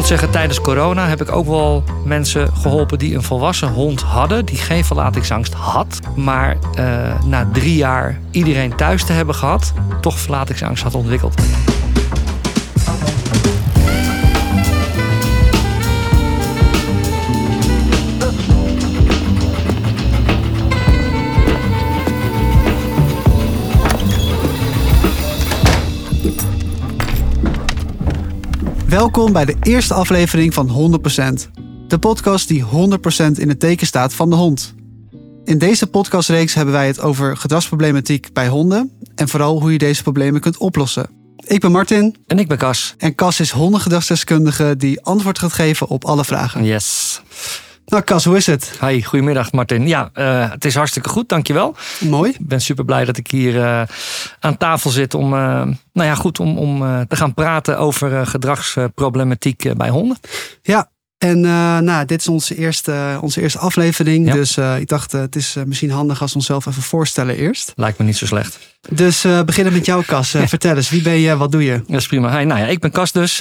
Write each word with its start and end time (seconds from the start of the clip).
moet 0.00 0.08
zeggen, 0.08 0.30
tijdens 0.30 0.60
corona 0.60 1.08
heb 1.08 1.20
ik 1.20 1.32
ook 1.32 1.46
wel 1.46 1.84
mensen 2.04 2.50
geholpen 2.56 2.98
die 2.98 3.14
een 3.14 3.22
volwassen 3.22 3.68
hond 3.68 4.02
hadden. 4.02 4.44
Die 4.44 4.56
geen 4.56 4.84
verlatingsangst 4.84 5.52
had. 5.52 6.00
Maar 6.16 6.56
uh, 6.78 7.22
na 7.24 7.48
drie 7.52 7.76
jaar 7.76 8.18
iedereen 8.30 8.76
thuis 8.76 9.04
te 9.04 9.12
hebben 9.12 9.34
gehad, 9.34 9.72
toch 10.00 10.18
verlatingsangst 10.18 10.82
had 10.82 10.94
ontwikkeld. 10.94 11.34
Welkom 28.90 29.32
bij 29.32 29.44
de 29.44 29.56
eerste 29.62 29.94
aflevering 29.94 30.54
van 30.54 30.98
100%. 31.48 31.50
De 31.86 31.98
podcast 31.98 32.48
die 32.48 32.64
100% 32.64 32.66
in 33.34 33.48
het 33.48 33.60
teken 33.60 33.86
staat 33.86 34.14
van 34.14 34.30
de 34.30 34.36
hond. 34.36 34.74
In 35.44 35.58
deze 35.58 35.86
podcastreeks 35.86 36.54
hebben 36.54 36.74
wij 36.74 36.86
het 36.86 37.00
over 37.00 37.36
gedragsproblematiek 37.36 38.32
bij 38.32 38.48
honden 38.48 38.90
en 39.14 39.28
vooral 39.28 39.60
hoe 39.60 39.72
je 39.72 39.78
deze 39.78 40.02
problemen 40.02 40.40
kunt 40.40 40.56
oplossen. 40.56 41.10
Ik 41.36 41.60
ben 41.60 41.70
Martin. 41.70 42.16
En 42.26 42.38
ik 42.38 42.48
ben 42.48 42.58
Cas. 42.58 42.94
En 42.98 43.14
Cas 43.14 43.40
is 43.40 43.50
hondengedragsdeskundige 43.50 44.76
die 44.76 45.00
antwoord 45.00 45.38
gaat 45.38 45.52
geven 45.52 45.88
op 45.88 46.04
alle 46.04 46.24
vragen. 46.24 46.64
Yes. 46.64 47.20
Nou, 47.90 48.02
Cas, 48.02 48.24
hoe 48.24 48.36
is 48.36 48.46
het? 48.46 48.72
Hi, 48.80 49.02
goedemiddag 49.02 49.52
Martin. 49.52 49.88
Ja, 49.88 50.10
uh, 50.14 50.50
het 50.50 50.64
is 50.64 50.74
hartstikke 50.74 51.08
goed, 51.08 51.28
dankjewel. 51.28 51.76
Mooi. 52.00 52.30
Ik 52.30 52.46
ben 52.46 52.60
super 52.60 52.84
blij 52.84 53.04
dat 53.04 53.16
ik 53.16 53.30
hier 53.30 53.54
uh, 53.54 53.82
aan 54.40 54.56
tafel 54.56 54.90
zit 54.90 55.14
om, 55.14 55.32
uh, 55.32 55.38
nou 55.92 56.08
ja, 56.08 56.14
goed, 56.14 56.40
om, 56.40 56.58
om 56.58 57.06
te 57.08 57.16
gaan 57.16 57.34
praten 57.34 57.78
over 57.78 58.26
gedragsproblematiek 58.26 59.76
bij 59.76 59.88
honden. 59.88 60.18
Ja, 60.62 60.90
en 61.18 61.40
nou, 61.84 62.04
dit 62.04 62.20
is 62.20 62.28
onze 62.28 62.56
eerste, 62.56 63.18
onze 63.20 63.40
eerste 63.40 63.58
aflevering. 63.58 64.26
Ja. 64.26 64.32
Dus 64.34 64.56
ik 64.56 64.88
dacht, 64.88 65.12
het 65.12 65.36
is 65.36 65.56
misschien 65.66 65.90
handig 65.90 66.22
als 66.22 66.30
we 66.30 66.36
onszelf 66.36 66.66
even 66.66 66.82
voorstellen 66.82 67.36
eerst. 67.36 67.72
Lijkt 67.76 67.98
me 67.98 68.04
niet 68.04 68.16
zo 68.16 68.26
slecht. 68.26 68.58
Dus 68.90 69.26
beginnen 69.44 69.72
met 69.72 69.86
jou, 69.86 70.04
Cas. 70.04 70.30
Vertel 70.44 70.76
eens, 70.76 70.90
wie 70.90 71.02
ben 71.02 71.18
je, 71.18 71.36
wat 71.36 71.52
doe 71.52 71.64
je? 71.64 71.82
Dat 71.86 72.00
is 72.00 72.06
prima. 72.06 72.30
Hey, 72.30 72.44
nou 72.44 72.60
ja, 72.60 72.66
ik 72.66 72.78
ben 72.78 72.90
Cas 72.90 73.12
dus. 73.12 73.40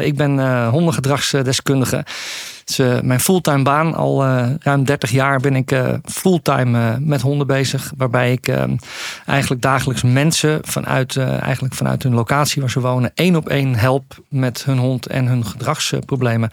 ik 0.00 0.16
ben 0.16 0.64
hondengedragsdeskundige. 0.68 2.04
Uh, 2.76 3.00
mijn 3.00 3.20
fulltime 3.20 3.62
baan. 3.62 3.94
Al 3.94 4.24
uh, 4.24 4.46
ruim 4.60 4.84
30 4.84 5.10
jaar 5.10 5.40
ben 5.40 5.56
ik 5.56 5.72
uh, 5.72 5.94
fulltime 6.04 6.98
met 7.00 7.20
honden 7.20 7.46
bezig. 7.46 7.92
Waarbij 7.96 8.32
ik 8.32 8.48
ehm, 8.48 8.76
eigenlijk 9.26 9.62
dagelijks 9.62 10.02
mensen 10.02 10.60
vanuit, 10.62 11.16
eigenlijk 11.16 11.74
vanuit 11.74 12.02
hun 12.02 12.14
locatie 12.14 12.60
waar 12.60 12.70
ze 12.70 12.80
wonen, 12.80 13.10
één 13.14 13.36
op 13.36 13.48
één 13.48 13.74
help 13.74 14.22
met 14.28 14.64
hun 14.64 14.78
hond 14.78 15.06
en 15.06 15.26
hun 15.26 15.46
gedragsproblemen. 15.46 16.50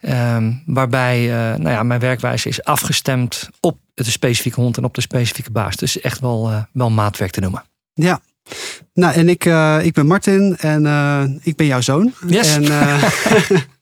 Ehm, 0.00 0.52
waarbij 0.66 1.26
nou 1.56 1.70
ja, 1.70 1.82
mijn 1.82 2.00
werkwijze 2.00 2.48
is 2.48 2.64
afgestemd 2.64 3.48
op 3.60 3.78
de 3.94 4.04
specifieke 4.04 4.60
hond 4.60 4.76
en 4.76 4.84
op 4.84 4.94
de 4.94 5.00
specifieke 5.00 5.50
baas. 5.50 5.76
Dus 5.76 6.00
echt 6.00 6.20
wel, 6.20 6.66
wel 6.72 6.90
maatwerk 6.90 7.30
te 7.30 7.40
noemen. 7.40 7.62
Ja, 7.94 8.20
nou, 8.94 9.14
en 9.14 9.28
ik, 9.28 9.44
ik 9.82 9.94
ben 9.94 10.06
Martin 10.06 10.56
en 10.56 11.40
ik 11.42 11.56
ben 11.56 11.66
jouw 11.66 11.80
zoon. 11.80 12.12
Yes. 12.26 12.56
En, 12.56 12.64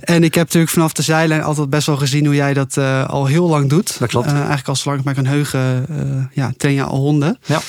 En 0.00 0.24
ik 0.24 0.34
heb 0.34 0.44
natuurlijk 0.44 0.72
vanaf 0.72 0.92
de 0.92 1.02
zijlijn 1.02 1.42
altijd 1.42 1.70
best 1.70 1.86
wel 1.86 1.96
gezien 1.96 2.26
hoe 2.26 2.34
jij 2.34 2.54
dat 2.54 2.76
uh, 2.76 3.08
al 3.08 3.26
heel 3.26 3.48
lang 3.48 3.68
doet. 3.68 3.98
Dat 3.98 4.08
klopt. 4.08 4.26
Uh, 4.26 4.32
eigenlijk 4.32 4.68
al 4.68 4.76
zolang 4.76 4.98
ik 4.98 5.04
mij 5.04 5.14
kan 5.14 5.26
heugen, 5.26 5.86
uh, 5.90 6.24
ja, 6.32 6.52
train 6.56 6.74
je 6.74 6.82
al 6.82 6.98
honden. 6.98 7.38
Ja. 7.44 7.60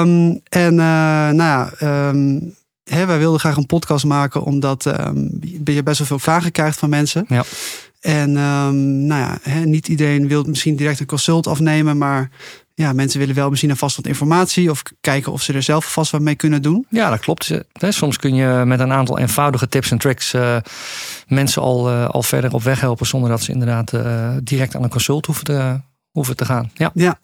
Um, 0.00 0.40
en 0.48 0.74
nou 0.74 1.36
ja, 1.36 1.70
um, 2.08 2.54
hè, 2.84 3.06
wij 3.06 3.18
wilden 3.18 3.40
graag 3.40 3.56
een 3.56 3.66
podcast 3.66 4.04
maken 4.04 4.42
omdat 4.42 4.86
um, 4.86 5.30
je 5.64 5.82
best 5.82 5.98
wel 5.98 6.06
veel 6.06 6.18
vragen 6.18 6.52
krijgt 6.52 6.78
van 6.78 6.88
mensen. 6.88 7.24
Ja. 7.28 7.44
En 8.04 8.32
nou 9.06 9.20
ja, 9.20 9.38
hè, 9.42 9.64
niet 9.64 9.88
iedereen 9.88 10.28
wil 10.28 10.42
misschien 10.42 10.76
direct 10.76 11.00
een 11.00 11.06
consult 11.06 11.46
afnemen, 11.46 11.98
maar 11.98 12.30
ja, 12.74 12.92
mensen 12.92 13.18
willen 13.18 13.34
wel 13.34 13.48
misschien 13.48 13.70
alvast 13.70 13.96
wat 13.96 14.06
informatie 14.06 14.70
of 14.70 14.82
kijken 15.00 15.32
of 15.32 15.42
ze 15.42 15.52
er 15.52 15.62
zelf 15.62 15.92
vast 15.92 16.10
wat 16.10 16.20
mee 16.20 16.34
kunnen 16.34 16.62
doen. 16.62 16.86
Ja, 16.88 17.10
dat 17.10 17.18
klopt. 17.18 17.60
Soms 17.72 18.16
kun 18.16 18.34
je 18.34 18.62
met 18.64 18.80
een 18.80 18.92
aantal 18.92 19.18
eenvoudige 19.18 19.68
tips 19.68 19.90
en 19.90 19.98
tricks 19.98 20.34
uh, 20.34 20.56
mensen 21.26 21.62
al, 21.62 21.90
uh, 21.90 22.08
al 22.08 22.22
verder 22.22 22.52
op 22.52 22.62
weg 22.62 22.80
helpen 22.80 23.06
zonder 23.06 23.30
dat 23.30 23.42
ze 23.42 23.52
inderdaad 23.52 23.92
uh, 23.92 24.30
direct 24.42 24.76
aan 24.76 24.82
een 24.82 24.88
consult 24.88 25.26
hoeven 25.26 25.44
te, 25.44 25.80
hoeven 26.14 26.36
te 26.36 26.44
gaan. 26.44 26.70
Ja. 26.74 26.90
ja, 26.94 27.18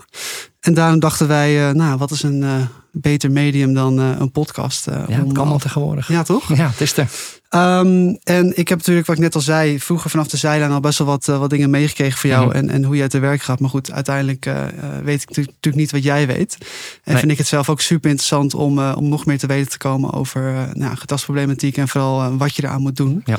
en 0.61 0.75
daarom 0.75 0.99
dachten 0.99 1.29
wij, 1.29 1.73
nou, 1.73 1.99
wat 1.99 2.11
is 2.11 2.23
een 2.23 2.69
beter 2.93 3.31
medium 3.31 3.75
dan 3.75 3.99
een 3.99 4.31
podcast? 4.31 4.85
ja, 4.85 5.07
het 5.07 5.33
kan 5.33 5.49
wel 5.49 5.59
tegenwoordig. 5.59 6.09
Ja, 6.09 6.23
toch? 6.23 6.57
Ja, 6.57 6.69
het 6.69 6.81
is 6.81 6.97
er. 6.97 7.09
Um, 7.55 8.19
en 8.23 8.57
ik 8.57 8.69
heb 8.69 8.79
natuurlijk, 8.79 9.07
wat 9.07 9.17
ik 9.17 9.23
net 9.23 9.35
al 9.35 9.41
zei, 9.41 9.81
vroeger 9.81 10.11
vanaf 10.11 10.29
de 10.29 10.37
zijlijn 10.37 10.71
al 10.71 10.81
best 10.81 10.99
wel 10.99 11.07
wat, 11.07 11.29
uh, 11.29 11.39
wat 11.39 11.51
dingen 11.51 11.71
meegekregen 11.71 12.19
voor 12.19 12.31
jou 12.31 12.45
mm 12.45 12.51
-hmm. 12.51 12.59
en, 12.59 12.71
en 12.71 12.85
hoe 12.85 12.97
jij 12.97 13.09
te 13.09 13.19
werk 13.19 13.43
gaat. 13.43 13.61
Maar 13.61 13.71
goed, 13.71 13.93
uiteindelijk 13.93 14.47
uh, 14.47 14.65
weet 15.05 15.23
ik 15.23 15.37
natuurlijk 15.37 15.75
niet 15.75 15.91
wat 15.91 16.03
jij 16.03 16.27
weet. 16.27 16.57
En 16.61 16.67
nee. 17.05 17.17
vind 17.17 17.31
ik 17.31 17.39
het 17.39 17.47
zelf 17.47 17.69
ook 17.69 17.81
super 17.81 18.11
interessant 18.11 18.55
om, 18.55 18.79
uh, 18.79 18.93
om 18.97 19.09
nog 19.09 19.27
meer 19.27 19.39
te 19.39 19.47
weten 19.47 19.71
te 19.71 19.79
komen 19.79 20.13
over 20.13 20.69
nou, 20.73 20.97
gedragsproblematiek 20.97 21.77
en 21.77 21.89
vooral 21.89 22.37
wat 22.37 22.57
je 22.57 22.65
eraan 22.65 22.83
moet 22.83 22.97
doen. 22.97 23.23
Ja. 23.25 23.39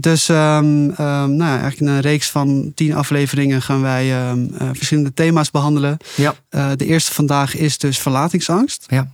Dus 0.00 0.28
um, 0.28 0.36
um, 0.36 0.94
nou, 1.36 1.40
eigenlijk 1.42 1.80
in 1.80 1.86
een 1.86 2.00
reeks 2.00 2.30
van 2.30 2.72
tien 2.74 2.94
afleveringen 2.94 3.62
gaan 3.62 3.80
wij 3.80 4.12
verschillende 4.72 5.14
thema's 5.14 5.50
behandelen. 5.50 5.96
Ja. 6.14 6.34
de 6.76 6.86
eerste 6.86 7.12
vandaag 7.12 7.56
is 7.56 7.78
dus 7.78 7.98
verlatingsangst. 7.98 8.84
Ja. 8.88 9.08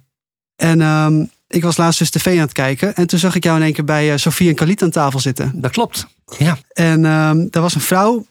En 0.56 1.30
ik 1.48 1.62
was 1.62 1.76
laatst 1.76 1.98
dus 1.98 2.10
tv 2.10 2.26
aan 2.32 2.38
het 2.38 2.52
kijken. 2.52 2.94
En 2.94 3.06
toen 3.06 3.18
zag 3.18 3.34
ik 3.34 3.44
jou 3.44 3.56
in 3.56 3.62
één 3.62 3.72
keer 3.72 3.84
bij 3.84 4.10
uh, 4.12 4.16
Sofie 4.16 4.48
en 4.48 4.54
Khalid 4.54 4.82
aan 4.82 4.90
tafel 4.90 5.20
zitten. 5.20 5.52
Dat 5.54 5.70
klopt. 5.70 6.06
Ja. 6.38 6.58
En 6.72 7.04
er 7.50 7.60
was 7.60 7.74
een 7.74 7.80
vrouw 7.80 8.26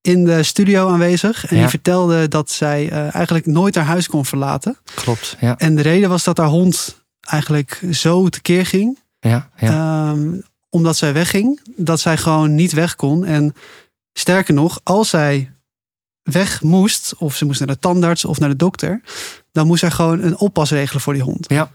in 0.00 0.24
de 0.24 0.42
studio 0.42 0.88
aanwezig. 0.88 1.46
En 1.46 1.56
Ja. 1.56 1.60
die 1.62 1.70
vertelde 1.70 2.28
dat 2.28 2.50
zij 2.50 2.90
eigenlijk 2.90 3.46
nooit 3.46 3.74
haar 3.74 3.84
huis 3.84 4.08
kon 4.08 4.24
verlaten. 4.24 4.76
Klopt. 4.94 5.36
Ja. 5.40 5.56
En 5.58 5.76
de 5.76 5.82
reden 5.82 6.08
was 6.08 6.24
dat 6.24 6.36
haar 6.38 6.46
hond 6.46 7.02
eigenlijk 7.20 7.82
zo 7.90 8.28
tekeer 8.28 8.66
ging. 8.66 8.98
Ja. 9.20 9.50
ja. 9.56 10.10
Um, 10.10 10.42
omdat 10.70 10.96
zij 10.96 11.12
wegging. 11.12 11.60
Dat 11.76 12.00
zij 12.00 12.16
gewoon 12.16 12.54
niet 12.54 12.72
weg 12.72 12.96
kon. 12.96 13.24
En 13.24 13.54
sterker 14.12 14.54
nog, 14.54 14.80
als 14.82 15.08
zij 15.08 15.52
weg 16.22 16.62
moest. 16.62 17.14
Of 17.18 17.36
ze 17.36 17.44
moest 17.44 17.58
naar 17.58 17.68
de 17.68 17.78
tandarts 17.78 18.24
of 18.24 18.38
naar 18.38 18.48
de 18.48 18.56
dokter. 18.56 19.00
Dan 19.52 19.66
moest 19.66 19.80
zij 19.80 19.90
gewoon 19.90 20.22
een 20.22 20.36
oppas 20.36 20.70
regelen 20.70 21.02
voor 21.02 21.12
die 21.12 21.22
hond. 21.22 21.44
Ja. 21.48 21.70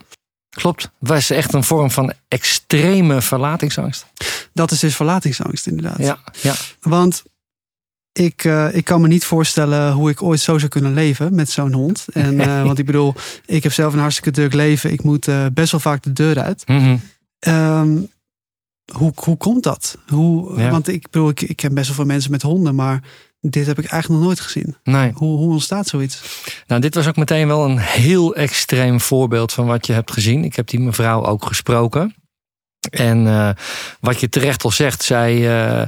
Klopt. 0.50 0.90
Was 0.98 1.30
echt 1.30 1.54
een 1.54 1.64
vorm 1.64 1.92
van 1.92 2.14
extreme 2.28 3.22
verlatingsangst. 3.22 4.06
Dat 4.54 4.72
is 4.72 4.80
dus 4.80 4.96
verlatingsangst, 4.96 5.68
inderdaad. 5.68 5.98
Ja, 5.98 6.20
ja. 6.42 6.54
Want 6.82 7.24
ik, 8.12 8.44
uh, 8.44 8.76
ik 8.76 8.86
kan 8.86 9.02
me 9.02 9.08
niet 9.08 9.26
voorstellen 9.26 9.92
hoe 9.92 10.10
ik 10.10 10.22
ooit 10.22 10.40
zo 10.40 10.58
zou 10.58 10.70
kunnen 10.70 10.94
leven 10.94 11.36
met 11.36 11.50
zo'n 11.50 11.74
hond. 11.74 12.06
En, 12.14 12.34
uh, 12.34 12.64
want 12.68 12.80
ik 12.80 12.86
bedoel, 12.86 13.14
ik 13.46 13.64
heb 13.64 13.74
zelf 13.74 13.94
een 13.94 14.00
hartstikke 14.00 14.32
druk 14.32 14.54
leven. 14.54 14.92
Ik 14.92 15.04
moet 15.04 15.28
uh, 15.28 15.46
best 15.54 15.72
wel 15.72 15.80
vaak 15.80 16.04
de 16.04 16.14
deur 16.14 16.40
uit. 16.40 16.64
Mm 16.68 16.80
-hmm. 16.80 17.02
um, 17.54 18.12
hoe, 18.92 19.12
hoe 19.16 19.38
komt 19.38 19.64
dat? 19.64 19.98
Hoe, 20.08 20.60
Ja. 20.60 20.70
Want 20.70 20.88
ik 20.88 21.10
bedoel, 21.10 21.30
ik, 21.30 21.42
ik 21.42 21.56
ken 21.56 21.74
best 21.74 21.88
wel 21.88 21.96
veel 21.96 22.06
mensen 22.06 22.32
met 22.32 22.42
honden, 22.42 22.76
maar 22.76 23.04
dit 23.40 23.66
heb 23.66 23.80
ik 23.80 23.86
eigenlijk 23.86 24.22
nog 24.22 24.30
nooit 24.30 24.40
gezien. 24.40 24.76
Nee. 24.84 25.12
Hoe, 25.14 25.38
hoe 25.38 25.52
ontstaat 25.52 25.88
zoiets? 25.88 26.22
Nou, 26.68 26.82
dit 26.82 26.96
was 26.96 27.08
ook 27.08 27.16
meteen 27.16 27.48
wel 27.48 27.66
een 27.66 27.78
heel 27.78 28.36
extreem 28.36 29.00
voorbeeld 29.00 29.54
van 29.54 29.66
wat 29.66 29.88
je 29.88 29.94
hebt 29.94 30.12
gezien. 30.12 30.44
Ik 30.44 30.56
heb 30.56 30.68
die 30.68 30.80
mevrouw 30.80 31.26
ook 31.26 31.46
gesproken. 31.46 32.16
En 32.90 33.26
uh, 33.26 33.50
wat 34.00 34.20
je 34.20 34.30
terecht 34.30 34.64
al 34.64 34.72
zegt, 34.72 35.04
zij, 35.04 35.36
uh, 35.38 35.88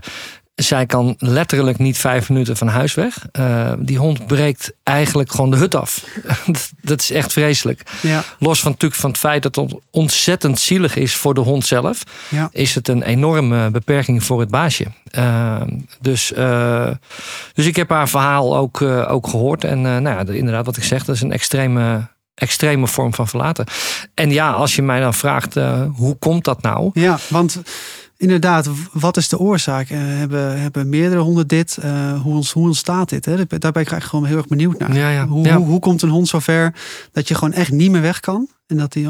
zij 0.55 0.85
kan 0.85 1.15
letterlijk 1.17 1.77
niet 1.77 1.97
vijf 1.97 2.29
minuten 2.29 2.57
van 2.57 2.67
huis 2.67 2.93
weg. 2.93 3.25
Uh, 3.39 3.71
die 3.79 3.97
hond 3.97 4.27
breekt 4.27 4.73
eigenlijk 4.83 5.31
gewoon 5.31 5.51
de 5.51 5.57
hut 5.57 5.75
af. 5.75 6.05
dat 6.81 7.01
is 7.01 7.11
echt 7.11 7.33
vreselijk. 7.33 7.81
Ja. 8.01 8.23
Los 8.39 8.59
van, 8.59 8.71
natuurlijk 8.71 9.01
van 9.01 9.09
het 9.09 9.19
feit 9.19 9.43
dat 9.43 9.55
het 9.55 9.75
ontzettend 9.91 10.59
zielig 10.59 10.95
is 10.95 11.15
voor 11.15 11.33
de 11.33 11.41
hond 11.41 11.65
zelf, 11.65 12.03
ja. 12.29 12.49
is 12.51 12.75
het 12.75 12.87
een 12.87 13.03
enorme 13.03 13.69
beperking 13.69 14.23
voor 14.23 14.39
het 14.39 14.49
baasje. 14.49 14.85
Uh, 15.17 15.61
dus, 16.01 16.31
uh, 16.31 16.89
dus 17.53 17.65
ik 17.65 17.75
heb 17.75 17.89
haar 17.89 18.09
verhaal 18.09 18.57
ook, 18.57 18.79
uh, 18.79 19.11
ook 19.11 19.27
gehoord. 19.27 19.63
En 19.63 19.81
nou 19.81 20.03
ja, 20.09 20.33
inderdaad, 20.33 20.65
wat 20.65 20.77
ik 20.77 20.83
zeg, 20.83 21.05
dat 21.05 21.15
is 21.15 21.21
een 21.21 21.31
extreme, 21.31 22.07
extreme 22.33 22.87
vorm 22.87 23.13
van 23.13 23.27
verlaten. 23.27 23.65
En 24.13 24.31
ja, 24.31 24.51
als 24.51 24.75
je 24.75 24.81
mij 24.81 24.99
dan 24.99 25.13
vraagt, 25.13 25.55
hoe 25.95 26.15
komt 26.19 26.43
dat 26.43 26.61
nou? 26.61 26.89
Ja, 26.93 27.17
want 27.27 27.61
inderdaad, 28.17 28.69
wat 28.91 29.17
is 29.17 29.29
de 29.29 29.39
oorzaak? 29.39 29.89
Uh, 29.89 29.97
hebben, 30.01 30.61
hebben 30.61 30.89
meerdere 30.89 31.21
honden 31.21 31.47
dit? 31.47 31.77
Uh, 31.85 32.21
hoe, 32.21 32.43
hoe 32.53 32.63
ontstaat 32.63 33.09
dit? 33.09 33.25
Hè? 33.25 33.35
Daar 33.35 33.45
ben 33.47 33.67
ik 33.67 33.75
eigenlijk 33.75 34.03
gewoon 34.03 34.25
heel 34.25 34.37
erg 34.37 34.47
benieuwd 34.47 34.79
naar. 34.79 34.95
Ja, 34.95 35.09
ja, 35.09 35.27
hoe, 35.27 35.45
ja. 35.45 35.57
Hoe, 35.57 35.65
hoe, 35.65 35.79
komt 35.79 36.01
een 36.01 36.09
hond 36.09 36.27
zover 36.27 36.73
dat 37.11 37.27
je 37.27 37.35
gewoon 37.35 37.53
echt 37.53 37.71
niet 37.71 37.91
meer 37.91 38.01
weg 38.01 38.19
kan? 38.19 38.47
En 38.67 38.77
dat 38.77 38.93
hij, 38.93 39.07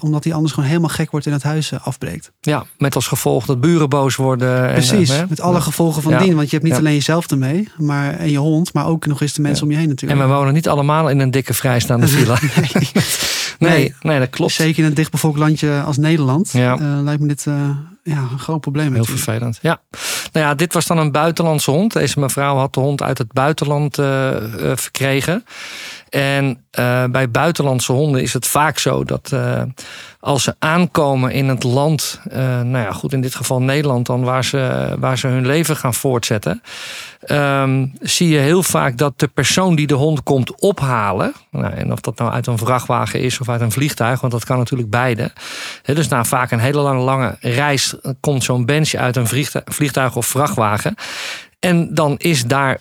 omdat 0.00 0.24
hij 0.24 0.32
anders 0.32 0.52
gewoon 0.52 0.68
helemaal 0.68 0.88
gek 0.88 1.10
wordt 1.10 1.26
en 1.26 1.32
het 1.32 1.42
huis 1.42 1.72
uh, 1.72 1.86
afbreekt. 1.86 2.32
Ja, 2.40 2.66
met 2.78 2.94
als 2.94 3.06
gevolg 3.06 3.46
dat 3.46 3.60
buren 3.60 3.88
boos 3.88 4.16
worden. 4.16 4.72
Precies, 4.72 5.10
en, 5.10 5.26
met 5.28 5.40
alle 5.40 5.60
gevolgen 5.60 6.02
van 6.02 6.18
dien. 6.18 6.34
Want 6.34 6.50
je 6.50 6.56
hebt 6.56 6.68
niet 6.68 6.78
alleen 6.78 6.94
jezelf 6.94 7.30
ermee 7.30 7.68
maar, 7.76 8.14
en 8.14 8.30
je 8.30 8.38
hond, 8.38 8.72
maar 8.72 8.86
ook 8.86 9.06
nog 9.06 9.20
eens 9.20 9.32
de 9.32 9.42
mensen 9.42 9.64
om 9.64 9.70
je 9.70 9.76
heen 9.76 9.88
natuurlijk. 9.88 10.20
En 10.20 10.28
we 10.28 10.34
wonen 10.34 10.52
niet 10.52 10.68
allemaal 10.68 11.10
in 11.10 11.18
een 11.18 11.30
dikke 11.30 11.54
vrijstaande 11.54 12.08
villa. 12.16 12.38
nee. 12.60 12.92
nee, 13.70 13.94
nee, 14.00 14.18
dat 14.18 14.30
klopt. 14.30 14.52
Zeker 14.52 14.82
in 14.82 14.88
een 14.88 14.94
dichtbevolkt 14.94 15.38
landje 15.38 15.82
als 15.82 15.96
Nederland. 15.96 16.50
Ja. 16.52 17.00
lijkt 17.02 17.20
me 17.20 17.26
dit 17.28 17.46
ja, 18.08 18.28
een 18.32 18.38
groot 18.38 18.60
probleem. 18.60 18.86
Heel 18.86 18.96
natuurlijk. 18.96 19.24
vervelend. 19.24 19.58
Ja. 19.62 19.80
Nou 20.32 20.46
ja, 20.46 20.54
dit 20.54 20.72
was 20.72 20.86
dan 20.86 20.98
een 20.98 21.12
buitenlandse 21.12 21.70
hond. 21.70 21.92
Deze 21.92 22.20
mevrouw 22.20 22.56
had 22.56 22.74
de 22.74 22.80
hond 22.80 23.02
uit 23.02 23.18
het 23.18 23.32
buitenland 23.32 23.98
eh, 23.98 24.70
eh, 24.70 24.76
verkregen. 24.76 25.44
En 26.08 26.64
eh, 26.70 27.04
bij 27.04 27.30
buitenlandse 27.30 27.92
honden 27.92 28.22
is 28.22 28.32
het 28.32 28.46
vaak 28.46 28.78
zo 28.78 29.04
dat 29.04 29.32
eh, 29.32 29.62
als 30.20 30.42
ze 30.42 30.54
aankomen 30.58 31.30
in 31.30 31.48
het 31.48 31.62
land, 31.62 32.20
eh, 32.30 32.38
nou 32.60 32.84
ja, 32.84 32.92
goed 32.92 33.12
in 33.12 33.20
dit 33.20 33.34
geval 33.34 33.62
Nederland, 33.62 34.06
dan 34.06 34.22
waar 34.22 34.44
ze, 34.44 34.94
waar 34.98 35.18
ze 35.18 35.26
hun 35.26 35.46
leven 35.46 35.76
gaan 35.76 35.94
voortzetten, 35.94 36.62
ehm, 37.20 37.86
zie 38.00 38.28
je 38.28 38.38
heel 38.38 38.62
vaak 38.62 38.96
dat 38.96 39.18
de 39.18 39.28
persoon 39.28 39.74
die 39.74 39.86
de 39.86 39.94
hond 39.94 40.22
komt 40.22 40.60
ophalen, 40.60 41.32
nou, 41.50 41.72
en 41.72 41.92
of 41.92 42.00
dat 42.00 42.18
nou 42.18 42.32
uit 42.32 42.46
een 42.46 42.58
vrachtwagen 42.58 43.20
is 43.20 43.40
of 43.40 43.48
uit 43.48 43.60
een 43.60 43.72
vliegtuig, 43.72 44.20
want 44.20 44.32
dat 44.32 44.44
kan 44.44 44.58
natuurlijk 44.58 44.90
beide. 44.90 45.32
Dus 45.82 46.08
na 46.08 46.24
vaak 46.24 46.50
een 46.50 46.58
hele 46.58 46.80
lange, 46.80 47.02
lange 47.02 47.36
reis 47.40 47.94
komt 48.20 48.44
zo'n 48.44 48.64
bench 48.64 48.94
uit 48.94 49.16
een 49.16 49.52
vliegtuig 49.64 50.16
of 50.16 50.26
vrachtwagen. 50.26 50.94
En 51.58 51.94
dan 51.94 52.14
is 52.18 52.44
daar 52.44 52.80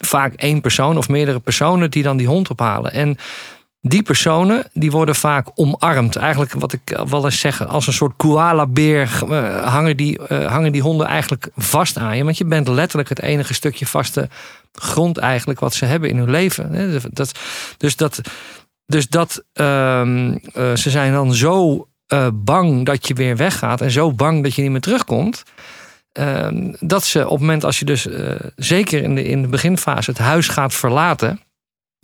vaak 0.00 0.34
één 0.34 0.60
persoon 0.60 0.96
of 0.96 1.08
meerdere 1.08 1.38
personen 1.38 1.90
die 1.90 2.02
dan 2.02 2.16
die 2.16 2.26
hond 2.26 2.50
ophalen. 2.50 2.92
En 2.92 3.16
die 3.80 4.02
personen 4.02 4.64
die 4.72 4.90
worden 4.90 5.14
vaak 5.14 5.48
omarmd. 5.54 6.16
Eigenlijk 6.16 6.52
wat 6.52 6.72
ik 6.72 7.00
wel 7.08 7.24
eens 7.24 7.40
zeg, 7.40 7.66
als 7.66 7.86
een 7.86 7.92
soort 7.92 8.16
koala-beer 8.16 9.22
eh, 9.28 9.66
hangen, 9.72 9.96
die, 9.96 10.26
eh, 10.26 10.46
hangen 10.46 10.72
die 10.72 10.82
honden 10.82 11.06
eigenlijk 11.06 11.48
vast 11.56 11.98
aan 11.98 12.16
je. 12.16 12.24
Want 12.24 12.38
je 12.38 12.44
bent 12.44 12.68
letterlijk 12.68 13.08
het 13.08 13.22
enige 13.22 13.54
stukje 13.54 13.86
vaste 13.86 14.28
grond 14.72 15.18
eigenlijk 15.18 15.60
wat 15.60 15.74
ze 15.74 15.84
hebben 15.84 16.08
in 16.08 16.16
hun 16.16 16.30
leven. 16.30 16.92
Dat, 17.12 17.32
dus 17.78 17.96
dat, 17.96 18.20
dus 18.86 19.08
dat 19.08 19.44
ehm, 19.52 20.36
eh, 20.52 20.74
ze 20.74 20.90
zijn 20.90 21.12
dan 21.12 21.34
zo 21.34 21.86
eh, 22.06 22.26
bang 22.34 22.86
dat 22.86 23.08
je 23.08 23.14
weer 23.14 23.36
weggaat 23.36 23.80
en 23.80 23.90
zo 23.90 24.12
bang 24.12 24.42
dat 24.42 24.54
je 24.54 24.62
niet 24.62 24.70
meer 24.70 24.80
terugkomt. 24.80 25.42
Ehm, 26.12 26.72
dat 26.80 27.04
ze 27.04 27.24
op 27.24 27.30
het 27.30 27.40
moment 27.40 27.64
als 27.64 27.78
je 27.78 27.84
dus 27.84 28.06
eh, 28.06 28.34
zeker 28.56 29.02
in 29.02 29.14
de, 29.14 29.24
in 29.24 29.42
de 29.42 29.48
beginfase 29.48 30.10
het 30.10 30.18
huis 30.20 30.48
gaat 30.48 30.74
verlaten, 30.74 31.40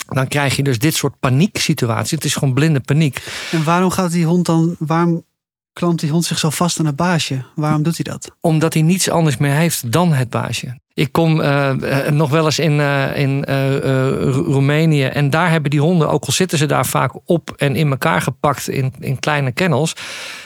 dan 0.06 0.28
krijg 0.28 0.56
je 0.56 0.62
dus 0.62 0.78
dit 0.78 0.94
soort 0.94 1.18
panieksituaties. 1.20 2.10
Het 2.10 2.24
is 2.24 2.34
gewoon 2.34 2.54
blinde 2.54 2.80
paniek. 2.80 3.22
En 3.50 3.64
waarom 3.64 3.90
gaat 3.90 4.10
die 4.10 4.24
hond 4.24 4.46
dan, 4.46 4.76
waarom 4.78 5.24
klampt 5.72 6.00
die 6.00 6.10
hond 6.10 6.24
zich 6.24 6.38
zo 6.38 6.50
vast 6.50 6.78
aan 6.78 6.86
het 6.86 6.96
baasje? 6.96 7.44
Waarom 7.54 7.82
doet 7.82 7.96
hij 7.96 8.12
dat? 8.12 8.36
Omdat 8.40 8.72
hij 8.74 8.82
niets 8.82 9.10
anders 9.10 9.36
meer 9.36 9.54
heeft 9.54 9.92
dan 9.92 10.12
het 10.12 10.30
baasje. 10.30 10.78
Ik 10.94 11.12
kom 11.12 11.40
eh, 11.40 12.06
eh, 12.06 12.12
nog 12.12 12.30
wel 12.30 12.44
eens 12.44 12.58
in, 12.58 12.80
in 13.14 13.44
Ro- 13.44 14.30
Roemenië. 14.30 15.04
En 15.04 15.30
daar 15.30 15.50
hebben 15.50 15.70
die 15.70 15.80
honden, 15.80 16.10
ook 16.10 16.24
al 16.24 16.32
zitten 16.32 16.58
ze 16.58 16.66
daar 16.66 16.86
vaak 16.86 17.12
op 17.24 17.50
en 17.56 17.76
in 17.76 17.90
elkaar 17.90 18.20
gepakt 18.20 18.68
in, 18.68 18.92
in 18.98 19.18
kleine 19.18 19.52
kennels. 19.52 19.94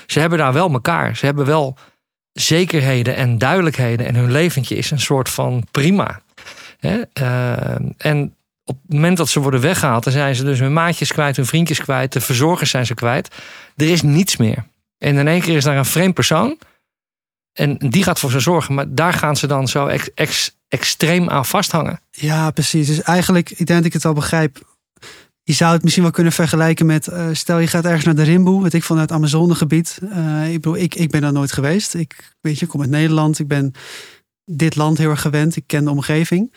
Ze 0.06 0.20
hebben 0.20 0.38
daar 0.38 0.52
wel 0.52 0.72
elkaar. 0.72 1.16
Ze 1.16 1.26
hebben 1.26 1.46
wel 1.46 1.76
zekerheden 2.40 3.16
en 3.16 3.38
duidelijkheden. 3.38 4.06
En 4.06 4.14
hun 4.14 4.30
leventje 4.30 4.76
is 4.76 4.90
een 4.90 5.00
soort 5.00 5.28
van 5.28 5.66
prima. 5.70 6.20
Hè? 6.78 7.00
Eh, 7.12 7.74
en 7.96 8.34
op 8.64 8.78
het 8.82 8.94
moment 8.94 9.16
dat 9.16 9.28
ze 9.28 9.40
worden 9.40 9.60
weggehaald, 9.60 10.04
dan 10.04 10.12
zijn 10.12 10.34
ze 10.34 10.44
dus 10.44 10.58
hun 10.58 10.72
maatjes 10.72 11.12
kwijt, 11.12 11.36
hun 11.36 11.46
vriendjes 11.46 11.80
kwijt, 11.80 12.12
de 12.12 12.20
verzorgers 12.20 12.70
zijn 12.70 12.86
ze 12.86 12.94
kwijt. 12.94 13.34
Er 13.76 13.90
is 13.90 14.02
niets 14.02 14.36
meer. 14.36 14.64
En 14.98 15.16
in 15.16 15.28
één 15.28 15.40
keer 15.40 15.56
is 15.56 15.64
daar 15.64 15.76
een 15.76 15.84
vreemd 15.84 16.14
persoon. 16.14 16.58
En 17.52 17.76
die 17.78 18.02
gaat 18.02 18.18
voor 18.18 18.30
ze 18.30 18.40
zorgen. 18.40 18.74
Maar 18.74 18.94
daar 18.94 19.12
gaan 19.12 19.36
ze 19.36 19.46
dan 19.46 19.68
zo 19.68 19.86
ex- 19.86 20.10
ex- 20.14 20.56
extreem 20.68 21.28
aan 21.28 21.46
vasthangen. 21.46 22.00
Ja, 22.10 22.50
precies. 22.50 22.86
Dus 22.86 23.02
eigenlijk, 23.02 23.50
ik 23.50 23.56
denk 23.56 23.68
dat 23.68 23.84
ik 23.84 23.92
het 23.92 24.04
al 24.04 24.12
begrijp. 24.12 24.58
Je 25.50 25.56
zou 25.56 25.72
het 25.72 25.82
misschien 25.82 26.02
wel 26.02 26.12
kunnen 26.12 26.32
vergelijken 26.32 26.86
met, 26.86 27.08
eh, 27.08 27.28
stel 27.32 27.58
je 27.58 27.66
gaat 27.66 27.84
ergens 27.84 28.04
naar 28.04 28.14
de 28.14 28.22
Rimboe, 28.22 28.62
weet 28.62 28.74
ik 28.74 28.82
van 28.84 28.98
het 28.98 29.12
Amazonegebied. 29.12 29.98
Eh, 30.10 30.46
ik 30.46 30.52
bedoel, 30.52 30.76
ik, 30.76 30.94
ik 30.94 31.10
ben 31.10 31.20
daar 31.20 31.32
nooit 31.32 31.52
geweest. 31.52 31.94
Ik 31.94 32.34
weet 32.40 32.58
je, 32.58 32.64
ik 32.64 32.70
kom 32.70 32.80
uit 32.80 32.90
Nederland. 32.90 33.38
Ik 33.38 33.48
ben 33.48 33.72
dit 34.44 34.76
land 34.76 34.98
heel 34.98 35.10
erg 35.10 35.20
gewend. 35.20 35.56
Ik 35.56 35.66
ken 35.66 35.84
de 35.84 35.90
omgeving. 35.90 36.52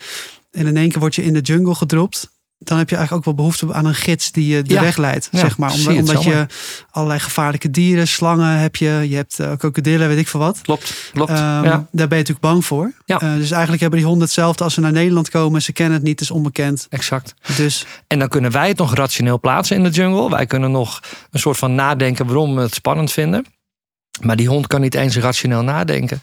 En 0.50 0.66
in 0.66 0.76
één 0.76 0.88
keer 0.88 1.00
word 1.00 1.14
je 1.14 1.24
in 1.24 1.32
de 1.32 1.40
jungle 1.40 1.74
gedropt. 1.74 2.30
Dan 2.68 2.78
heb 2.78 2.90
je 2.90 2.96
eigenlijk 2.96 3.28
ook 3.28 3.34
wel 3.36 3.44
behoefte 3.46 3.74
aan 3.74 3.84
een 3.86 3.94
gids 3.94 4.32
die 4.32 4.46
je 4.56 4.62
de 4.62 4.74
Ja. 4.74 4.80
weg 4.80 4.96
leidt, 4.96 5.28
Ja, 5.30 5.38
zeg 5.38 5.58
maar. 5.58 5.72
Omdat, 5.72 5.96
omdat 5.96 6.22
je 6.24 6.46
allerlei 6.90 7.20
gevaarlijke 7.20 7.70
dieren, 7.70 8.08
slangen 8.08 8.58
heb 8.58 8.76
je. 8.76 9.06
Je 9.08 9.16
hebt 9.16 9.38
uh, 9.40 9.52
krokodillen, 9.58 10.08
weet 10.08 10.18
ik 10.18 10.28
veel 10.28 10.40
wat. 10.40 10.60
Klopt, 10.62 11.10
klopt. 11.12 11.30
Ehm, 11.30 11.38
ja. 11.40 11.62
Daar 11.70 11.86
ben 11.90 12.18
je 12.18 12.24
natuurlijk 12.24 12.40
bang 12.40 12.64
voor. 12.64 12.92
Ja. 13.04 13.20
Eh, 13.20 13.34
dus 13.34 13.50
eigenlijk 13.50 13.80
hebben 13.80 13.98
die 13.98 14.08
honden 14.08 14.24
hetzelfde 14.24 14.64
als 14.64 14.74
ze 14.74 14.80
naar 14.80 14.92
Nederland 14.92 15.30
komen. 15.30 15.62
Ze 15.62 15.72
kennen 15.72 15.94
het 15.94 16.02
niet, 16.02 16.20
het 16.20 16.28
is 16.28 16.34
onbekend. 16.36 16.86
Exact. 16.90 17.34
Dus 17.56 17.86
En 18.06 18.18
dan 18.18 18.28
kunnen 18.28 18.50
wij 18.50 18.68
het 18.68 18.78
nog 18.78 18.94
rationeel 18.94 19.40
plaatsen 19.40 19.76
in 19.76 19.82
de 19.84 19.90
jungle. 19.90 20.30
Wij 20.30 20.46
kunnen 20.46 20.70
nog 20.70 21.00
een 21.30 21.40
soort 21.40 21.56
van 21.56 21.74
nadenken 21.74 22.26
waarom 22.26 22.54
we 22.54 22.60
het 22.60 22.74
spannend 22.74 23.12
vinden. 23.12 23.46
Maar 24.20 24.36
die 24.36 24.48
hond 24.48 24.66
kan 24.66 24.80
niet 24.80 24.94
eens 24.94 25.16
rationeel 25.16 25.62
nadenken. 25.62 26.20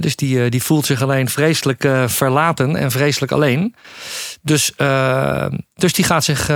Dus 0.00 0.16
die, 0.16 0.44
eh, 0.44 0.50
die 0.50 0.62
voelt 0.62 0.86
zich 0.86 1.02
alleen 1.02 1.28
vreselijk 1.28 1.84
eh, 1.84 2.08
verlaten 2.08 2.76
en 2.76 2.90
vreselijk 2.90 3.32
alleen. 3.32 3.74
Dus, 4.42 4.74
eh, 4.74 5.46
dus 5.74 5.92
die 5.92 6.04
gaat 6.04 6.24
zich 6.24 6.50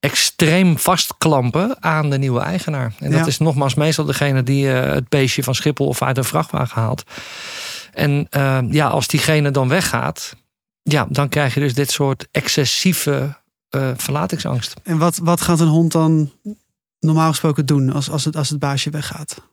extreem 0.00 0.78
vastklampen 0.78 1.82
aan 1.82 2.10
de 2.10 2.18
nieuwe 2.18 2.40
eigenaar. 2.40 2.92
En 2.98 3.10
dat 3.10 3.26
is 3.26 3.38
nogmaals 3.38 3.74
meestal 3.74 4.04
degene 4.04 4.42
die 4.42 4.66
het 4.66 5.08
beestje 5.08 5.42
van 5.42 5.54
Schiphol 5.54 5.86
of 5.86 6.02
uit 6.02 6.16
een 6.16 6.24
vrachtwagen 6.24 6.82
haalt. 6.82 7.02
En 7.92 8.26
ja, 8.70 8.88
als 8.88 9.06
diegene 9.06 9.50
dan 9.50 9.68
weggaat, 9.68 10.36
ja, 10.82 11.06
dan 11.08 11.28
krijg 11.28 11.54
je 11.54 11.60
dus 11.60 11.74
dit 11.74 11.90
soort 11.90 12.28
excessieve 12.30 13.38
verlatingsangst. 13.96 14.74
En 14.82 14.98
wat, 14.98 15.18
wat 15.22 15.40
gaat 15.40 15.60
een 15.60 15.66
hond 15.66 15.92
dan 15.92 16.32
normaal 17.00 17.30
gesproken 17.30 17.66
doen 17.66 17.92
als, 17.92 18.10
als, 18.10 18.24
het, 18.24 18.36
als 18.36 18.48
het 18.48 18.58
baasje 18.58 18.90
weggaat? 18.90 19.49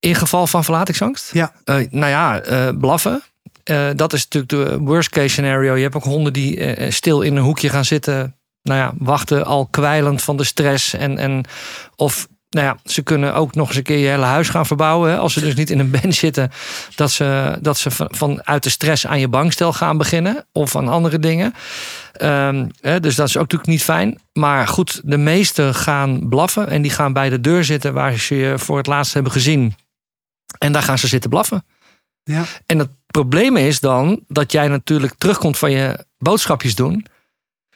In 0.00 0.14
geval 0.14 0.46
van 0.46 0.64
verlatingsangst? 0.64 1.32
Ja. 1.32 1.52
Eh, 1.64 1.74
nou 1.90 2.10
ja, 2.10 2.40
eh, 2.40 2.68
blaffen. 2.78 3.22
Eh, 3.64 3.88
dat 3.96 4.12
is 4.12 4.28
natuurlijk 4.28 4.52
de 4.52 4.78
worst 4.78 5.08
case 5.08 5.28
scenario. 5.28 5.74
Je 5.74 5.82
hebt 5.82 5.94
ook 5.94 6.04
honden 6.04 6.32
die 6.32 6.90
stil 6.90 7.20
in 7.20 7.36
een 7.36 7.42
hoekje 7.42 7.68
gaan 7.68 7.84
zitten. 7.84 8.34
Nou 8.62 8.80
ja, 8.80 8.92
wachten 8.98 9.44
al 9.44 9.66
kwijlend 9.66 10.22
van 10.22 10.36
de 10.36 10.44
stress. 10.44 10.94
En, 10.94 11.18
en, 11.18 11.44
of 11.96 12.28
nou 12.50 12.66
ja, 12.66 12.76
ze 12.84 13.02
kunnen 13.02 13.34
ook 13.34 13.54
nog 13.54 13.68
eens 13.68 13.76
een 13.76 13.82
keer 13.82 13.98
je 13.98 14.08
hele 14.08 14.24
huis 14.24 14.48
gaan 14.48 14.66
verbouwen. 14.66 15.10
Hè, 15.10 15.18
als 15.18 15.32
ze 15.32 15.40
dus 15.40 15.54
niet 15.54 15.70
in 15.70 15.78
een 15.78 15.90
bench 15.90 16.14
zitten. 16.14 16.50
Dat 16.94 17.10
ze, 17.10 17.58
dat 17.60 17.78
ze 17.78 17.90
van, 17.90 18.08
vanuit 18.10 18.62
de 18.62 18.70
stress 18.70 19.06
aan 19.06 19.20
je 19.20 19.28
bankstel 19.28 19.72
gaan 19.72 19.98
beginnen. 19.98 20.46
Of 20.52 20.76
aan 20.76 20.88
andere 20.88 21.18
dingen. 21.18 21.54
Ehm, 22.12 22.66
hè, 22.80 23.00
dus 23.00 23.14
dat 23.14 23.28
is 23.28 23.36
ook 23.36 23.42
natuurlijk 23.42 23.70
niet 23.70 23.82
fijn. 23.82 24.18
Maar 24.32 24.68
goed, 24.68 25.00
de 25.04 25.18
meesten 25.18 25.74
gaan 25.74 26.28
blaffen. 26.28 26.68
En 26.68 26.82
die 26.82 26.90
gaan 26.90 27.12
bij 27.12 27.28
de 27.28 27.40
deur 27.40 27.64
zitten 27.64 27.92
waar 27.92 28.18
ze 28.18 28.34
je 28.34 28.58
voor 28.58 28.76
het 28.76 28.86
laatst 28.86 29.14
hebben 29.14 29.32
gezien. 29.32 29.74
En 30.58 30.72
daar 30.72 30.82
gaan 30.82 30.98
ze 30.98 31.08
zitten 31.08 31.30
blaffen. 31.30 31.64
Ja. 32.22 32.44
En 32.66 32.78
het 32.78 32.90
probleem 33.06 33.56
is 33.56 33.80
dan 33.80 34.24
dat 34.28 34.52
jij 34.52 34.68
natuurlijk 34.68 35.14
terugkomt 35.18 35.58
van 35.58 35.70
je 35.70 36.04
boodschapjes 36.18 36.74
doen. 36.74 37.06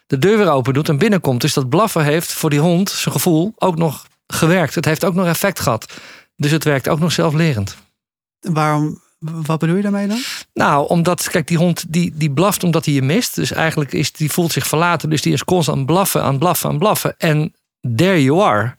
De 0.06 0.18
deur 0.18 0.38
weer 0.38 0.50
open 0.50 0.74
doet 0.74 0.88
en 0.88 0.98
binnenkomt. 0.98 1.40
Dus 1.40 1.54
dat 1.54 1.68
blaffen 1.68 2.04
heeft 2.04 2.32
voor 2.32 2.50
die 2.50 2.60
hond, 2.60 2.90
zijn 2.90 3.14
gevoel, 3.14 3.52
ook 3.56 3.76
nog 3.76 4.06
gewerkt. 4.26 4.74
Het 4.74 4.84
heeft 4.84 5.04
ook 5.04 5.14
nog 5.14 5.26
effect 5.26 5.60
gehad. 5.60 5.92
Dus 6.36 6.50
het 6.50 6.64
werkt 6.64 6.88
ook 6.88 6.98
nog 6.98 7.12
zelflerend. 7.12 7.76
Waarom, 8.40 9.02
wat 9.18 9.58
bedoel 9.58 9.76
je 9.76 9.82
daarmee 9.82 10.08
dan? 10.08 10.18
Nou, 10.52 10.88
omdat, 10.88 11.28
kijk, 11.28 11.46
die 11.46 11.56
hond 11.56 11.84
die, 11.88 12.12
die 12.14 12.30
blaft 12.32 12.64
omdat 12.64 12.84
hij 12.84 12.94
je 12.94 13.02
mist. 13.02 13.34
Dus 13.34 13.52
eigenlijk 13.52 13.92
is 13.92 14.12
die 14.12 14.30
voelt 14.30 14.52
zich 14.52 14.66
verlaten. 14.66 15.10
Dus 15.10 15.22
die 15.22 15.32
is 15.32 15.44
constant 15.44 15.76
aan 15.78 15.82
het 15.84 15.92
blaffen, 15.92 16.22
aan 16.22 16.38
blaffen, 16.38 16.70
aan 16.70 16.78
blaffen. 16.78 17.14
En 17.18 17.54
there 17.96 18.22
you 18.22 18.42
are. 18.42 18.74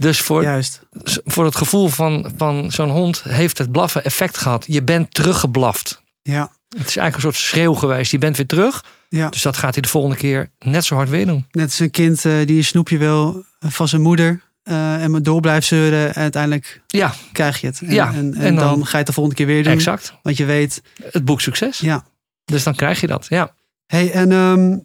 Dus 0.00 0.20
voor, 0.20 0.42
Juist. 0.42 0.80
voor 1.24 1.44
het 1.44 1.56
gevoel 1.56 1.88
van, 1.88 2.30
van 2.36 2.72
zo'n 2.72 2.90
hond 2.90 3.22
heeft 3.22 3.58
het 3.58 3.72
blaffen 3.72 4.04
effect 4.04 4.36
gehad. 4.38 4.64
Je 4.68 4.82
bent 4.82 5.14
teruggeblaft. 5.14 6.02
Ja. 6.22 6.40
Het 6.68 6.88
is 6.88 6.96
eigenlijk 6.96 7.14
een 7.14 7.20
soort 7.20 7.36
schreeuw 7.36 7.74
geweest. 7.74 8.10
Je 8.10 8.18
bent 8.18 8.36
weer 8.36 8.46
terug. 8.46 8.84
ja. 9.08 9.28
Dus 9.28 9.42
dat 9.42 9.56
gaat 9.56 9.72
hij 9.74 9.82
de 9.82 9.88
volgende 9.88 10.16
keer 10.16 10.50
net 10.58 10.84
zo 10.84 10.94
hard 10.94 11.08
weer 11.08 11.26
doen. 11.26 11.46
Net 11.50 11.64
als 11.64 11.78
een 11.78 11.90
kind 11.90 12.24
eh, 12.24 12.46
die 12.46 12.56
een 12.56 12.64
snoepje 12.64 12.98
wil 12.98 13.44
van 13.58 13.88
zijn 13.88 14.02
moeder. 14.02 14.42
eh, 14.62 15.02
en 15.02 15.10
maar 15.10 15.22
door 15.22 15.40
blijft 15.40 15.66
zeuren. 15.66 16.14
En 16.14 16.22
uiteindelijk 16.22 16.82
Ja, 16.86 17.14
krijg 17.32 17.60
je 17.60 17.66
het. 17.66 17.80
En, 17.80 17.90
Ja, 17.94 18.08
en, 18.08 18.14
en, 18.14 18.34
en 18.34 18.54
dan, 18.54 18.64
dan- 18.68 18.84
ga 18.86 18.90
je 18.90 18.96
het 18.96 19.06
de 19.06 19.12
volgende 19.12 19.38
keer 19.38 19.46
weer 19.54 19.62
doen. 19.62 19.72
exact. 19.72 20.14
Want 20.22 20.36
je 20.36 20.44
weet, 20.44 20.82
Het 21.10 21.24
boek 21.24 21.40
succes. 21.40 21.78
ja. 21.78 22.04
Dus 22.44 22.62
dan 22.62 22.74
krijg 22.74 23.00
je 23.00 23.06
dat. 23.06 23.26
Ja. 23.28 23.54
Hey, 23.86 24.10
en 24.12 24.32
ehm, 24.32 24.76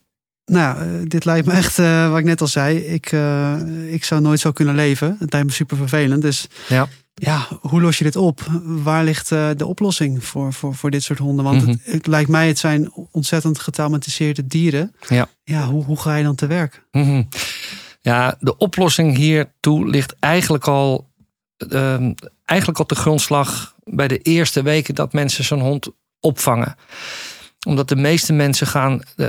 nou, 0.45 0.79
eh, 0.79 0.85
dit 1.03 1.25
lijkt 1.25 1.47
me 1.47 1.53
echt, 1.53 1.79
eh, 1.79 2.09
wat 2.09 2.19
ik 2.19 2.25
net 2.25 2.41
al 2.41 2.47
zei, 2.47 2.77
ik, 2.77 3.11
eh, 3.11 3.55
ik 3.93 4.03
zou 4.03 4.21
nooit 4.21 4.39
zo 4.39 4.51
kunnen 4.51 4.75
leven. 4.75 5.15
Het 5.19 5.31
lijkt 5.33 5.47
me 5.47 5.53
super 5.53 5.77
vervelend. 5.77 6.21
Dus 6.21 6.47
Ja. 6.67 6.87
ja, 7.13 7.47
hoe 7.61 7.81
los 7.81 7.97
je 7.97 8.03
dit 8.03 8.15
op? 8.15 8.41
Waar 8.63 9.03
ligt 9.03 9.29
de 9.29 9.65
oplossing 9.65 10.23
voor, 10.23 10.53
voor, 10.53 10.75
voor 10.75 10.91
dit 10.91 11.03
soort 11.03 11.19
honden? 11.19 11.45
Want 11.45 11.61
Mhm. 11.61 11.69
het, 11.69 11.79
het 11.83 12.07
lijkt 12.07 12.29
mij, 12.29 12.47
het 12.47 12.57
zijn 12.59 12.91
ontzettend 13.11 13.59
getraumatiseerde 13.59 14.47
dieren. 14.47 14.95
Ja. 15.07 15.27
Ja, 15.43 15.65
hoe, 15.67 15.83
hoe 15.83 15.99
ga 15.99 16.15
je 16.15 16.23
dan 16.23 16.35
te 16.35 16.47
werk? 16.47 16.85
Mhm. 16.91 17.23
Ja, 18.01 18.35
de 18.39 18.57
oplossing 18.57 19.17
hiertoe 19.17 19.87
ligt 19.87 20.15
eigenlijk 20.19 20.67
al, 20.67 21.09
ehm, 21.69 22.11
eigenlijk 22.45 22.79
op 22.79 22.89
de 22.89 22.95
grondslag 22.95 23.75
bij 23.83 24.07
de 24.07 24.17
eerste 24.17 24.61
weken 24.61 24.95
dat 24.95 25.13
mensen 25.13 25.43
zo'n 25.43 25.61
hond 25.61 25.87
opvangen. 26.19 26.75
Omdat 27.63 27.89
de 27.89 27.95
meeste 27.95 28.33
mensen 28.33 28.67
gaan, 28.67 29.01
eh, 29.15 29.27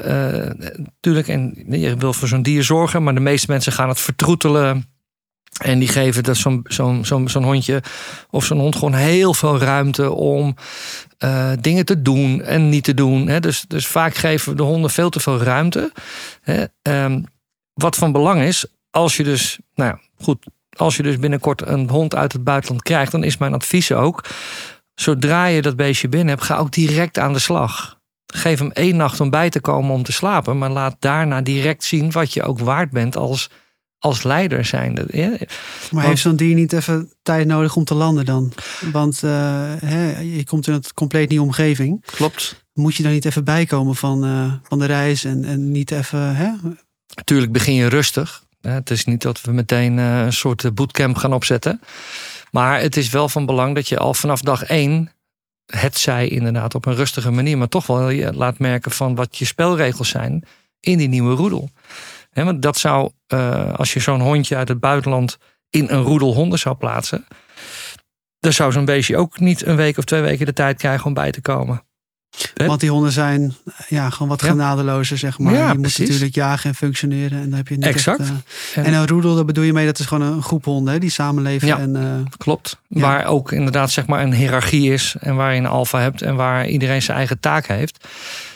natuurlijk, 0.76 1.28
en 1.28 1.64
je 1.68 1.96
wil 1.96 2.12
voor 2.12 2.28
zo'n 2.28 2.42
dier 2.42 2.64
zorgen, 2.64 3.02
maar 3.02 3.14
de 3.14 3.20
meeste 3.20 3.50
mensen 3.50 3.72
gaan 3.72 3.88
het 3.88 4.00
vertroetelen. 4.00 4.92
En 5.62 5.78
die 5.78 5.88
geven 5.88 6.22
dat 6.22 6.36
zo'n 6.36 6.60
zo'n 6.64 7.04
zo'n 7.04 7.28
zo'n 7.28 7.44
hondje 7.44 7.82
of 8.30 8.44
zo'n 8.44 8.58
hond 8.58 8.74
gewoon 8.74 8.94
heel 8.94 9.34
veel 9.34 9.58
ruimte 9.58 10.12
om 10.12 10.56
uh, 11.24 11.52
dingen 11.60 11.84
te 11.84 12.02
doen 12.02 12.42
en 12.42 12.68
niet 12.68 12.84
te 12.84 12.94
doen. 12.94 13.28
Hè. 13.28 13.40
Dus, 13.40 13.64
dus 13.68 13.86
vaak 13.86 14.14
geven 14.14 14.50
we 14.50 14.56
de 14.56 14.62
honden 14.62 14.90
veel 14.90 15.10
te 15.10 15.20
veel 15.20 15.42
ruimte. 15.42 15.92
Hè. 16.40 16.64
Um, 17.04 17.24
wat 17.74 17.96
van 17.96 18.12
belang 18.12 18.42
is, 18.42 18.66
als 18.90 19.16
je 19.16 19.24
dus, 19.24 19.58
nou 19.74 19.90
ja, 19.90 20.00
goed, 20.24 20.46
als 20.76 20.96
je 20.96 21.02
dus 21.02 21.18
binnenkort 21.18 21.66
een 21.66 21.90
hond 21.90 22.14
uit 22.14 22.32
het 22.32 22.44
buitenland 22.44 22.82
krijgt, 22.82 23.12
dan 23.12 23.24
is 23.24 23.36
mijn 23.36 23.54
advies 23.54 23.92
ook: 23.92 24.24
zodra 24.94 25.46
je 25.46 25.62
dat 25.62 25.76
beestje 25.76 26.08
binnen 26.08 26.28
hebt, 26.28 26.46
ga 26.46 26.56
ook 26.56 26.72
direct 26.72 27.18
aan 27.18 27.32
de 27.32 27.38
slag. 27.38 27.98
Geef 28.36 28.58
hem 28.58 28.70
één 28.70 28.96
nacht 28.96 29.20
om 29.20 29.30
bij 29.30 29.50
te 29.50 29.60
komen 29.60 29.94
om 29.94 30.02
te 30.02 30.12
slapen, 30.12 30.58
maar 30.58 30.70
laat 30.70 30.96
daarna 30.98 31.40
direct 31.40 31.84
zien 31.84 32.10
wat 32.10 32.32
je 32.32 32.42
ook 32.42 32.58
waard 32.58 32.90
bent 32.90 33.16
als 33.16 33.50
als 33.98 34.22
leider 34.22 34.64
zijnde. 34.64 35.06
Maar 35.90 36.04
heeft 36.04 36.20
zo'n 36.20 36.36
dier 36.36 36.54
niet 36.54 36.72
even 36.72 37.12
tijd 37.22 37.46
nodig 37.46 37.76
om 37.76 37.84
te 37.84 37.94
landen 37.94 38.24
dan? 38.24 38.52
Want 38.92 39.22
uh, 39.24 39.30
hè, 39.84 40.20
je 40.20 40.44
komt 40.44 40.66
in 40.66 40.72
een 40.72 40.84
compleet 40.94 41.28
nieuwe 41.28 41.44
omgeving. 41.44 42.04
Klopt. 42.04 42.64
Moet 42.72 42.94
je 42.94 43.02
dan 43.02 43.12
niet 43.12 43.24
even 43.24 43.44
bijkomen 43.44 43.96
van, 43.96 44.24
uh, 44.24 44.52
van 44.62 44.78
de 44.78 44.86
reis 44.86 45.24
en, 45.24 45.44
en 45.44 45.70
niet 45.70 45.90
even... 45.90 46.36
Hè? 46.36 46.50
Natuurlijk 47.14 47.52
begin 47.52 47.74
je 47.74 47.86
rustig. 47.86 48.44
Het 48.60 48.90
is 48.90 49.04
niet 49.04 49.22
dat 49.22 49.40
we 49.40 49.52
meteen 49.52 49.98
uh, 49.98 50.24
een 50.24 50.32
soort 50.32 50.74
bootcamp 50.74 51.16
gaan 51.16 51.32
opzetten. 51.32 51.80
Maar 52.50 52.80
het 52.80 52.96
is 52.96 53.10
wel 53.10 53.28
van 53.28 53.46
belang 53.46 53.74
dat 53.74 53.88
je 53.88 53.98
al 53.98 54.14
vanaf 54.14 54.40
dag 54.40 54.64
één... 54.64 55.13
het 55.66 55.96
zij 55.96 56.28
inderdaad 56.28 56.74
op 56.74 56.86
een 56.86 56.94
rustige 56.94 57.30
manier... 57.30 57.58
maar 57.58 57.68
toch 57.68 57.86
wel 57.86 58.32
laat 58.32 58.58
merken 58.58 58.90
van 58.90 59.14
wat 59.14 59.36
je 59.36 59.44
spelregels 59.44 60.08
zijn... 60.08 60.44
in 60.80 60.98
die 60.98 61.08
nieuwe 61.08 61.34
roedel 61.34 61.70
want 62.42 62.62
dat 62.62 62.78
zou, 62.78 63.10
uh, 63.28 63.74
als 63.74 63.92
je 63.92 64.00
zo'n 64.00 64.20
hondje 64.20 64.56
uit 64.56 64.68
het 64.68 64.80
buitenland 64.80 65.38
in 65.70 65.88
een 65.88 66.02
roedel 66.02 66.34
honden 66.34 66.58
zou 66.58 66.76
plaatsen, 66.76 67.26
dan 68.38 68.52
zou 68.52 68.72
zo'n 68.72 68.84
beestje 68.84 69.16
ook 69.16 69.40
niet 69.40 69.66
een 69.66 69.76
week 69.76 69.98
of 69.98 70.04
twee 70.04 70.20
weken 70.20 70.46
de 70.46 70.52
tijd 70.52 70.78
krijgen 70.78 71.06
om 71.06 71.14
bij 71.14 71.30
te 71.30 71.40
komen. 71.40 71.82
Want 72.54 72.80
die 72.80 72.90
honden 72.90 73.12
zijn 73.12 73.54
ja, 73.88 74.10
gewoon 74.10 74.28
wat 74.28 74.42
genadelozer, 74.42 75.18
zeg 75.18 75.38
maar. 75.38 75.52
Ja, 75.52 75.70
die 75.70 75.78
moeten 75.78 76.06
natuurlijk 76.06 76.34
jagen 76.34 76.70
en 76.70 76.76
functioneren. 76.76 77.38
En 77.38 77.48
dan 77.48 77.58
heb 77.58 77.68
je 77.68 77.74
niet 77.74 77.84
exact. 77.84 78.20
Echt, 78.20 78.30
uh, 78.76 78.86
en 78.86 78.94
een 78.94 79.06
roedel, 79.06 79.34
daar 79.34 79.44
bedoel 79.44 79.64
je 79.64 79.72
mee, 79.72 79.86
dat 79.86 79.98
is 79.98 80.06
gewoon 80.06 80.32
een 80.32 80.42
groep 80.42 80.64
honden 80.64 80.92
hè, 80.92 80.98
die 80.98 81.10
samenleven. 81.10 81.68
Ja, 81.68 81.78
en, 81.78 81.96
uh, 81.96 82.36
klopt. 82.36 82.78
Waar 82.88 83.26
ook 83.26 83.52
inderdaad 83.52 83.90
zeg 83.90 84.06
maar 84.06 84.22
een 84.22 84.34
hiërarchie 84.34 84.92
is. 84.92 85.14
En 85.20 85.34
waar 85.34 85.52
je 85.52 85.58
een 85.58 85.66
alfa 85.66 86.00
hebt 86.00 86.22
en 86.22 86.34
waar 86.34 86.66
iedereen 86.66 87.02
zijn 87.02 87.16
eigen 87.16 87.40
taak 87.40 87.66
heeft. 87.66 88.08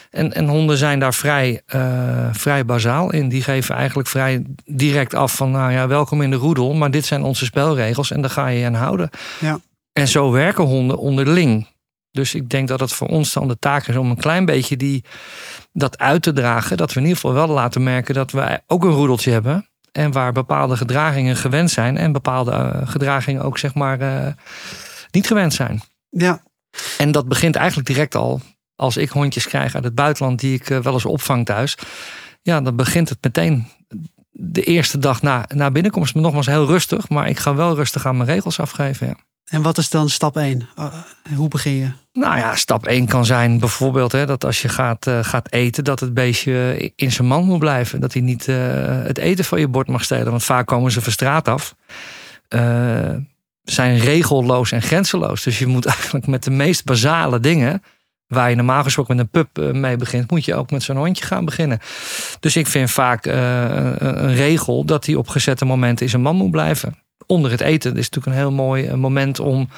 En, 0.09 0.33
en 0.33 0.47
honden 0.47 0.77
zijn 0.77 0.99
daar 0.99 1.13
vrij, 1.13 1.61
uh, 1.75 2.27
vrij 2.31 2.65
bazaal 2.65 3.11
in. 3.11 3.29
Die 3.29 3.41
geven 3.41 3.75
eigenlijk 3.75 4.07
vrij 4.07 4.43
direct 4.65 5.13
af 5.13 5.35
van, 5.35 5.51
nou 5.51 5.71
ja, 5.71 5.87
welkom 5.87 6.21
in 6.21 6.29
de 6.29 6.35
roedel, 6.35 6.73
maar 6.73 6.91
dit 6.91 7.05
zijn 7.05 7.23
onze 7.23 7.45
spelregels 7.45 8.11
en 8.11 8.21
daar 8.21 8.29
ga 8.29 8.47
je 8.47 8.65
aan 8.65 8.73
houden. 8.73 9.09
Ja. 9.39 9.59
En 9.93 10.07
zo 10.07 10.31
werken 10.31 10.63
honden 10.63 10.97
onderling. 10.97 11.67
Dus 12.11 12.35
ik 12.35 12.49
denk 12.49 12.67
dat 12.67 12.79
het 12.79 12.91
voor 12.91 13.07
ons 13.07 13.33
dan 13.33 13.47
de 13.47 13.59
taak 13.59 13.87
is 13.87 13.95
om 13.95 14.09
een 14.09 14.17
klein 14.17 14.45
beetje 14.45 14.77
die, 14.77 15.03
dat 15.73 15.97
uit 15.97 16.21
te 16.21 16.33
dragen. 16.33 16.77
Dat 16.77 16.93
we 16.93 16.99
in 16.99 17.05
ieder 17.05 17.19
geval 17.19 17.35
wel 17.35 17.47
laten 17.47 17.83
merken 17.83 18.13
dat 18.13 18.31
we 18.31 18.61
ook 18.67 18.83
een 18.83 18.91
roedeltje 18.91 19.31
hebben. 19.31 19.69
En 19.91 20.11
waar 20.11 20.31
bepaalde 20.31 20.77
gedragingen 20.77 21.35
gewend 21.35 21.71
zijn 21.71 21.97
en 21.97 22.11
bepaalde 22.11 22.51
uh, 22.51 22.87
gedragingen 22.87 23.43
ook 23.43 23.57
zeg 23.57 23.73
maar 23.73 24.01
uh, 24.01 24.27
niet 25.11 25.27
gewend 25.27 25.53
zijn. 25.53 25.81
Ja. 26.09 26.41
En 26.97 27.11
dat 27.11 27.27
begint 27.27 27.55
eigenlijk 27.55 27.87
direct 27.87 28.15
al 28.15 28.41
als 28.75 28.97
ik 28.97 29.09
hondjes 29.09 29.47
krijg 29.47 29.75
uit 29.75 29.83
het 29.83 29.95
buitenland 29.95 30.39
die 30.39 30.53
ik 30.53 30.69
eh, 30.69 30.79
wel 30.79 30.93
eens 30.93 31.05
opvang 31.05 31.45
thuis. 31.45 31.77
Ja, 32.41 32.61
dan 32.61 32.75
begint 32.75 33.09
het 33.09 33.17
meteen 33.21 33.67
de 34.29 34.63
eerste 34.63 34.97
dag 34.97 35.21
na, 35.21 35.45
na 35.47 35.71
binnenkomst. 35.71 36.15
Nogmaals 36.15 36.45
heel 36.45 36.65
rustig, 36.65 37.09
maar 37.09 37.29
ik 37.29 37.37
ga 37.37 37.55
wel 37.55 37.75
rustig 37.75 38.05
aan 38.05 38.17
mijn 38.17 38.29
regels 38.29 38.59
afgeven. 38.59 39.07
Ja. 39.07 39.15
En 39.49 39.61
wat 39.61 39.77
is 39.77 39.89
dan 39.89 40.09
stap 40.09 40.37
1? 40.37 40.69
Uh, 40.79 40.85
hoe 41.35 41.47
begin 41.47 41.73
je? 41.73 41.91
Nou 42.13 42.37
ja, 42.37 42.55
stap 42.55 42.85
1 42.85 43.05
kan 43.05 43.25
zijn 43.25 43.59
bijvoorbeeld 43.59 44.11
hè, 44.11 44.25
dat 44.25 44.45
als 44.45 44.61
je 44.61 44.69
gaat, 44.69 45.07
uh, 45.07 45.23
gaat 45.23 45.51
eten, 45.51 45.83
dat 45.83 45.99
het 45.99 46.13
beestje 46.13 46.91
in 46.95 47.11
zijn 47.11 47.27
man 47.27 47.45
moet 47.45 47.59
blijven. 47.59 48.01
Dat 48.01 48.13
hij 48.13 48.21
niet 48.21 48.47
uh, 48.47 48.55
het 49.03 49.17
eten 49.17 49.45
van 49.45 49.59
je 49.59 49.67
bord 49.67 49.87
mag 49.87 50.03
stelen. 50.03 50.29
Want 50.29 50.43
vaak 50.43 50.67
komen 50.67 50.91
ze 50.91 51.01
van 51.01 51.11
straat 51.11 51.47
af. 51.47 51.75
zijn 53.63 53.97
regelloos 53.97 54.71
en 54.71 54.81
grenzeloos. 54.81 55.43
Dus 55.43 55.59
je 55.59 55.67
moet 55.67 55.85
eigenlijk 55.95 56.27
met 56.27 56.43
de 56.43 56.51
meest 56.51 56.85
basale 56.85 57.39
dingen 57.39 57.83
waar 58.27 58.49
je 58.49 58.55
normaal 58.55 58.83
gesproken 58.83 59.15
met 59.15 59.25
een 59.25 59.31
pup 59.31 59.57
eh, 59.57 59.73
mee 59.73 59.97
begint, 59.97 60.31
moet 60.31 60.45
je 60.45 60.55
ook 60.55 60.71
met 60.71 60.83
zo'n 60.83 60.97
hondje 60.97 61.25
gaan 61.25 61.45
beginnen. 61.45 61.79
Dus 62.39 62.55
ik 62.55 62.67
vind 62.67 62.91
vaak 62.91 63.25
een 63.25 64.35
regel 64.35 64.85
dat 64.85 65.05
hij 65.05 65.15
op 65.15 65.27
gezette 65.27 65.65
momenten 65.65 66.05
in 66.05 66.11
zijn 66.11 66.21
man 66.21 66.35
moet 66.35 66.51
blijven. 66.51 66.97
Onder 67.31 67.51
het 67.51 67.61
eten. 67.61 67.89
Dat 67.89 67.99
is 67.99 68.09
natuurlijk 68.09 68.35
een 68.35 68.41
heel 68.41 68.51
mooi 68.51 68.85
eh, 68.85 68.93
moment 68.93 69.39
om, 69.39 69.69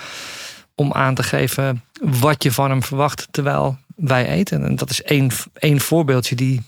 om 0.76 0.94
aan 0.94 1.16
te 1.16 1.24
geven 1.24 1.84
wat 2.02 2.44
je 2.44 2.52
van 2.52 2.70
hem 2.70 2.84
verwacht 2.84 3.28
terwijl 3.32 3.78
wij 3.96 4.28
eten. 4.28 4.64
En 4.64 4.76
dat 4.76 4.90
is 4.90 5.04
één, 5.04 5.32
één 5.54 5.80
voorbeeldje 5.80 6.36
die, 6.36 6.62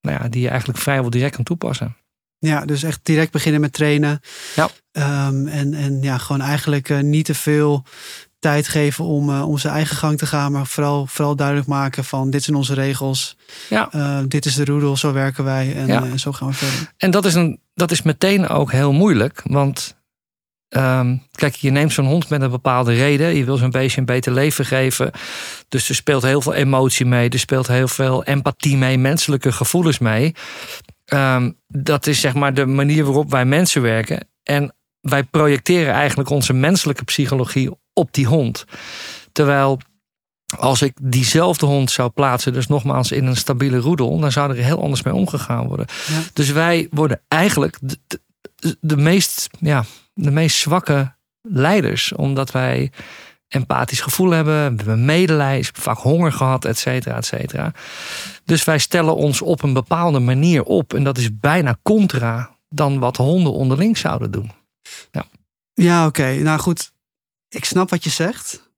nou 0.00 0.22
ja, 0.22 0.28
die 0.28 0.42
je 0.42 0.48
eigenlijk 0.48 0.78
vrijwel 0.78 1.10
direct 1.10 1.34
kan 1.34 1.44
toepassen. 1.44 1.96
Ja, 2.38 2.64
dus 2.64 2.82
echt 2.82 3.00
direct 3.02 3.32
beginnen 3.32 3.60
met 3.60 3.72
trainen. 3.72 4.20
Ja. 4.54 4.68
Um, 5.28 5.46
en, 5.46 5.74
en 5.74 6.02
ja, 6.02 6.18
gewoon 6.18 6.40
eigenlijk 6.40 6.88
uh, 6.88 7.00
niet 7.00 7.24
te 7.24 7.34
veel 7.34 7.84
tijd 8.38 8.68
geven 8.68 9.04
om, 9.04 9.30
uh, 9.30 9.48
om 9.48 9.58
zijn 9.58 9.74
eigen 9.74 9.96
gang 9.96 10.18
te 10.18 10.26
gaan. 10.26 10.52
Maar 10.52 10.66
vooral, 10.66 11.06
vooral 11.06 11.36
duidelijk 11.36 11.66
maken 11.66 12.04
van 12.04 12.30
dit 12.30 12.42
zijn 12.42 12.56
onze 12.56 12.74
regels. 12.74 13.36
Ja. 13.68 13.88
Uh, 13.94 14.18
dit 14.28 14.44
is 14.44 14.54
de 14.54 14.64
roedel, 14.64 14.96
zo 14.96 15.12
werken 15.12 15.44
wij 15.44 15.74
en 15.76 15.86
ja. 15.86 16.16
zo 16.16 16.32
gaan 16.32 16.48
we 16.48 16.54
verder. 16.54 16.92
En 16.96 17.10
dat 17.10 17.24
is, 17.24 17.34
een, 17.34 17.60
dat 17.74 17.90
is 17.90 18.02
meteen 18.02 18.48
ook 18.48 18.72
heel 18.72 18.92
moeilijk. 18.92 19.40
Want 19.44 19.96
um, 20.68 21.22
kijk, 21.32 21.54
je 21.54 21.70
neemt 21.70 21.92
zo'n 21.92 22.06
hond 22.06 22.28
met 22.28 22.42
een 22.42 22.50
bepaalde 22.50 22.94
reden. 22.94 23.36
Je 23.36 23.44
wil 23.44 23.56
zo'n 23.56 23.70
beestje 23.70 24.00
een 24.00 24.06
beter 24.06 24.32
leven 24.32 24.64
geven. 24.64 25.10
Dus 25.68 25.88
er 25.88 25.94
speelt 25.94 26.22
heel 26.22 26.40
veel 26.40 26.54
emotie 26.54 27.06
mee. 27.06 27.28
Er 27.28 27.38
speelt 27.38 27.66
heel 27.66 27.88
veel 27.88 28.24
empathie 28.24 28.76
mee, 28.76 28.98
menselijke 28.98 29.52
gevoelens 29.52 29.98
mee. 29.98 30.34
Um, 31.12 31.58
dat 31.66 32.06
is 32.06 32.20
zeg 32.20 32.34
maar 32.34 32.54
de 32.54 32.66
manier 32.66 33.04
waarop 33.04 33.30
wij 33.30 33.44
mensen 33.44 33.82
werken. 33.82 34.28
En 34.42 34.74
wij 35.00 35.24
projecteren 35.24 35.92
eigenlijk 35.92 36.30
onze 36.30 36.52
menselijke 36.52 37.04
psychologie 37.04 37.70
op 37.92 38.12
die 38.12 38.26
hond. 38.26 38.64
Terwijl 39.32 39.80
als 40.58 40.82
ik 40.82 40.92
diezelfde 41.02 41.66
hond 41.66 41.90
zou 41.90 42.10
plaatsen, 42.10 42.52
dus 42.52 42.66
nogmaals 42.66 43.12
in 43.12 43.26
een 43.26 43.36
stabiele 43.36 43.78
roedel, 43.78 44.18
dan 44.18 44.32
zou 44.32 44.50
er 44.50 44.64
heel 44.64 44.82
anders 44.82 45.02
mee 45.02 45.14
omgegaan 45.14 45.66
worden. 45.66 45.86
Ja. 46.06 46.20
Dus 46.32 46.50
wij 46.50 46.88
worden 46.90 47.20
eigenlijk 47.28 47.78
de, 47.80 47.98
de, 48.06 48.76
de, 48.80 48.96
meest, 48.96 49.48
ja, 49.60 49.84
de 50.14 50.30
meest 50.30 50.56
zwakke 50.56 51.16
leiders, 51.48 52.12
omdat 52.12 52.50
wij 52.50 52.92
empathisch 53.48 54.00
gevoel 54.00 54.30
hebben, 54.30 54.84
we 54.84 54.94
medelijden, 54.94 55.74
vaak 55.74 55.98
honger 55.98 56.32
gehad, 56.32 56.64
et 56.64 56.78
cetera, 56.78 57.16
et 57.16 57.24
cetera. 57.24 57.72
Dus 58.44 58.64
wij 58.64 58.78
stellen 58.78 59.16
ons 59.16 59.42
op 59.42 59.62
een 59.62 59.72
bepaalde 59.72 60.18
manier 60.18 60.62
op 60.62 60.94
en 60.94 61.04
dat 61.04 61.18
is 61.18 61.38
bijna 61.38 61.78
contra 61.82 62.56
dan 62.68 62.98
wat 62.98 63.16
honden 63.16 63.52
onderling 63.52 63.98
zouden 63.98 64.30
doen. 64.30 64.52
Ja, 65.10 65.24
ja 65.74 66.06
oké. 66.06 66.34
Nou 66.34 66.58
goed, 66.58 66.92
ik 67.48 67.64
snap 67.64 67.90
wat 67.90 68.04
je 68.04 68.10
zegt. 68.10 68.72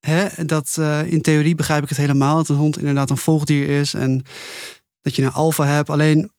Hè? 0.00 0.44
Dat, 0.46 0.76
uh, 0.78 1.12
in 1.12 1.22
theorie 1.22 1.54
begrijp 1.54 1.82
ik 1.82 1.88
het 1.88 1.98
helemaal. 1.98 2.36
Dat 2.36 2.48
een 2.48 2.56
hond 2.56 2.78
inderdaad 2.78 3.10
een 3.10 3.16
volgdier 3.16 3.68
is. 3.80 3.94
En 3.94 4.24
dat 5.00 5.16
je 5.16 5.22
een 5.22 5.32
alfa 5.32 5.66
hebt. 5.66 5.90
Alleen, 5.90 6.32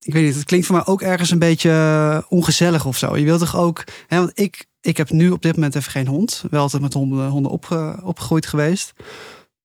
ik 0.00 0.12
weet 0.12 0.24
niet, 0.24 0.34
het 0.34 0.44
klinkt 0.44 0.66
voor 0.66 0.76
mij 0.76 0.86
ook 0.86 1.02
ergens 1.02 1.30
een 1.30 1.38
beetje 1.38 2.24
ongezellig 2.28 2.86
of 2.86 2.96
zo. 2.96 3.16
Je 3.16 3.24
wilt 3.24 3.40
toch 3.40 3.56
ook... 3.56 3.84
Hè, 4.06 4.18
want 4.18 4.30
ik, 4.34 4.66
ik 4.80 4.96
heb 4.96 5.10
nu 5.10 5.30
op 5.30 5.42
dit 5.42 5.54
moment 5.54 5.74
even 5.74 5.90
geen 5.90 6.06
hond. 6.06 6.44
Wel 6.50 6.60
altijd 6.62 6.82
met 6.82 6.94
honden, 6.94 7.28
honden 7.28 7.52
opge, 7.52 7.98
opgegroeid 8.02 8.46
geweest. 8.46 8.92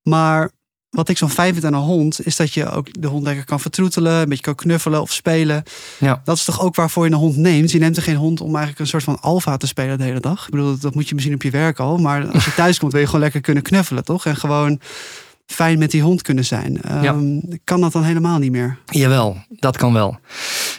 Maar 0.01 0.51
wat 0.89 1.09
ik 1.09 1.17
zo'n 1.17 1.29
fijn 1.29 1.53
vind 1.53 1.65
aan 1.65 1.73
een 1.73 1.79
hond, 1.79 2.25
is 2.25 2.35
dat 2.35 2.53
je 2.53 2.69
ook 2.69 3.01
de 3.01 3.07
hond 3.07 3.23
lekker 3.23 3.45
kan 3.45 3.59
vertroetelen, 3.59 4.13
een 4.13 4.29
beetje 4.29 4.43
kan 4.43 4.55
knuffelen 4.55 5.01
of 5.01 5.11
spelen. 5.11 5.63
Ja. 5.99 6.21
Dat 6.23 6.35
is 6.35 6.43
toch 6.43 6.61
ook 6.61 6.75
waarvoor 6.75 7.05
je 7.05 7.11
een 7.11 7.17
hond 7.17 7.37
neemt. 7.37 7.71
Je 7.71 7.79
neemt 7.79 7.97
er 7.97 8.03
geen 8.03 8.15
hond 8.15 8.41
om 8.41 8.47
eigenlijk 8.47 8.79
een 8.79 8.87
soort 8.87 9.03
van 9.03 9.21
alfa 9.21 9.57
te 9.57 9.67
spelen 9.67 9.97
de 9.97 10.03
hele 10.03 10.19
dag. 10.19 10.45
Ik 10.45 10.51
bedoel, 10.51 10.79
dat 10.79 10.95
moet 10.95 11.07
je 11.09 11.13
misschien 11.13 11.35
op 11.35 11.43
je 11.43 11.49
werk 11.49 11.79
al, 11.79 11.97
maar 11.97 12.27
als 12.27 12.45
je 12.45 12.53
thuis 12.63 12.79
komt, 12.79 12.91
wil 12.91 13.01
je 13.01 13.07
gewoon 13.07 13.21
lekker 13.21 13.41
kunnen 13.41 13.63
knuffelen, 13.63 14.03
toch? 14.03 14.25
En 14.25 14.35
gewoon 14.35 14.79
fijn 15.45 15.79
met 15.79 15.91
die 15.91 16.01
hond 16.01 16.21
kunnen 16.21 16.45
zijn. 16.45 16.81
Ja. 17.01 17.13
Um, 17.13 17.41
kan 17.63 17.81
dat 17.81 17.91
dan 17.91 18.03
helemaal 18.03 18.39
niet 18.39 18.51
meer? 18.51 18.77
Jawel, 18.85 19.37
dat 19.49 19.77
kan 19.77 19.93
wel. 19.93 20.17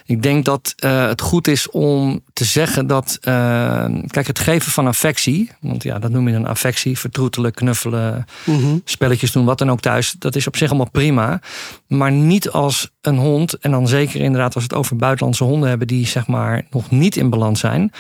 Ik 0.07 0.23
denk 0.23 0.45
dat 0.45 0.75
uh, 0.85 1.07
het 1.07 1.21
goed 1.21 1.49
is 1.49 1.71
om 1.71 2.21
te 2.33 2.45
zeggen 2.45 2.87
dat, 2.87 3.19
uh, 3.21 3.85
kijk, 4.07 4.27
het 4.27 4.39
geven 4.39 4.73
van 4.73 4.87
affectie, 4.87 5.51
want 5.61 5.83
ja, 5.83 5.99
dat 5.99 6.11
noem 6.11 6.29
je 6.29 6.35
een 6.35 6.47
affectie, 6.47 6.99
vertroetelen, 6.99 7.53
knuffelen, 7.53 8.25
mm 8.45 8.61
-hmm. 8.61 8.81
spelletjes 8.85 9.33
doen, 9.33 9.45
wat 9.45 9.59
dan 9.59 9.71
ook 9.71 9.81
thuis, 9.81 10.15
dat 10.19 10.37
is 10.37 10.47
op 10.47 10.57
zich 10.57 10.69
allemaal 10.69 10.91
prima. 10.91 11.41
Maar 11.87 12.13
niet 12.13 12.51
als 12.51 12.91
een 13.01 13.19
hond, 13.19 13.59
en 13.59 13.71
dan 13.71 13.89
zeker 13.89 14.21
inderdaad 14.21 14.55
als 14.55 14.65
we 14.65 14.69
het 14.75 14.79
over 14.79 14.97
buitenlandse 14.97 15.45
honden 15.45 15.69
hebben 15.69 15.87
die 15.87 16.07
zeg 16.07 16.27
maar 16.27 16.67
nog 16.71 16.91
niet 16.91 17.17
in 17.17 17.31
balans 17.31 17.61
zijn. 17.61 17.93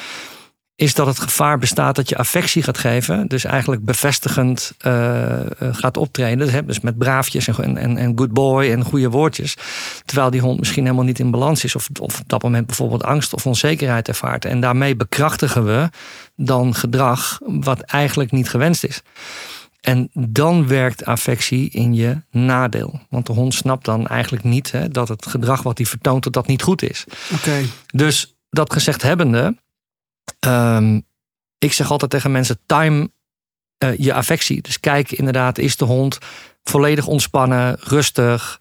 Is 0.76 0.95
dat 0.95 1.06
het 1.06 1.21
gevaar 1.21 1.59
bestaat 1.59 1.97
dat 1.97 2.09
je 2.09 2.16
affectie 2.16 2.62
gaat 2.62 2.78
geven. 2.78 3.26
Dus 3.26 3.45
eigenlijk 3.45 3.85
bevestigend 3.85 4.73
uh, 4.87 5.40
gaat 5.59 5.97
optreden. 5.97 6.66
Dus 6.66 6.80
met 6.80 6.99
braafjes 6.99 7.49
en, 7.49 7.76
en, 7.76 7.97
en 7.97 8.18
good 8.18 8.33
boy 8.33 8.71
en 8.71 8.85
goede 8.85 9.11
woordjes. 9.11 9.56
Terwijl 10.04 10.30
die 10.30 10.40
hond 10.40 10.59
misschien 10.59 10.85
helemaal 10.85 11.04
niet 11.04 11.18
in 11.18 11.30
balans 11.30 11.64
is. 11.64 11.75
Of, 11.75 11.88
of 12.00 12.21
op 12.21 12.28
dat 12.28 12.42
moment 12.42 12.66
bijvoorbeeld 12.66 13.04
angst 13.04 13.35
of 13.35 13.47
onzekerheid 13.47 14.09
ervaart. 14.09 14.45
En 14.45 14.61
daarmee 14.61 14.97
bekrachtigen 14.97 15.64
we 15.64 15.90
dan 16.37 16.75
gedrag 16.75 17.38
wat 17.47 17.80
eigenlijk 17.80 18.30
niet 18.33 18.49
gewenst 18.49 18.85
is. 18.85 19.02
En 19.80 20.11
dan 20.12 20.68
werkt 20.68 21.04
affectie 21.04 21.71
in 21.71 21.95
je 21.95 22.23
nadeel. 22.30 23.00
Want 23.11 23.26
de 23.26 23.33
hond 23.33 23.54
snapt 23.54 23.85
dan 23.85 24.06
eigenlijk 24.06 24.45
niet 24.45 24.73
hè, 24.73 24.88
dat 24.88 25.09
het 25.09 25.26
gedrag 25.26 25.62
wat 25.62 25.78
hij 25.78 25.87
vertoont, 25.87 26.23
dat 26.25 26.33
dat 26.33 26.47
niet 26.47 26.62
goed 26.62 26.83
is. 26.83 27.04
Oké. 27.35 27.62
Dus 27.87 28.37
dat 28.50 28.73
gezegd 28.73 29.02
hebbende, 29.02 29.56
um, 30.47 31.06
ik 31.59 31.73
zeg 31.73 31.90
altijd 31.90 32.11
tegen 32.11 32.33
mensen: 32.33 32.59
time 32.66 33.11
uh, 33.85 33.97
je 33.97 34.14
affectie. 34.14 34.62
Dus 34.62 34.80
kijk 34.80 35.12
inderdaad, 35.12 35.59
is 35.59 35.76
de 35.76 35.85
hond 35.85 36.18
volledig 36.62 37.06
ontspannen, 37.06 37.76
rustig. 37.80 38.61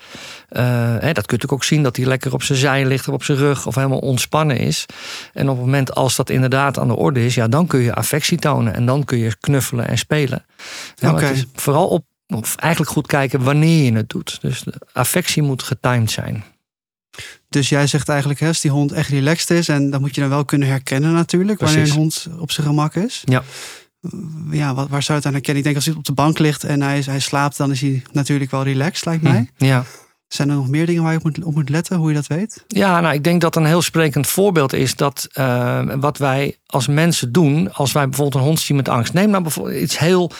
Uh, 0.49 0.61
hè, 0.99 1.11
dat 1.11 1.25
kun 1.25 1.37
je 1.41 1.49
ook 1.49 1.63
zien 1.63 1.83
dat 1.83 1.95
hij 1.95 2.05
lekker 2.05 2.33
op 2.33 2.43
zijn 2.43 2.57
zij 2.57 2.85
ligt 2.85 3.07
of 3.07 3.13
op 3.13 3.23
zijn 3.23 3.37
rug 3.37 3.65
of 3.65 3.75
helemaal 3.75 3.99
ontspannen 3.99 4.57
is. 4.57 4.85
En 5.33 5.49
op 5.49 5.55
het 5.55 5.65
moment 5.65 5.95
als 5.95 6.15
dat 6.15 6.29
inderdaad 6.29 6.79
aan 6.79 6.87
de 6.87 6.95
orde 6.95 7.25
is, 7.25 7.35
ja, 7.35 7.47
dan 7.47 7.67
kun 7.67 7.79
je 7.79 7.93
affectie 7.93 8.37
tonen 8.37 8.73
en 8.73 8.85
dan 8.85 9.03
kun 9.03 9.17
je 9.17 9.35
knuffelen 9.39 9.87
en 9.87 9.97
spelen. 9.97 10.45
Ja, 10.95 11.11
okay. 11.11 11.45
Vooral 11.53 11.87
op, 11.87 12.05
of 12.27 12.55
eigenlijk 12.55 12.91
goed 12.91 13.07
kijken 13.07 13.43
wanneer 13.43 13.83
je 13.83 13.97
het 13.97 14.09
doet. 14.09 14.41
Dus 14.41 14.61
de 14.61 14.73
affectie 14.93 15.41
moet 15.41 15.63
getimed 15.63 16.11
zijn. 16.11 16.43
Dus 17.49 17.69
jij 17.69 17.87
zegt 17.87 18.09
eigenlijk, 18.09 18.39
hè, 18.39 18.47
als 18.47 18.61
die 18.61 18.71
hond 18.71 18.91
echt 18.91 19.09
relaxed 19.09 19.49
is, 19.49 19.69
en 19.69 19.89
dan 19.89 20.01
moet 20.01 20.15
je 20.15 20.21
dan 20.21 20.29
wel 20.29 20.45
kunnen 20.45 20.67
herkennen 20.67 21.13
natuurlijk, 21.13 21.59
wanneer 21.59 21.81
een 21.81 21.89
hond 21.89 22.27
op 22.39 22.51
zijn 22.51 22.67
gemak 22.67 22.95
is. 22.95 23.21
Ja 23.25 23.43
ja, 24.51 24.73
wat, 24.73 24.89
waar 24.89 25.03
zou 25.03 25.17
het 25.17 25.27
aan 25.27 25.33
herkennen? 25.33 25.57
Ik 25.57 25.63
denk 25.63 25.75
als 25.75 25.85
hij 25.85 25.95
op 25.95 26.05
de 26.05 26.13
bank 26.13 26.39
ligt 26.39 26.63
en 26.63 26.81
hij, 26.81 27.01
hij 27.05 27.19
slaapt, 27.19 27.57
dan 27.57 27.71
is 27.71 27.81
hij 27.81 28.03
natuurlijk 28.11 28.51
wel 28.51 28.63
relaxed, 28.63 29.05
lijkt 29.05 29.23
mij. 29.23 29.49
Hm, 29.57 29.65
ja. 29.65 29.85
Zijn 30.35 30.49
er 30.49 30.55
nog 30.55 30.67
meer 30.67 30.85
dingen 30.85 31.03
waar 31.03 31.11
je 31.11 31.43
op 31.43 31.55
moet, 31.55 31.69
letten, 31.69 31.97
hoe 31.97 32.09
je 32.09 32.15
dat 32.15 32.27
weet? 32.27 32.63
Ja, 32.67 32.99
nou, 32.99 33.13
ik 33.13 33.23
denk 33.23 33.41
dat 33.41 33.55
een 33.55 33.65
heel 33.65 33.81
sprekend 33.81 34.27
voorbeeld 34.27 34.73
is 34.73 34.95
dat 34.95 35.27
uh, 35.33 35.81
wat 35.99 36.17
wij 36.17 36.57
als 36.65 36.87
mensen 36.87 37.31
doen, 37.31 37.73
als 37.73 37.91
wij 37.91 38.03
bijvoorbeeld 38.09 38.41
een 38.41 38.47
hond 38.47 38.59
zien 38.59 38.77
met 38.77 38.89
angst. 38.89 39.13
Neem 39.13 39.29
nou 39.29 39.43
bijvoorbeeld 39.43 39.81
iets 39.81 39.99
heel 39.99 40.31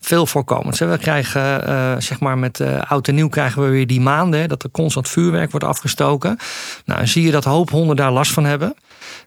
veel 0.00 0.26
voorkomends. 0.26 0.78
We 0.78 0.98
krijgen, 1.00 1.68
uh, 1.68 1.94
zeg 1.98 2.20
maar, 2.20 2.38
met 2.38 2.60
uh, 2.60 2.82
oud 2.88 3.08
en 3.08 3.14
nieuw 3.14 3.28
krijgen 3.28 3.62
we 3.62 3.68
weer 3.68 3.86
die 3.86 4.00
maanden 4.00 4.48
dat 4.48 4.62
er 4.62 4.70
constant 4.70 5.08
vuurwerk 5.08 5.50
wordt 5.50 5.66
afgestoken. 5.66 6.36
Nou, 6.84 7.06
zie 7.06 7.22
je 7.22 7.30
dat 7.30 7.44
hoop 7.44 7.70
honden 7.70 7.96
daar 7.96 8.12
last 8.12 8.32
van 8.32 8.44
hebben. 8.44 8.74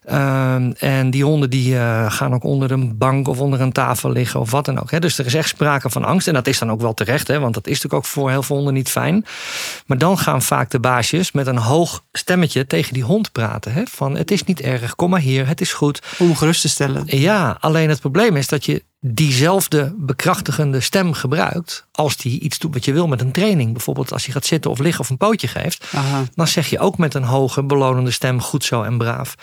Ehm, 0.04 0.72
en 0.78 1.10
die 1.10 1.24
honden 1.24 1.50
die 1.50 1.74
uh, 1.74 2.12
gaan 2.12 2.34
ook 2.34 2.44
onder 2.44 2.72
een 2.72 2.98
bank 2.98 3.28
of 3.28 3.40
onder 3.40 3.62
een 3.62 3.72
tafel 3.72 4.12
liggen 4.12 4.40
of 4.40 4.52
wat 4.52 4.66
dan 4.66 4.82
ook. 4.82 4.92
Hè. 4.92 5.00
Dus 5.00 5.18
er 5.18 5.26
is 5.26 5.34
echt 5.34 5.48
sprake 5.48 5.90
van 5.90 6.04
angst. 6.04 6.28
En 6.28 6.34
dat 6.34 6.48
is 6.48 6.60
dan 6.60 6.72
ook 6.72 6.82
wel 6.82 6.94
terecht, 6.94 7.28
hè, 7.28 7.40
want 7.40 7.54
dat 7.54 7.68
is 7.68 7.74
natuurlijk 7.74 8.04
ook 8.04 8.12
voor 8.12 8.30
heel 8.30 8.44
veel 8.44 8.56
honden 8.56 8.74
niet 8.74 8.90
fijn. 8.90 9.26
Maar 9.86 9.98
dan 9.98 10.18
gaan 10.18 10.42
vaak 10.42 10.70
de 10.70 10.80
baasjes 10.80 11.32
met 11.32 11.48
een 11.48 11.58
hoog 11.58 12.04
stemmetje 12.12 12.68
tegen 12.68 12.94
die 12.94 13.04
hond 13.04 13.32
praten. 13.32 13.74
Hè, 13.74 13.84
van 13.86 14.18
het 14.18 14.32
is 14.32 14.44
niet 14.44 14.62
erg, 14.62 14.96
kom 14.96 15.10
maar 15.10 15.20
hier, 15.20 15.48
het 15.48 15.62
is 15.62 15.74
goed. 15.74 16.02
Om 16.18 16.36
gerust 16.36 16.62
te 16.62 16.70
stellen. 16.70 17.04
Ja, 17.06 17.58
alleen 17.60 17.90
het 17.90 18.00
probleem 18.00 18.36
is 18.36 18.48
dat 18.48 18.66
je 18.66 18.84
diezelfde 19.08 19.94
bekrachtigende 19.98 20.80
stem 20.80 21.14
gebruikt 21.14 21.88
als 21.92 22.18
die 22.18 22.40
iets 22.40 22.60
doet 22.60 22.74
wat 22.74 22.86
je 22.86 22.94
wil 22.94 23.08
met 23.08 23.22
een 23.22 23.32
training. 23.32 23.72
Bijvoorbeeld 23.72 24.14
als 24.14 24.26
hij 24.26 24.34
gaat 24.34 24.46
zitten 24.46 24.72
of 24.72 24.80
liggen 24.80 25.02
of 25.02 25.10
een 25.10 25.18
pootje 25.18 25.48
geeft. 25.48 25.86
Aha. 25.94 26.24
Dan 26.36 26.48
zeg 26.48 26.70
je 26.70 26.80
ook 26.80 26.98
met 26.98 27.14
een 27.14 27.24
hoge 27.24 27.64
belonende 27.64 28.12
stem 28.12 28.42
goed 28.42 28.64
zo 28.64 28.84
en 28.84 28.98
braaf. 28.98 29.36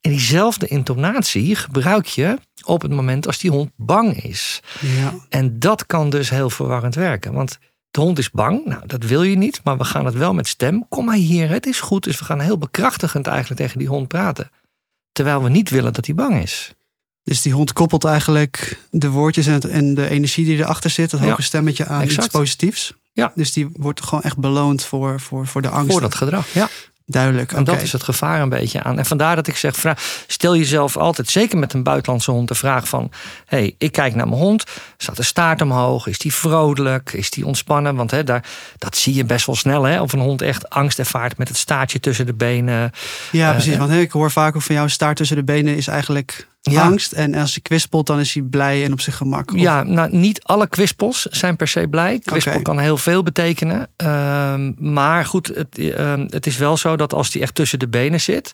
En 0.00 0.10
diezelfde 0.10 0.66
intonatie 0.66 1.56
gebruik 1.56 2.06
je 2.06 2.38
op 2.64 2.82
het 2.82 2.90
moment 2.90 3.26
als 3.26 3.38
die 3.38 3.50
hond 3.50 3.70
bang 3.76 4.22
is. 4.22 4.60
Ja. 4.80 5.14
En 5.28 5.58
dat 5.58 5.86
kan 5.86 6.10
dus 6.10 6.30
heel 6.30 6.50
verwarrend 6.50 6.94
werken. 6.94 7.32
Want 7.32 7.58
de 7.90 8.00
hond 8.00 8.18
is 8.18 8.30
bang, 8.30 8.64
nou 8.64 8.86
dat 8.86 9.04
wil 9.04 9.22
je 9.22 9.36
niet, 9.36 9.60
maar 9.64 9.76
we 9.76 9.84
gaan 9.84 10.04
het 10.04 10.14
wel 10.14 10.34
met 10.34 10.48
stem. 10.48 10.86
Kom 10.88 11.04
maar 11.04 11.16
hier, 11.16 11.48
het 11.48 11.66
is 11.66 11.80
goed. 11.80 12.04
Dus 12.04 12.18
we 12.18 12.24
gaan 12.24 12.40
heel 12.40 12.58
bekrachtigend 12.58 13.26
eigenlijk 13.26 13.60
tegen 13.60 13.78
die 13.78 13.88
hond 13.88 14.08
praten. 14.08 14.50
Terwijl 15.12 15.42
we 15.42 15.48
niet 15.48 15.70
willen 15.70 15.92
dat 15.92 16.06
hij 16.06 16.14
bang 16.14 16.42
is. 16.42 16.72
Dus 17.28 17.42
die 17.42 17.52
hond 17.52 17.72
koppelt 17.72 18.04
eigenlijk 18.04 18.78
de 18.90 19.10
woordjes 19.10 19.46
en, 19.46 19.94
de 19.94 20.08
energie 20.08 20.44
die 20.44 20.58
erachter 20.58 20.90
zit, 20.90 21.10
dat 21.10 21.20
hoge 21.20 21.42
stemmetje 21.42 21.86
aan 21.86 22.00
exact. 22.00 22.24
iets 22.24 22.36
positiefs. 22.36 22.92
Ja. 23.12 23.32
Dus 23.34 23.52
die 23.52 23.68
wordt 23.72 24.02
gewoon 24.02 24.22
echt 24.22 24.38
beloond 24.38 24.84
voor, 24.84 25.20
voor, 25.20 25.46
voor 25.46 25.62
de 25.62 25.68
angst. 25.68 25.92
Voor 25.92 26.00
dat 26.00 26.14
gedrag, 26.14 26.52
ja. 26.52 26.68
Duidelijk. 27.06 27.52
En 27.52 27.64
dat 27.64 27.82
is 27.82 27.92
het 27.92 28.02
gevaar 28.02 28.40
een 28.40 28.48
beetje 28.48 28.82
aan. 28.82 28.98
En 28.98 29.06
vandaar 29.06 29.36
dat 29.36 29.46
ik 29.46 29.56
zeg, 29.56 29.76
vraag, 29.76 30.22
stel 30.26 30.56
jezelf 30.56 30.96
altijd, 30.96 31.30
zeker 31.30 31.58
met 31.58 31.72
een 31.72 31.82
buitenlandse 31.82 32.30
hond, 32.30 32.48
de 32.48 32.54
vraag 32.54 32.88
van: 32.88 33.10
hey, 33.46 33.74
ik 33.78 33.92
kijk 33.92 34.14
naar 34.14 34.28
mijn 34.28 34.40
hond, 34.40 34.64
staat 34.96 35.16
de 35.16 35.22
staart 35.22 35.60
omhoog? 35.60 36.06
Is 36.06 36.18
die 36.18 36.34
vrolijk? 36.34 37.12
Is 37.12 37.30
die 37.30 37.46
ontspannen? 37.46 37.94
Want 37.94 38.10
hè, 38.10 38.24
daar, 38.24 38.44
dat 38.78 38.96
zie 38.96 39.14
je 39.14 39.24
best 39.24 39.46
wel 39.46 39.54
snel, 39.54 39.82
hè? 39.82 40.00
Of 40.00 40.12
een 40.12 40.20
hond 40.20 40.42
echt 40.42 40.70
angst 40.70 40.98
ervaart 40.98 41.38
met 41.38 41.48
het 41.48 41.56
staartje 41.56 42.00
tussen 42.00 42.26
de 42.26 42.34
benen. 42.34 42.90
Ja, 43.32 43.52
precies. 43.52 43.72
Uh, 43.72 43.78
want 43.78 43.92
ik 43.92 44.10
hoor 44.10 44.30
vaak 44.30 44.56
ook 44.56 44.62
van 44.62 44.74
jou, 44.74 44.88
staart 44.88 45.16
tussen 45.16 45.36
de 45.36 45.44
benen 45.44 45.76
is 45.76 45.86
eigenlijk 45.86 46.48
ja. 46.60 46.82
angst. 46.82 47.12
En 47.12 47.34
als 47.34 47.52
hij 47.52 47.62
kwispelt, 47.62 48.06
dan 48.06 48.20
is 48.20 48.34
hij 48.34 48.42
blij 48.42 48.84
en 48.84 48.92
op 48.92 49.00
zijn 49.00 49.16
gemak. 49.16 49.52
Of... 49.52 49.60
Ja, 49.60 49.82
nou, 49.82 50.16
niet 50.16 50.42
alle 50.42 50.68
kwispels 50.68 51.22
zijn 51.22 51.56
per 51.56 51.68
se 51.68 51.88
blij. 51.88 52.18
Kwispel 52.18 52.52
okay. 52.52 52.64
kan 52.64 52.78
heel 52.78 52.96
veel 52.96 53.22
betekenen. 53.22 53.88
Uh, 54.02 54.54
maar 54.78 55.24
goed, 55.24 55.46
het, 55.46 55.78
uh, 55.78 56.14
het 56.26 56.46
is 56.46 56.56
wel 56.56 56.76
zo 56.76 56.96
dat 56.96 57.12
als 57.12 57.32
hij 57.32 57.42
echt 57.42 57.54
tussen 57.54 57.78
de 57.78 57.88
benen 57.88 58.20
zit. 58.20 58.52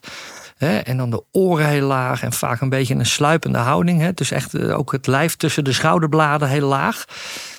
Hè, 0.57 0.77
en 0.77 0.97
dan 0.97 1.09
de 1.09 1.23
oren 1.31 1.67
heel 1.67 1.87
laag 1.87 2.23
en 2.23 2.33
vaak 2.33 2.61
een 2.61 2.69
beetje 2.69 2.95
een 2.95 3.05
sluipende 3.05 3.57
houding. 3.57 4.01
Hè, 4.01 4.13
dus 4.13 4.31
echt 4.31 4.53
uh, 4.53 4.77
ook 4.77 4.91
het 4.91 5.07
lijf 5.07 5.35
tussen 5.35 5.63
de 5.63 5.73
schouderbladen 5.73 6.49
heel 6.49 6.67
laag. 6.67 7.05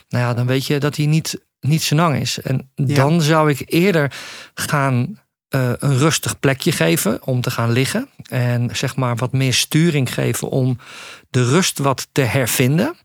Nou 0.08 0.24
ja, 0.24 0.34
dan 0.34 0.46
weet 0.46 0.66
je 0.66 0.80
dat 0.80 0.96
hij 0.96 1.06
niet, 1.06 1.40
niet 1.60 1.82
senang 1.82 2.20
is. 2.20 2.40
En 2.40 2.70
ja. 2.74 2.94
dan 2.94 3.22
zou 3.22 3.50
ik 3.50 3.62
eerder 3.66 4.12
gaan 4.54 5.18
uh, 5.50 5.70
een 5.78 5.98
rustig 5.98 6.40
plekje 6.40 6.72
geven 6.72 7.26
om 7.26 7.40
te 7.40 7.50
gaan 7.50 7.72
liggen. 7.72 8.08
En 8.28 8.76
zeg 8.76 8.96
maar 8.96 9.16
wat 9.16 9.32
meer 9.32 9.54
sturing 9.54 10.14
geven 10.14 10.48
om 10.48 10.78
de 11.30 11.44
rust 11.44 11.78
wat 11.78 12.08
te 12.12 12.20
hervinden. 12.20 12.96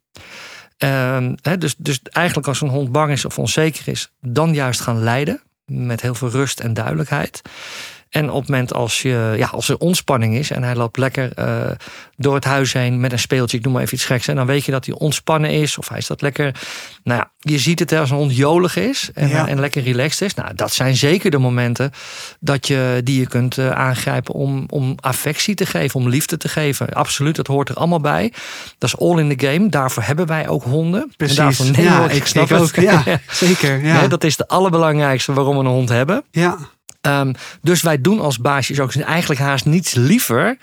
Uh, 0.84 1.28
dus, 1.60 1.76
dus 1.78 2.00
eigenlijk 2.02 2.48
als 2.48 2.62
een 2.62 2.70
hond 2.70 2.92
bang 2.92 3.12
is 3.12 3.26
of 3.26 3.40
onzeker 3.40 3.88
is, 3.88 4.12
dan 4.22 4.54
juist 4.54 4.82
gaan 4.82 5.04
leiden. 5.04 5.42
Met 5.66 6.02
heel 6.02 6.16
veel 6.16 6.30
rust 6.30 6.60
en 6.60 6.74
duidelijkheid. 6.74 7.42
En 8.12 8.30
op 8.30 8.42
het 8.42 8.50
moment 8.50 8.74
als, 8.74 9.02
je, 9.02 9.34
ja, 9.38 9.48
als 9.48 9.70
er 9.70 9.78
ontspanning 9.78 10.36
is 10.36 10.52
en 10.52 10.64
hij 10.64 10.76
loopt 10.76 10.98
lekker 10.98 11.32
uh, 11.40 11.72
door 12.18 12.36
het 12.36 12.44
huis 12.44 12.74
heen 12.74 13.00
met 13.00 13.12
een 13.12 13.20
speeltje, 13.20 13.58
ik 13.58 13.64
noem 13.64 13.74
maar 13.74 13.82
even 13.82 13.94
iets 13.94 14.06
geks, 14.06 14.28
en 14.28 14.36
dan 14.36 14.46
weet 14.46 14.66
je 14.66 14.72
dat 14.72 14.86
hij 14.86 14.96
ontspannen 14.96 15.50
is 15.50 15.78
of 15.78 15.90
hij 15.90 16.02
staat 16.02 16.22
lekker. 16.22 16.56
Nou 17.04 17.20
ja, 17.20 17.32
je 17.40 17.60
ziet 17.60 17.80
het 17.80 17.94
als 17.94 18.10
een 18.10 18.18
hond 18.18 18.36
jolig 18.36 18.76
is 18.76 19.10
en, 19.14 19.28
ja. 19.28 19.48
en 19.48 19.60
lekker 19.60 19.84
relaxed 19.84 20.22
is. 20.22 20.34
Nou, 20.34 20.56
dat 20.56 20.74
zijn 20.74 20.96
zeker 20.96 21.32
de 21.32 21.38
momenten 21.38 21.92
dat 22.40 22.68
je, 22.68 23.02
die 23.04 23.20
je 23.20 23.28
kunt 23.28 23.58
uh, 23.58 23.70
aangrijpen 23.70 24.34
om, 24.34 24.66
om 24.70 24.96
affectie 25.00 25.56
te 25.56 25.66
geven, 25.66 26.00
om 26.00 26.10
liefde 26.10 26.38
te 26.38 26.48
geven. 26.48 26.90
Absoluut, 26.94 27.36
dat 27.36 27.48
hoort 27.48 27.70
er 27.70 27.76
allemaal 27.76 28.02
bij. 28.02 28.34
Dat 28.78 28.90
is 28.90 28.98
all 28.98 29.20
in 29.20 29.38
the 29.38 29.48
game. 29.48 29.70
Daarvoor 29.70 30.04
hebben 30.04 30.28
wij 30.28 30.48
ook 30.48 30.64
honden. 30.64 31.14
Precies. 31.18 31.38
En 31.38 31.44
daarvoor 31.44 31.66
nee, 31.72 31.86
ja, 31.86 32.00
hoor, 32.00 32.12
ik 32.12 32.26
snap 32.26 32.52
ook. 32.52 32.76
Ja, 32.76 33.04
zeker. 33.32 33.86
Ja. 33.86 34.00
Nee, 34.00 34.08
dat 34.08 34.24
is 34.24 34.38
de 34.38 34.48
allerbelangrijkste 34.48 35.34
waarom 35.34 35.58
we 35.58 35.64
een 35.64 35.70
hond 35.70 35.90
hebben. 35.90 36.24
Ja. 36.32 36.58
Um, 37.02 37.34
dus 37.62 37.82
wij 37.82 38.02
doen 38.02 38.20
als 38.20 38.40
baasjes 38.40 38.80
ook 38.80 38.96
eigenlijk 38.96 39.42
haast 39.42 39.66
niets 39.66 39.94
liever 39.94 40.58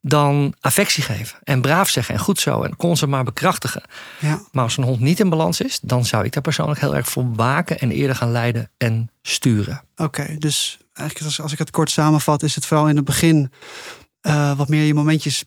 dan 0.00 0.54
affectie 0.60 1.02
geven. 1.02 1.38
En 1.44 1.60
braaf 1.60 1.88
zeggen 1.88 2.14
en 2.14 2.20
goed 2.20 2.40
zo. 2.40 2.62
En 2.62 2.76
constant 2.76 3.10
maar 3.10 3.24
bekrachtigen. 3.24 3.82
Ja. 4.18 4.40
Maar 4.52 4.64
als 4.64 4.76
een 4.76 4.84
hond 4.84 5.00
niet 5.00 5.20
in 5.20 5.28
balans 5.28 5.60
is, 5.60 5.78
dan 5.82 6.04
zou 6.04 6.24
ik 6.24 6.32
daar 6.32 6.42
persoonlijk 6.42 6.80
heel 6.80 6.96
erg 6.96 7.08
voor 7.08 7.34
waken 7.34 7.78
en 7.78 7.90
eerder 7.90 8.16
gaan 8.16 8.32
leiden 8.32 8.70
en 8.76 9.10
sturen. 9.22 9.82
Oké, 9.92 10.02
okay, 10.02 10.38
dus 10.38 10.78
eigenlijk 10.92 11.26
als, 11.26 11.40
als 11.40 11.52
ik 11.52 11.58
het 11.58 11.70
kort 11.70 11.90
samenvat, 11.90 12.42
is 12.42 12.54
het 12.54 12.66
vooral 12.66 12.88
in 12.88 12.96
het 12.96 13.04
begin 13.04 13.52
uh, 14.22 14.56
wat 14.56 14.68
meer 14.68 14.84
je 14.84 14.94
momentjes 14.94 15.44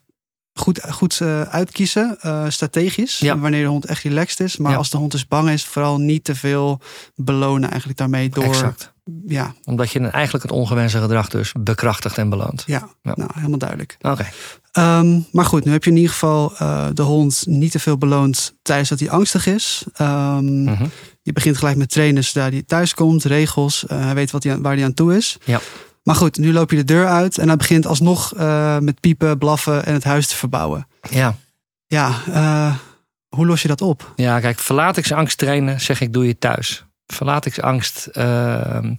goed, 0.53 0.81
goed 0.89 1.19
uh, 1.19 1.41
uitkiezen, 1.41 2.17
uh, 2.25 2.45
strategisch. 2.47 3.19
Ja. 3.19 3.37
Wanneer 3.37 3.63
de 3.63 3.69
hond 3.69 3.85
echt 3.85 4.03
relaxed 4.03 4.39
is. 4.39 4.57
Maar 4.57 4.71
Ja. 4.71 4.77
als 4.77 4.89
de 4.89 4.97
hond 4.97 5.11
dus 5.11 5.27
bang 5.27 5.49
is, 5.49 5.65
vooral 5.65 5.97
niet 5.97 6.23
te 6.23 6.35
veel 6.35 6.81
belonen 7.15 7.69
eigenlijk 7.69 7.99
daarmee 7.99 8.29
door. 8.29 8.43
Exact. 8.43 8.93
Ja, 9.27 9.53
Omdat 9.63 9.91
je 9.91 9.99
eigenlijk 9.99 10.43
het 10.43 10.51
ongewenste 10.53 10.99
gedrag 10.99 11.29
dus 11.29 11.51
bekrachtigt 11.59 12.17
en 12.17 12.29
beloont. 12.29 12.63
ja, 12.65 12.89
Ja. 13.01 13.11
nou 13.15 13.29
helemaal 13.33 13.57
duidelijk. 13.57 13.97
Oké. 14.01 14.25
Ehm, 14.71 15.19
maar 15.31 15.45
goed, 15.45 15.65
nu 15.65 15.71
heb 15.71 15.83
je 15.83 15.89
in 15.89 15.95
ieder 15.95 16.11
geval 16.11 16.53
eh, 16.57 16.87
de 16.93 17.01
hond 17.01 17.43
niet 17.47 17.71
te 17.71 17.79
veel 17.79 17.97
beloond 17.97 18.55
tijdens 18.61 18.89
dat 18.89 18.99
hij 18.99 19.09
angstig 19.09 19.45
is. 19.45 19.83
Ehm, 19.93 20.63
Mhm. 20.63 20.85
Je 21.21 21.31
begint 21.33 21.57
gelijk 21.57 21.77
met 21.77 21.89
trainen 21.91 22.23
zodra 22.23 22.49
hij 22.49 22.61
thuis 22.63 22.93
komt, 22.93 23.23
regels. 23.23 23.85
eh, 23.85 24.03
hij 24.03 24.15
weet 24.15 24.31
wat 24.31 24.43
hij 24.43 24.53
aan, 24.53 24.61
waar 24.61 24.75
hij 24.75 24.83
aan 24.83 24.93
toe 24.93 25.15
is. 25.15 25.37
Ja. 25.43 25.59
Maar 26.03 26.15
goed, 26.15 26.37
nu 26.37 26.53
loop 26.53 26.69
je 26.71 26.75
de 26.77 26.83
deur 26.83 27.07
uit 27.07 27.37
en 27.37 27.47
hij 27.47 27.57
begint 27.57 27.85
alsnog 27.87 28.33
eh, 28.35 28.79
met 28.79 28.99
piepen, 28.99 29.37
blaffen 29.37 29.85
en 29.85 29.93
het 29.93 30.03
huis 30.03 30.27
te 30.27 30.35
verbouwen. 30.35 30.87
Ja. 31.09 31.35
Ja, 31.87 32.11
hoe 33.29 33.45
los 33.45 33.61
je 33.61 33.67
dat 33.67 33.81
op? 33.81 34.13
ja, 34.15 34.39
kijk, 34.39 34.59
verlaat 34.59 34.97
ik 34.97 35.05
zijn 35.05 35.19
angst 35.19 35.37
trainen, 35.37 35.81
zeg 35.81 36.01
ik 36.01 36.13
doe 36.13 36.27
je 36.27 36.37
thuis. 36.37 36.85
Verlaat 37.07 37.45
ik 37.45 37.53
zijn 37.53 37.65
angst, 37.65 38.05
ehm, 38.05 38.93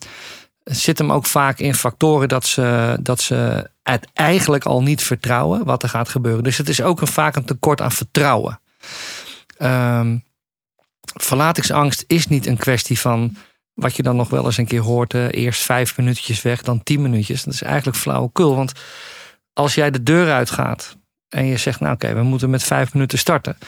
zit 0.65 0.99
hem 0.99 1.13
ook 1.13 1.27
vaak 1.27 1.59
in 1.59 1.75
factoren 1.75 2.29
dat 2.29 2.47
ze, 2.47 2.99
dat 3.01 3.21
ze 3.21 3.71
het 3.83 4.09
eigenlijk 4.13 4.65
al 4.65 4.83
niet 4.83 5.03
vertrouwen 5.03 5.65
wat 5.65 5.83
er 5.83 5.89
gaat 5.89 6.09
gebeuren. 6.09 6.45
Dus 6.45 6.59
het 6.59 6.69
is 6.69 6.83
ook 6.83 7.01
een, 7.01 7.07
vaak 7.07 7.37
een 7.37 7.45
tekort 7.45 7.81
aan 7.81 7.93
vertrouwen. 7.93 8.61
Um, 9.59 10.25
verlatingsangst 11.15 12.05
is 12.07 12.27
niet 12.27 12.47
een 12.47 12.57
kwestie 12.57 12.99
van 12.99 13.37
wat 13.75 13.97
je 13.97 14.03
dan 14.03 14.17
nog 14.17 14.29
wel 14.29 14.45
eens 14.45 14.57
een 14.57 14.67
keer 14.67 14.81
hoort, 14.81 15.15
uh, 15.15 15.29
eerst 15.31 15.63
vijf 15.63 15.97
minuutjes 15.97 16.43
weg, 16.43 16.63
dan 16.63 16.83
tien 16.83 17.03
minuutjes. 17.03 17.43
Dat 17.43 17.55
is 17.55 17.63
eigenlijk 17.63 17.97
flauwekul. 17.97 18.57
Want 18.57 18.73
als 19.53 19.75
jij 19.75 19.91
de 19.91 20.03
deur 20.03 20.33
uitgaat 20.33 20.97
en 21.29 21.47
je 21.47 21.57
zegt, 21.57 21.81
nou 21.81 21.95
oké, 21.95 22.15
we 22.15 22.23
moeten 22.23 22.51
met 22.51 22.63
vijf 22.63 22.93
minuten 22.93 23.19
starten. 23.19 23.59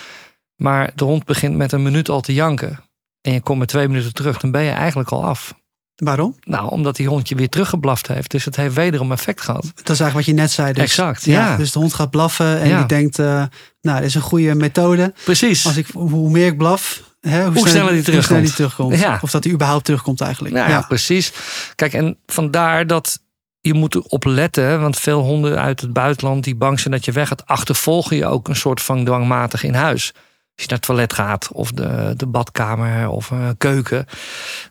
Maar 0.56 0.90
de 0.94 1.04
hond 1.04 1.24
begint 1.24 1.56
met 1.56 1.72
een 1.72 1.82
minuut 1.82 2.08
al 2.08 2.20
te 2.20 2.34
janken. 2.34 2.87
En 3.28 3.34
je 3.34 3.40
komt 3.40 3.58
met 3.58 3.68
twee 3.68 3.88
minuten 3.88 4.12
terug, 4.12 4.38
dan 4.38 4.50
ben 4.50 4.62
je 4.62 4.70
eigenlijk 4.70 5.10
al 5.10 5.24
af. 5.24 5.54
Waarom? 5.96 6.36
Nou, 6.40 6.70
omdat 6.70 6.96
die 6.96 7.08
hond 7.08 7.28
je 7.28 7.34
weer 7.34 7.48
teruggeblaft 7.48 8.08
heeft. 8.08 8.30
Dus 8.30 8.44
het 8.44 8.56
heeft 8.56 8.74
wederom 8.74 9.12
effect 9.12 9.40
gehad. 9.40 9.62
Dat 9.62 9.74
is 9.74 10.00
eigenlijk 10.00 10.14
wat 10.14 10.24
je 10.24 10.32
net 10.32 10.50
zei. 10.50 10.72
Dus, 10.72 10.82
exact, 10.82 11.24
ja. 11.24 11.56
Dus 11.56 11.72
de 11.72 11.78
hond 11.78 11.94
gaat 11.94 12.10
blaffen 12.10 12.60
en 12.60 12.76
die 12.76 12.86
denkt, 12.86 13.18
uh, 13.18 13.42
nou, 13.80 13.98
dit 13.98 14.08
is 14.08 14.14
een 14.14 14.20
goede 14.20 14.54
methode. 14.54 15.12
Precies. 15.24 15.66
Als 15.66 15.76
ik, 15.76 15.86
hoe 15.92 16.30
meer 16.30 16.46
ik 16.46 16.56
blaf, 16.56 17.02
hè, 17.20 17.44
hoe, 17.44 17.58
hoe, 17.58 17.68
sneller, 17.68 17.92
die 17.92 18.02
terugkomt. 18.02 18.44
die 18.44 18.54
terugkomt. 18.54 18.98
Ja. 18.98 19.18
Of 19.22 19.30
dat 19.30 19.44
hij 19.44 19.52
überhaupt 19.52 19.84
terugkomt 19.84 20.20
eigenlijk. 20.20 20.54
Nou, 20.54 20.70
ja, 20.70 20.80
precies. 20.80 21.32
Kijk, 21.74 21.92
en 21.92 22.18
vandaar 22.26 22.86
dat 22.86 23.18
je 23.60 23.74
moet 23.74 24.08
opletten, 24.08 24.80
want 24.80 24.98
veel 24.98 25.20
honden 25.20 25.60
uit 25.60 25.80
het 25.80 25.92
buitenland 25.92 26.44
die 26.44 26.56
bang 26.56 26.80
zijn 26.80 26.94
dat 26.94 27.04
je 27.04 27.12
weg 27.12 27.28
gaat, 27.28 27.46
achtervolgen 27.46 28.16
je 28.16 28.26
ook 28.26 28.48
een 28.48 28.56
soort 28.56 28.82
van 28.82 29.04
dwangmatig 29.04 29.62
in 29.62 29.74
huis 29.74 30.12
als 30.58 30.66
je 30.66 30.72
naar 30.72 30.78
het 30.78 30.86
toilet 30.86 31.12
gaat 31.12 31.52
of 31.52 31.72
de, 31.72 32.14
de 32.16 32.26
badkamer 32.26 33.08
of 33.08 33.30
uh, 33.30 33.48
keuken, 33.58 34.06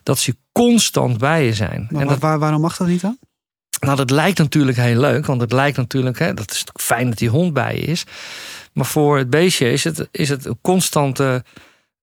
dat 0.02 0.18
ze 0.18 0.36
constant 0.52 1.18
bij 1.18 1.44
je 1.44 1.54
zijn. 1.54 1.88
Maar 1.90 2.02
en 2.02 2.08
dat, 2.08 2.18
waar, 2.18 2.38
waarom 2.38 2.60
mag 2.60 2.76
dat 2.76 2.86
niet 2.86 3.00
dan? 3.00 3.18
Nou, 3.80 3.96
dat 3.96 4.10
lijkt 4.10 4.38
natuurlijk 4.38 4.78
heel 4.78 5.00
leuk, 5.00 5.26
want 5.26 5.40
het 5.40 5.52
lijkt 5.52 5.76
natuurlijk, 5.76 6.18
hè, 6.18 6.34
dat 6.34 6.50
is 6.50 6.64
fijn 6.80 7.08
dat 7.08 7.18
die 7.18 7.28
hond 7.28 7.52
bij 7.52 7.74
je 7.74 7.80
is. 7.80 8.04
Maar 8.72 8.86
voor 8.86 9.18
het 9.18 9.30
beestje 9.30 9.72
is 9.72 9.84
het, 9.84 10.08
is 10.10 10.28
het 10.28 10.44
een 10.44 10.58
constante 10.60 11.44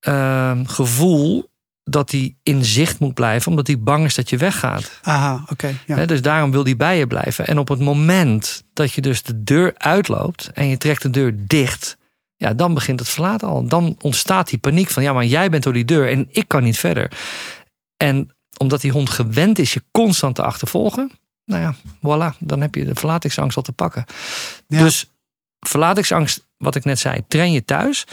uh, 0.07 0.59
gevoel 0.63 1.49
dat 1.83 2.11
hij 2.11 2.35
in 2.43 2.65
zicht 2.65 2.99
moet 2.99 3.13
blijven, 3.13 3.49
omdat 3.49 3.67
hij 3.67 3.79
bang 3.79 4.05
is 4.05 4.15
dat 4.15 4.29
je 4.29 4.37
weggaat. 4.37 4.99
Aha, 5.01 5.43
oké. 5.49 5.73
ja. 5.85 6.05
Dus 6.05 6.21
daarom 6.21 6.51
wil 6.51 6.63
hij 6.63 6.75
bij 6.75 6.97
je 6.97 7.07
blijven. 7.07 7.47
En 7.47 7.57
op 7.57 7.67
het 7.67 7.79
moment 7.79 8.63
dat 8.73 8.93
je 8.93 9.01
dus 9.01 9.23
de 9.23 9.43
deur 9.43 9.73
uitloopt 9.77 10.49
en 10.53 10.67
je 10.67 10.77
trekt 10.77 11.01
de 11.01 11.09
deur 11.09 11.33
dicht, 11.37 11.97
ja, 12.47 12.53
dan 12.53 12.73
begint 12.73 12.99
het 12.99 13.09
verlaten 13.09 13.47
al. 13.47 13.67
Dan 13.67 13.95
ontstaat 14.01 14.49
die 14.49 14.59
paniek 14.59 14.89
van, 14.89 15.03
ja, 15.03 15.13
maar 15.13 15.25
jij 15.25 15.49
bent 15.49 15.63
door 15.63 15.73
die 15.73 15.85
deur 15.85 16.09
en 16.09 16.27
ik 16.31 16.47
kan 16.47 16.63
niet 16.63 16.77
verder. 16.77 17.11
En 17.97 18.35
omdat 18.57 18.81
die 18.81 18.91
hond 18.91 19.09
gewend 19.09 19.59
is 19.59 19.73
je 19.73 19.83
constant 19.91 20.35
te 20.35 20.43
achtervolgen, 20.43 21.11
nou 21.45 21.61
ja, 21.61 21.75
voilà, 21.97 22.37
dan 22.39 22.61
heb 22.61 22.75
je 22.75 22.85
de 22.85 22.95
verlatingsangst 22.95 23.57
al 23.57 23.63
te 23.63 23.71
pakken. 23.71 24.05
Dus 24.67 25.11
verlatingsangst, 25.59 26.47
wat 26.57 26.75
ik 26.75 26.85
net 26.85 26.99
zei, 26.99 27.23
train 27.27 27.51
je 27.51 27.65
thuis. 27.65 28.05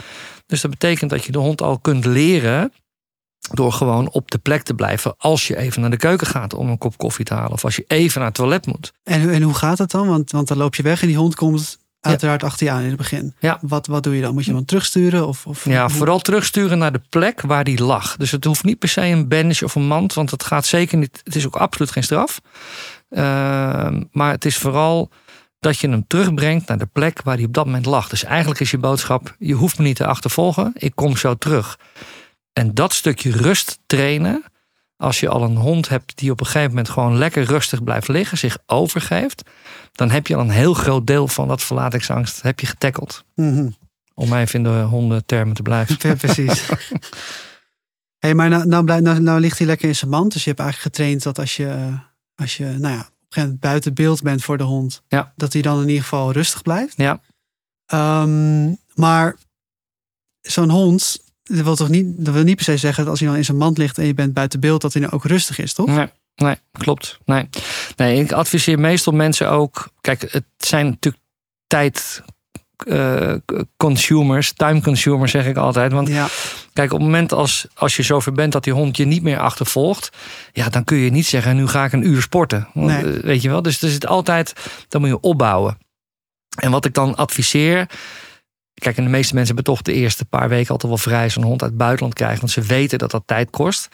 Dus 0.47 0.61
dat 0.61 0.71
betekent 0.71 1.11
dat 1.11 1.25
je 1.25 1.33
de 1.33 1.39
hond 1.39 1.63
al 1.63 1.79
kunt 1.79 2.05
leren 2.05 2.73
door 3.53 3.73
gewoon 3.73 4.11
op 4.11 4.31
de 4.31 4.39
plek 4.39 4.63
te 4.63 4.75
blijven 4.75 5.15
als 5.19 5.47
je 5.47 5.57
even 5.57 5.81
naar 5.81 5.91
de 5.91 5.97
keuken 5.97 6.27
gaat 6.27 6.55
om 6.55 6.69
een 6.69 6.79
kop 6.79 6.97
koffie 6.99 7.25
te 7.25 7.35
halen. 7.35 7.53
Of 7.53 7.65
als 7.65 7.77
je 7.77 7.85
even 7.87 8.19
naar 8.19 8.29
het 8.29 8.37
toilet 8.37 8.67
moet. 8.67 8.93
En, 9.03 9.31
en 9.31 9.43
hoe 9.43 9.55
gaat 9.55 9.79
het 9.79 9.91
dan? 9.91 10.09
Want, 10.09 10.31
want 10.31 10.49
dan 10.49 10.57
loop 10.57 10.75
je 10.75 10.83
weg 10.83 11.01
en 11.01 11.07
die 11.07 11.17
hond 11.17 11.35
komt 11.35 11.79
uiteraard 12.03 12.43
achter 12.43 12.67
je 12.67 12.73
aan 12.73 12.83
in 12.83 12.89
het 12.89 12.97
begin. 12.97 13.35
Ja. 13.39 13.59
Wat, 13.61 13.87
wat 13.87 14.03
doe 14.03 14.17
je 14.17 14.23
dan? 14.23 14.35
Moet 14.35 14.45
je 14.45 14.55
hem 14.55 14.65
terugsturen? 14.65 15.27
Of, 15.27 15.47
of, 15.47 15.65
ja, 15.65 15.89
vooral 15.89 16.19
terugsturen 16.19 16.79
naar 16.79 16.93
de 16.93 17.01
plek 17.09 17.41
waar 17.41 17.65
die 17.65 17.83
lag. 17.83 18.17
Dus 18.17 18.31
het 18.31 18.45
hoeft 18.45 18.65
niet 18.65 18.79
per 18.79 18.89
se 18.89 19.01
een 19.01 19.29
bench 19.29 19.63
of 19.63 19.75
een 19.75 19.87
mand, 19.87 20.15
want 20.15 20.31
het 20.31 20.45
gaat 20.45 20.67
zeker 20.67 20.99
niet. 20.99 21.21
Het 21.25 21.35
is 21.35 21.47
ook 21.47 21.57
absoluut 21.57 21.91
geen 21.91 22.03
straf. 22.03 22.41
Ehm, 23.11 24.03
maar 24.11 24.31
het 24.31 24.45
is 24.45 24.57
vooral 24.57 25.11
dat 25.59 25.79
je 25.79 25.89
hem 25.89 26.07
terugbrengt 26.07 26.69
naar 26.69 26.79
de 26.79 26.89
plek 26.93 27.23
waar 27.23 27.37
hij 27.37 27.45
op 27.45 27.55
dat 27.55 27.65
moment 27.65 27.87
lag. 27.87 28.09
Dus 28.09 28.25
eigenlijk 28.25 28.61
is 28.61 28.71
je 28.71 28.79
boodschap: 28.79 29.35
je 29.39 29.55
hoeft 29.55 29.79
me 29.79 29.85
niet 29.85 29.97
te 29.97 30.07
achtervolgen, 30.07 30.71
ik 30.75 30.93
kom 30.95 31.17
zo 31.17 31.35
terug. 31.35 31.79
En 32.53 32.75
dat 32.75 32.93
stukje 32.93 33.31
rust 33.31 33.79
trainen, 33.87 34.45
als 35.03 35.21
je 35.21 35.29
al 35.29 35.43
een 35.43 35.57
hond 35.57 35.89
hebt 35.89 36.19
die 36.19 36.31
op 36.31 36.41
een 36.41 36.47
gegeven 36.47 36.69
moment 36.69 36.89
gewoon 36.89 37.17
lekker 37.17 37.45
rustig 37.45 37.85
blijft 37.85 38.09
liggen, 38.09 38.39
zich 38.39 38.59
overgeeft, 38.67 39.43
dan 39.93 40.11
heb 40.11 40.27
je 40.27 40.35
al 40.35 40.41
een 40.41 40.51
heel 40.51 40.75
groot 40.75 41.07
deel 41.07 41.29
van 41.29 41.49
dat 41.49 41.63
verlatingsangst 41.63 42.43
heb 42.43 42.61
je 42.61 42.67
getackeld. 42.67 43.25
Mm 43.35 43.75
Om 44.15 44.35
even 44.35 44.55
in 44.55 44.63
de 44.63 44.81
hondentermen 44.81 45.55
te 45.55 45.63
blijven. 45.63 45.97
Ja, 45.99 46.15
precies. 46.15 46.69
hey, 48.23 48.35
maar 48.35 48.49
nou, 48.49 48.67
nou, 48.67 49.01
nou, 49.01 49.21
nou, 49.21 49.41
ligt 49.41 49.59
hij 49.59 49.67
lekker 49.67 49.89
in 49.89 49.97
zijn 49.97 50.11
mand. 50.11 50.33
Dus 50.33 50.45
je 50.45 50.49
hebt 50.49 50.63
eigenlijk 50.63 50.95
getraind 50.95 51.23
dat 51.23 51.39
als 51.39 51.57
je, 51.57 51.99
als 52.35 52.57
je 52.57 52.65
nou 52.65 52.95
ja, 52.95 53.01
op 53.01 53.07
een 53.07 53.15
gegeven 53.29 53.43
moment 53.43 53.61
buiten 53.61 53.95
beeld 53.95 54.23
bent 54.23 54.43
voor 54.43 54.59
de 54.59 54.65
hond, 54.65 55.03
ja. 55.09 55.33
dat 55.37 55.53
hij 55.53 55.63
dan 55.63 55.81
in 55.81 55.89
ieder 55.89 56.03
geval 56.03 56.33
rustig 56.33 56.63
blijft. 56.63 56.95
Ja. 56.97 57.21
Um, 58.23 58.79
maar 58.95 59.37
zo'n 60.41 60.71
hond, 60.71 61.19
dat 61.43 61.65
wil 61.65 61.77
toch 61.77 61.89
niet, 61.89 62.07
dat 62.17 62.35
wil 62.35 62.43
niet 62.43 62.57
per 62.57 62.65
se 62.65 62.77
zeggen 62.77 63.03
dat 63.03 63.11
als 63.11 63.21
hij 63.21 63.29
dan 63.29 63.39
in 63.39 63.45
zijn 63.45 63.57
mand 63.57 63.79
ligt 63.79 63.99
en 63.99 64.07
je 64.07 64.15
bent 64.15 64.35
buiten 64.35 64.61
beeld, 64.61 64.81
dat 64.81 64.93
hij 64.93 65.03
dan 65.03 65.13
ook 65.13 65.25
rustig 65.25 65.59
is, 65.59 65.73
toch? 65.73 65.87
Nee. 65.87 66.07
Nee, 66.37 66.57
klopt. 66.73 67.19
Nee. 67.25 67.49
nee, 67.97 68.21
ik 68.21 68.33
adviseer 68.33 68.79
meestal 68.79 69.13
mensen 69.13 69.51
ook. 69.51 69.89
Kijk, 70.01 70.21
het 70.31 70.45
zijn 70.57 70.87
natuurlijk 70.87 71.23
tijd. 71.67 72.23
Uh, 72.87 73.35
consumers, 73.77 74.53
time 74.53 74.81
consumers 74.81 75.31
zeg 75.31 75.47
ik 75.47 75.57
altijd. 75.57 75.93
Want 75.93 76.09
ja. 76.09 76.27
kijk, 76.73 76.93
op 76.93 76.99
het 76.99 77.07
moment 77.07 77.33
als, 77.33 77.67
als 77.75 77.97
je 77.97 78.03
zover 78.03 78.33
bent 78.33 78.53
dat 78.53 78.65
die 78.65 78.73
hond 78.73 78.97
je 78.97 79.05
niet 79.05 79.23
meer 79.23 79.39
achtervolgt, 79.39 80.11
ja, 80.53 80.69
dan 80.69 80.85
kun 80.85 80.97
je 80.97 81.11
niet 81.11 81.27
zeggen, 81.27 81.57
nu 81.57 81.67
ga 81.67 81.85
ik 81.85 81.93
een 81.93 82.07
uur 82.07 82.23
sporten. 82.23 82.69
Nee. 82.73 83.05
Weet 83.05 83.43
je 83.43 83.49
wel? 83.49 83.63
Dus 83.63 83.83
er 83.83 83.91
zit 83.91 84.07
altijd, 84.07 84.53
dan 84.89 85.01
moet 85.01 85.11
je 85.11 85.21
opbouwen. 85.21 85.79
En 86.57 86.71
wat 86.71 86.85
ik 86.85 86.95
dan 86.95 87.17
adviseer, 87.17 87.87
Kijk, 88.83 88.97
en 88.97 89.05
de 89.05 89.11
meeste 89.11 89.35
mensen 89.35 89.55
hebben 89.55 89.75
toch 89.75 89.83
de 89.83 89.93
eerste 89.93 90.25
paar 90.25 90.49
weken 90.49 90.71
altijd 90.71 90.93
wel 90.93 91.01
vrij 91.01 91.29
zo'n 91.29 91.43
hond 91.43 91.63
uit 91.63 91.71
het 91.71 91.79
buitenland 91.79 92.15
krijgen. 92.15 92.41
Want 92.41 92.53
ze 92.53 92.61
weten 92.61 92.99
dat 92.99 93.11
dat 93.11 93.23
tijd 93.27 93.51
kost. 93.51 93.89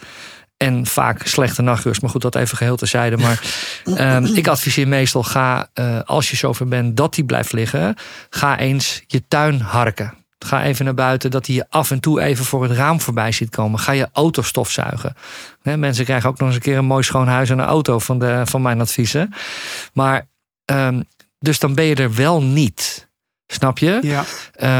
En 0.57 0.87
vaak 0.87 1.27
slechte 1.27 1.63
nachtrust. 1.63 2.03
Maar 2.03 2.11
goed, 2.11 2.23
dat 2.23 2.35
even 2.35 2.57
geheel 2.57 2.77
terzijde. 2.77 3.17
Maar 3.17 3.43
um, 3.85 4.25
ik 4.41 4.49
adviseer 4.49 4.89
meestal: 4.89 5.23
ga 5.23 5.69
uh, 5.75 6.01
als 6.05 6.31
je 6.31 6.37
zover 6.37 6.69
bent 6.69 6.97
dat 6.97 7.15
die 7.15 7.25
blijft 7.25 7.53
liggen, 7.53 7.97
ga 8.31 8.59
eens 8.59 9.03
je 9.07 9.23
tuin 9.29 9.61
harken. 9.61 10.15
Ga 10.39 10.65
even 10.65 10.85
naar 10.85 10.95
buiten, 10.95 11.31
dat 11.31 11.47
hij 11.47 11.55
je 11.55 11.67
af 11.69 11.91
en 11.91 12.01
toe 12.01 12.21
even 12.21 12.45
voor 12.45 12.63
het 12.63 12.73
raam 12.73 13.01
voorbij 13.01 13.33
ziet 13.33 13.51
komen. 13.51 13.81
Ga 13.81 13.93
je 13.93 14.09
auto 14.13 14.43
stofzuigen. 14.43 15.15
He, 15.63 15.77
mensen 15.77 16.05
krijgen 16.05 16.29
ook 16.29 16.39
nog 16.39 16.47
eens 16.47 16.57
een 16.57 16.63
keer 16.63 16.79
een 16.79 16.85
mooi 16.85 17.03
schoon 17.03 17.29
huis 17.29 17.51
en 17.51 17.59
een 17.59 17.65
auto 17.65 17.99
van, 17.99 18.19
de, 18.19 18.43
van 18.45 18.63
mijn 18.63 18.81
adviezen. 18.81 19.35
Maar 19.93 20.27
um, 20.65 21.05
dus 21.39 21.59
dan 21.59 21.75
ben 21.75 21.85
je 21.85 21.95
er 21.95 22.15
wel 22.15 22.43
niet. 22.43 23.08
Snap 23.53 23.79
je? 23.79 23.99
Ja. 24.03 24.25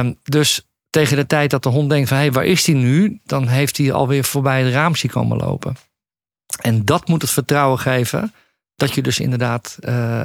Um, 0.01 0.19
dus 0.23 0.67
tegen 0.91 1.17
de 1.17 1.27
tijd 1.27 1.51
dat 1.51 1.63
de 1.63 1.69
hond 1.69 1.91
denkt 1.91 2.09
van 2.09 2.17
hé, 2.17 2.23
hey, 2.23 2.33
waar 2.33 2.45
is 2.45 2.67
hij 2.67 2.75
nu? 2.75 3.21
Dan 3.25 3.47
heeft 3.47 3.77
hij 3.77 3.93
alweer 3.93 4.25
voorbij 4.25 4.63
het 4.63 4.73
raampje 4.73 5.09
komen 5.09 5.37
lopen. 5.37 5.77
En 6.61 6.85
dat 6.85 7.09
moet 7.09 7.23
het 7.23 7.31
vertrouwen 7.31 7.79
geven 7.79 8.35
dat 8.77 8.95
je 8.95 9.03
dus 9.03 9.21
inderdaad 9.21 9.79
uh, 9.81 10.23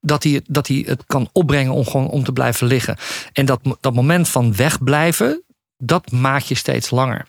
dat 0.00 0.22
hij, 0.22 0.40
dat 0.46 0.66
hij 0.66 0.84
het 0.86 1.02
kan 1.06 1.28
opbrengen 1.32 1.72
om 1.72 1.86
gewoon 1.86 2.08
om 2.08 2.24
te 2.24 2.32
blijven 2.32 2.66
liggen. 2.66 2.96
En 3.32 3.46
dat, 3.46 3.60
dat 3.80 3.94
moment 3.94 4.28
van 4.28 4.56
wegblijven, 4.56 5.42
dat 5.76 6.10
maak 6.10 6.42
je 6.42 6.54
steeds 6.54 6.90
langer. 6.90 7.26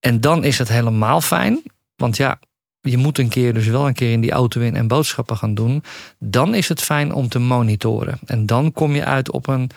En 0.00 0.20
dan 0.20 0.44
is 0.44 0.58
het 0.58 0.68
helemaal 0.68 1.20
fijn. 1.20 1.62
Want 1.96 2.16
ja, 2.16 2.38
je 2.82 2.96
moet 2.96 3.18
een 3.18 3.28
keer 3.28 3.54
dus 3.54 3.66
wel 3.66 3.86
een 3.86 3.94
keer 3.94 4.12
in 4.12 4.20
die 4.20 4.32
auto 4.32 4.60
in 4.60 4.76
en 4.76 4.88
boodschappen 4.88 5.36
gaan 5.36 5.54
doen. 5.54 5.82
Dan 6.18 6.54
is 6.54 6.68
het 6.68 6.80
fijn 6.80 7.12
om 7.12 7.28
te 7.28 7.38
monitoren. 7.38 8.18
En 8.24 8.46
dan 8.46 8.72
kom 8.72 8.94
je 8.94 9.04
uit 9.04 9.30
op 9.30 9.46
een 9.46 9.70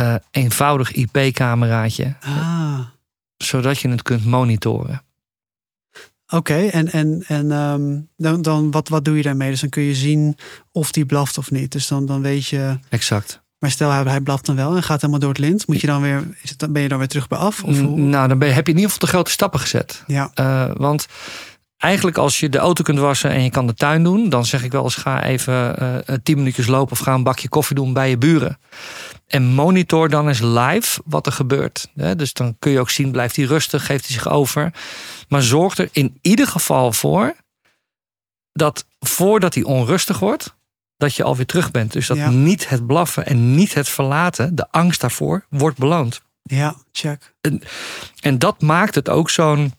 uh, 0.00 0.14
eenvoudig 0.30 0.92
IP-cameraatje. 0.92 2.14
Ah. 2.20 2.80
Zodat 3.36 3.78
je 3.78 3.88
het 3.88 4.02
kunt 4.02 4.24
monitoren. 4.24 5.02
Oké, 6.28 6.66
en, 6.66 6.92
en, 6.92 7.24
en 7.26 7.50
um, 7.50 8.08
dan, 8.16 8.42
dan 8.42 8.70
wat, 8.70 8.88
wat 8.88 9.04
doe 9.04 9.16
je 9.16 9.22
daarmee? 9.22 9.50
Dus 9.50 9.60
dan 9.60 9.70
kun 9.70 9.82
je 9.82 9.94
zien 9.94 10.36
of 10.72 10.92
die 10.92 11.06
blaft 11.06 11.38
of 11.38 11.50
niet. 11.50 11.72
Dus 11.72 11.88
dan, 11.88 12.06
dan 12.06 12.22
weet 12.22 12.46
je. 12.46 12.78
Exact. 12.88 13.42
Maar 13.58 13.70
stel 13.70 13.90
hij, 13.90 14.02
hij 14.02 14.20
blaft 14.20 14.46
dan 14.46 14.56
wel 14.56 14.76
en 14.76 14.82
gaat 14.82 15.00
helemaal 15.00 15.20
door 15.20 15.28
het 15.30 15.38
lint. 15.38 15.66
Moet 15.66 15.80
je 15.80 15.86
dan 15.86 16.02
weer, 16.02 16.26
is 16.42 16.50
het, 16.50 16.72
ben 16.72 16.82
je 16.82 16.88
dan 16.88 16.98
weer 16.98 17.08
terug 17.08 17.28
bij 17.28 17.38
af? 17.38 17.64
Of 17.64 17.80
hoe? 17.80 17.98
Nou, 17.98 18.28
dan 18.28 18.38
ben 18.38 18.48
je, 18.48 18.54
heb 18.54 18.66
je 18.66 18.72
in 18.72 18.78
ieder 18.78 18.92
geval 18.92 19.08
de 19.08 19.14
grote 19.14 19.30
stappen 19.30 19.60
gezet. 19.60 20.02
Ja. 20.06 20.30
Uh, 20.34 20.70
want 20.76 21.06
eigenlijk 21.78 22.18
als 22.18 22.40
je 22.40 22.48
de 22.48 22.58
auto 22.58 22.82
kunt 22.82 22.98
wassen 22.98 23.30
en 23.30 23.42
je 23.42 23.50
kan 23.50 23.66
de 23.66 23.74
tuin 23.74 24.02
doen, 24.02 24.28
dan 24.28 24.44
zeg 24.46 24.64
ik 24.64 24.72
wel 24.72 24.82
eens 24.84 24.94
ga 24.96 25.24
even 25.24 25.82
uh, 25.82 26.16
tien 26.22 26.36
minuutjes 26.36 26.66
lopen 26.66 26.92
of 26.92 26.98
ga 26.98 27.14
een 27.14 27.22
bakje 27.22 27.48
koffie 27.48 27.76
doen 27.76 27.92
bij 27.92 28.10
je 28.10 28.18
buren. 28.18 28.58
En 29.26 29.44
monitor 29.46 30.08
dan 30.08 30.28
eens 30.28 30.40
live 30.40 31.00
wat 31.04 31.26
er 31.26 31.32
gebeurt. 31.32 31.88
Dus 31.94 32.32
dan 32.32 32.56
kun 32.58 32.70
je 32.72 32.80
ook 32.80 32.90
zien, 32.90 33.10
blijft 33.10 33.36
hij 33.36 33.44
rustig, 33.44 33.86
geeft 33.86 34.04
hij 34.06 34.14
zich 34.14 34.28
over. 34.28 34.72
Maar 35.28 35.42
zorg 35.42 35.78
er 35.78 35.88
in 35.92 36.18
ieder 36.22 36.46
geval 36.46 36.92
voor 36.92 37.34
dat 38.52 38.86
voordat 38.98 39.54
hij 39.54 39.62
onrustig 39.62 40.18
wordt, 40.18 40.56
dat 40.96 41.14
je 41.14 41.22
alweer 41.22 41.46
terug 41.46 41.70
bent. 41.70 41.92
Dus 41.92 42.06
dat 42.06 42.16
Ja. 42.16 42.30
niet 42.30 42.68
het 42.68 42.86
blaffen 42.86 43.26
en 43.26 43.54
niet 43.54 43.74
het 43.74 43.88
verlaten, 43.88 44.54
de 44.54 44.70
angst 44.70 45.00
daarvoor, 45.00 45.44
wordt 45.48 45.78
beloond. 45.78 46.22
Ja, 46.42 46.74
check. 46.92 47.34
En 48.20 48.38
dat 48.38 48.62
maakt 48.62 48.94
het 48.94 49.08
ook 49.08 49.30
zo'n 49.30 49.74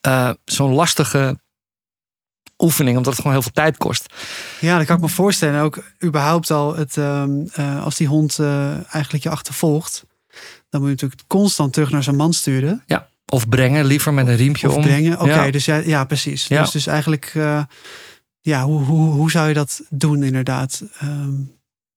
eh, 0.00 0.30
zo'n 0.44 0.72
lastige 0.72 1.40
oefening, 2.58 2.96
omdat 2.96 3.12
het 3.12 3.16
gewoon 3.22 3.32
heel 3.32 3.42
veel 3.42 3.62
tijd 3.64 3.76
kost. 3.76 4.14
Ja, 4.60 4.76
dat 4.78 4.86
kan 4.86 4.96
ik 4.96 5.02
me 5.02 5.08
voorstellen. 5.08 5.60
Ook 5.62 5.82
überhaupt 6.04 6.50
al 6.50 6.76
het, 6.76 6.96
ehm, 6.96 7.30
eh, 7.52 7.84
als 7.84 7.96
die 7.96 8.06
hond 8.06 8.38
eh, 8.38 8.94
eigenlijk 8.94 9.22
je 9.22 9.30
achtervolgt, 9.30 10.04
dan 10.68 10.80
moet 10.80 10.88
je 10.90 10.94
natuurlijk 10.94 11.22
constant 11.26 11.72
terug 11.72 11.90
naar 11.90 12.02
zijn 12.02 12.16
man 12.16 12.32
sturen. 12.32 12.82
Ja, 12.86 13.08
of 13.26 13.48
brengen, 13.48 13.84
liever 13.84 14.14
met 14.14 14.26
een 14.26 14.36
riempje 14.36 14.68
of 14.68 14.74
om. 14.74 14.82
brengen, 14.82 15.20
oké. 15.20 15.44
Ja. 15.44 15.50
dus 15.50 15.64
ja, 15.64 15.76
ja 15.76 16.04
precies. 16.04 16.46
Ja. 16.46 16.60
Dus, 16.60 16.70
dus 16.70 16.86
eigenlijk, 16.86 17.32
ja, 18.40 18.64
hoe, 18.64 18.82
hoe, 18.84 19.12
hoe 19.12 19.30
zou 19.30 19.48
je 19.48 19.54
dat 19.54 19.80
doen 19.90 20.22
inderdaad? 20.22 20.82
Ehm, 20.98 21.34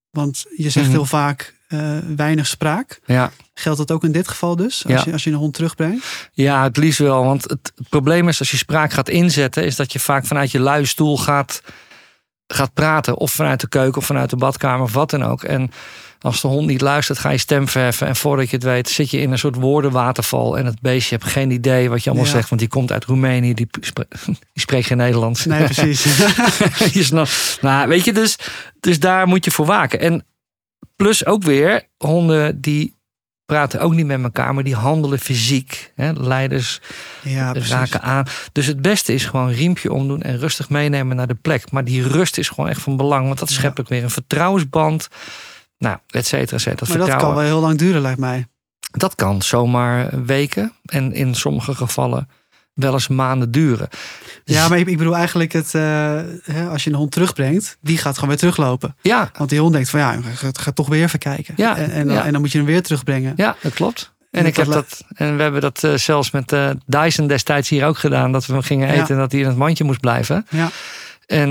want 0.09 0.45
je 0.55 0.69
zegt 0.69 0.85
Mhm. 0.85 0.95
heel 0.95 1.05
vaak 1.05 1.53
eh, 1.67 1.97
weinig 2.15 2.47
spraak. 2.47 2.99
Ja. 3.05 3.31
Geldt 3.53 3.77
dat 3.77 3.91
ook 3.91 4.03
in 4.03 4.11
dit 4.11 4.27
geval 4.27 4.55
dus? 4.55 4.83
Als, 4.85 4.93
Ja. 4.93 5.01
je, 5.05 5.11
als 5.11 5.23
je 5.23 5.29
een 5.29 5.35
hond 5.35 5.53
terugbrengt? 5.53 6.29
Ja, 6.33 6.63
het 6.63 6.77
liefst 6.77 6.99
wel. 6.99 7.23
Want 7.23 7.43
het, 7.49 7.73
probleem 7.89 8.27
is 8.27 8.39
als 8.39 8.51
je 8.51 8.57
spraak 8.57 8.93
gaat 8.93 9.09
inzetten, 9.09 9.63
is 9.65 9.75
dat 9.75 9.93
je 9.93 9.99
vaak 9.99 10.25
vanuit 10.25 10.51
je 10.51 10.59
luie 10.59 10.85
stoel 10.85 11.17
gaat, 11.17 11.61
gaat 12.47 12.73
praten. 12.73 13.17
Of 13.17 13.31
vanuit 13.31 13.59
de 13.61 13.67
keuken 13.69 13.97
of 14.01 14.05
vanuit 14.05 14.29
de 14.29 14.35
badkamer 14.35 14.85
of 14.85 14.93
wat 14.93 15.09
dan 15.09 15.23
ook. 15.23 15.43
En 15.43 15.71
als 16.19 16.41
de 16.41 16.47
hond 16.47 16.67
niet 16.67 16.81
luistert, 16.81 17.19
ga 17.19 17.29
je 17.29 17.37
stem 17.37 17.67
verheffen. 17.67 18.07
En 18.07 18.15
voordat 18.15 18.49
je 18.49 18.55
het 18.55 18.65
weet, 18.65 18.89
zit 18.89 19.09
je 19.09 19.17
in 19.19 19.31
een 19.31 19.37
soort 19.39 19.55
woordenwaterval. 19.55 20.57
En 20.57 20.65
het 20.65 20.81
beestje 20.81 21.17
heeft 21.19 21.31
geen 21.31 21.51
idee 21.51 21.89
wat 21.89 22.03
je 22.03 22.09
allemaal 22.09 22.27
Ja. 22.27 22.33
zegt. 22.33 22.49
Want 22.49 22.61
die 22.61 22.69
komt 22.69 22.91
uit 22.91 23.05
Roemenië, 23.05 23.53
die 23.53 23.67
spreekt 24.53 24.87
geen 24.87 24.97
Nederlands. 24.97 25.45
Nee, 25.45 25.63
precies. 25.63 26.03
je 26.97 27.03
snapt. 27.03 27.57
Nou, 27.61 27.87
weet 27.87 28.05
je, 28.05 28.13
dus, 28.13 28.37
dus 28.79 28.99
daar 28.99 29.27
moet 29.27 29.45
je 29.45 29.51
voor 29.51 29.65
waken. 29.65 29.99
En 29.99 30.25
plus 30.95 31.25
ook 31.25 31.43
weer, 31.43 31.87
honden 31.97 32.61
die 32.61 32.93
praten 33.45 33.81
ook 33.81 33.93
niet 33.93 34.05
met 34.05 34.23
elkaar, 34.23 34.53
maar 34.53 34.63
die 34.63 34.75
handelen 34.75 35.19
fysiek. 35.19 35.91
Hè? 35.95 36.11
Leiders 36.11 36.81
ja, 37.23 37.53
raken 37.53 38.01
aan. 38.01 38.25
Dus 38.51 38.65
het 38.65 38.81
beste 38.81 39.13
is 39.13 39.25
gewoon 39.25 39.49
riempje 39.49 39.91
omdoen 39.93 40.21
en 40.21 40.39
rustig 40.39 40.69
meenemen 40.69 41.15
naar 41.15 41.27
de 41.27 41.35
plek. 41.35 41.71
Maar 41.71 41.83
die 41.83 42.07
rust 42.07 42.37
is 42.37 42.49
gewoon 42.49 42.69
echt 42.69 42.81
van 42.81 42.97
belang, 42.97 43.25
want 43.27 43.39
dat 43.39 43.49
Ja. 43.49 43.55
schept 43.55 43.79
ook 43.79 43.89
weer 43.89 44.03
een 44.03 44.09
vertrouwensband. 44.09 45.07
Nou, 45.77 45.97
et 46.09 46.25
cetera, 46.25 46.55
et 46.55 46.61
cetera. 46.61 46.97
Maar 46.97 47.07
dat 47.07 47.15
kan 47.21 47.35
wel 47.35 47.43
heel 47.43 47.59
lang 47.59 47.77
duren, 47.77 48.01
lijkt 48.01 48.19
mij. 48.19 48.47
Dat 48.91 49.15
kan 49.15 49.41
zomaar 49.41 50.25
weken 50.25 50.73
en 50.85 51.13
in 51.13 51.35
sommige 51.35 51.75
gevallen 51.75 52.29
wel 52.75 52.93
eens 52.93 53.07
maanden 53.07 53.51
duren. 53.51 53.87
Ja, 54.43 54.67
maar 54.67 54.77
ik, 54.77 54.87
ik 54.87 54.97
bedoel 54.97 55.15
eigenlijk 55.15 55.53
het, 55.53 55.73
eh, 55.75 55.81
hè, 56.43 56.67
als 56.69 56.83
je 56.83 56.89
een 56.89 56.95
hond 56.95 57.11
terugbrengt, 57.11 57.77
die 57.81 57.97
gaat 57.97 58.13
gewoon 58.13 58.29
weer 58.29 58.37
teruglopen. 58.37 58.95
Ja, 59.01 59.29
Want 59.37 59.49
die 59.49 59.59
hond 59.59 59.73
denkt 59.73 59.89
van 59.89 59.99
ja, 59.99 60.13
ik 60.13 60.23
ga, 60.33 60.49
ga 60.53 60.71
toch 60.71 60.87
weer 60.87 61.03
even 61.03 61.19
kijken. 61.19 61.53
Ja, 61.57 61.77
en, 61.77 61.91
en, 61.91 62.07
dan, 62.07 62.15
ja. 62.15 62.25
en 62.25 62.31
dan 62.31 62.41
moet 62.41 62.51
je 62.51 62.57
hem 62.57 62.67
weer 62.67 62.83
terugbrengen. 62.83 63.33
Ja, 63.35 63.55
dat 63.61 63.73
klopt. 63.73 64.13
En, 64.31 64.45
ik 64.45 64.55
heb 64.55 64.65
dat- 64.67 65.03
en 65.15 65.35
we 65.35 65.41
hebben 65.41 65.61
dat 65.61 65.83
eh, 65.83 65.93
zelfs 65.93 66.31
met 66.31 66.51
eh, 66.51 66.69
Dyson 66.85 67.27
destijds 67.27 67.69
hier 67.69 67.85
ook 67.85 67.97
gedaan. 67.97 68.31
Dat 68.31 68.45
we 68.45 68.53
hem 68.53 68.61
gingen 68.61 68.87
Ja. 68.87 68.93
eten 68.93 69.15
en 69.15 69.21
dat 69.21 69.31
hij 69.31 69.41
in 69.41 69.47
het 69.47 69.57
mandje 69.57 69.83
moest 69.83 69.99
blijven. 69.99 70.45
Ja. 70.49 70.69
En 71.25 71.49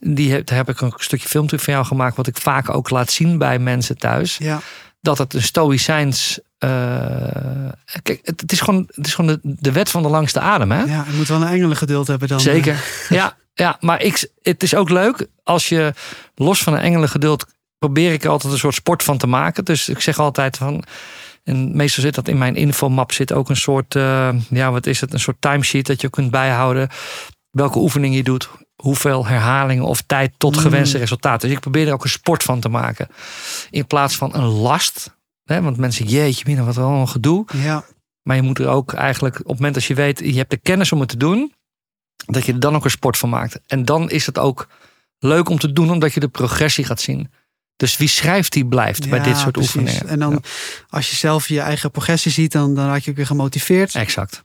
die 0.00 0.32
heb, 0.32 0.46
daar 0.46 0.56
heb 0.56 0.68
ik 0.68 0.80
een 0.80 0.92
stukje 0.96 1.28
filmtruc 1.28 1.60
van 1.60 1.72
jou 1.74 1.86
gemaakt. 1.86 2.16
Wat 2.16 2.26
ik 2.26 2.36
vaak 2.36 2.74
ook 2.74 2.90
laat 2.90 3.10
zien 3.10 3.38
bij 3.38 3.58
mensen 3.58 3.98
thuis. 3.98 4.36
Ja. 4.36 4.60
Dat 5.00 5.18
het 5.18 5.34
een 5.34 5.42
stoïcijns... 5.42 6.40
eh, 6.58 6.68
kijk, 8.02 8.20
het, 8.22 8.40
het 8.40 8.52
is 8.52 8.60
gewoon, 8.60 8.88
het 8.94 9.06
is 9.06 9.14
gewoon 9.14 9.30
de, 9.42 9.54
de 9.60 9.72
wet 9.72 9.90
van 9.90 10.02
de 10.02 10.08
langste 10.08 10.40
adem. 10.40 10.70
Hè? 10.70 10.82
ja, 10.82 11.04
je 11.10 11.16
moet 11.16 11.28
wel 11.28 11.42
een 11.42 11.48
engelengeduld 11.48 12.06
hebben 12.06 12.28
dan. 12.28 12.40
Zeker. 12.40 12.84
Ja, 13.08 13.36
ja, 13.54 13.76
maar 13.80 14.02
ik, 14.02 14.30
het 14.42 14.62
is 14.62 14.74
ook 14.74 14.90
leuk 14.90 15.26
als 15.42 15.68
je 15.68 15.92
los 16.34 16.62
van 16.62 16.72
een 16.72 16.80
engelengeduld 16.80 17.46
probeer 17.78 18.12
ik 18.12 18.24
er 18.24 18.30
altijd 18.30 18.52
een 18.52 18.58
soort 18.58 18.74
sport 18.74 19.02
van 19.02 19.18
te 19.18 19.26
maken. 19.26 19.64
Dus 19.64 19.88
ik 19.88 20.00
zeg 20.00 20.18
altijd 20.18 20.56
van. 20.56 20.84
En 21.44 21.76
meestal 21.76 22.02
zit 22.02 22.14
dat 22.14 22.28
in 22.28 22.38
mijn 22.38 22.56
infomap 22.56 23.12
zit 23.12 23.32
ook 23.32 23.48
een 23.48 23.56
soort, 23.56 23.94
eh, 23.94 24.28
ja, 24.50 24.70
wat 24.70 24.86
is 24.86 25.00
het? 25.00 25.12
Een 25.12 25.20
soort 25.20 25.40
timesheet 25.40 25.86
dat 25.86 26.00
je 26.00 26.10
kunt 26.10 26.30
bijhouden. 26.30 26.88
Welke 27.50 27.78
oefening 27.78 28.14
je 28.14 28.22
doet, 28.22 28.48
hoeveel 28.82 29.26
herhalingen 29.26 29.84
of 29.84 30.02
tijd 30.02 30.32
tot 30.36 30.54
Mm. 30.56 30.60
gewenste 30.62 30.98
resultaten. 30.98 31.46
Dus 31.48 31.56
ik 31.56 31.62
probeer 31.62 31.86
er 31.86 31.92
ook 31.92 32.04
een 32.04 32.10
sport 32.10 32.42
van 32.42 32.60
te 32.60 32.68
maken. 32.68 33.08
In 33.70 33.86
plaats 33.86 34.16
van 34.16 34.34
een 34.34 34.44
last. 34.44 35.16
Hè, 35.44 35.62
want 35.62 35.76
mensen, 35.76 36.06
jeetje, 36.06 36.44
mina, 36.46 36.62
wat 36.62 36.74
wel 36.76 36.90
een 36.90 37.08
gedoe. 37.08 37.44
Ja, 37.56 37.84
Maar 38.22 38.36
je 38.36 38.42
moet 38.42 38.58
er 38.58 38.68
ook 38.68 38.92
eigenlijk, 38.92 39.34
op 39.38 39.44
het 39.46 39.54
moment 39.56 39.74
dat 39.74 39.84
je 39.84 39.94
weet, 39.94 40.18
je 40.18 40.36
hebt 40.36 40.50
de 40.50 40.56
kennis 40.56 40.92
om 40.92 41.00
het 41.00 41.08
te 41.08 41.16
doen, 41.16 41.52
dat 42.26 42.44
je 42.46 42.52
er 42.52 42.60
dan 42.60 42.74
ook 42.74 42.84
een 42.84 42.90
sport 42.90 43.16
van 43.18 43.28
maakt. 43.28 43.60
En 43.66 43.84
dan 43.84 44.10
is 44.10 44.26
het 44.26 44.38
ook 44.38 44.68
leuk 45.18 45.48
om 45.48 45.58
te 45.58 45.72
doen, 45.72 45.90
omdat 45.90 46.14
je 46.14 46.20
de 46.20 46.28
progressie 46.28 46.84
gaat 46.84 47.00
zien. 47.00 47.30
Dus 47.76 47.96
wie 47.96 48.08
schrijft, 48.08 48.52
die 48.52 48.66
blijft 48.66 49.08
bij 49.10 49.20
dit 49.22 49.36
soort 49.36 49.52
precies. 49.52 49.74
oefeningen. 49.74 50.08
En 50.08 50.18
dan, 50.18 50.30
Ja, 50.32 50.38
als 50.88 51.10
je 51.10 51.16
zelf 51.16 51.48
je 51.48 51.60
eigen 51.60 51.90
progressie 51.90 52.30
ziet, 52.32 52.52
dan, 52.52 52.74
dan 52.74 52.86
raak 52.86 53.00
je 53.02 53.10
ook 53.10 53.16
weer 53.16 53.26
gemotiveerd. 53.26 53.94
exact. 53.94 54.44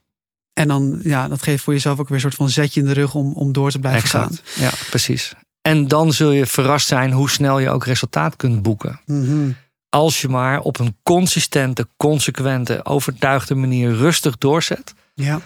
En 0.53 0.67
dan, 0.67 0.99
ja, 1.03 1.27
dat 1.27 1.41
geeft 1.43 1.63
voor 1.63 1.73
jezelf 1.73 1.99
ook 1.99 2.07
weer 2.07 2.15
een 2.15 2.21
soort 2.23 2.35
van 2.35 2.49
zetje 2.49 2.79
in 2.79 2.85
de 2.85 2.93
rug 2.93 3.13
om, 3.15 3.33
om 3.33 3.51
door 3.51 3.71
te 3.71 3.79
blijven 3.79 4.01
Exact. 4.03 4.41
Ja, 4.59 4.71
precies. 4.89 5.33
En 5.61 5.87
dan 5.87 6.13
zul 6.13 6.31
je 6.31 6.45
verrast 6.45 6.87
zijn 6.87 7.11
hoe 7.11 7.29
snel 7.29 7.59
je 7.59 7.69
ook 7.69 7.85
resultaat 7.85 8.35
kunt 8.35 8.61
boeken. 8.61 8.99
gaan. 9.05 9.19
Mhm. 9.21 9.51
Als 9.89 10.21
je 10.21 10.27
maar 10.29 10.59
op 10.59 10.79
een 10.79 10.97
consistente, 11.03 11.87
consequente, 11.97 12.85
overtuigde 12.85 13.55
manier 13.55 13.95
rustig 13.95 14.37
doorzet, 14.37 14.93
Ja, 15.13 15.41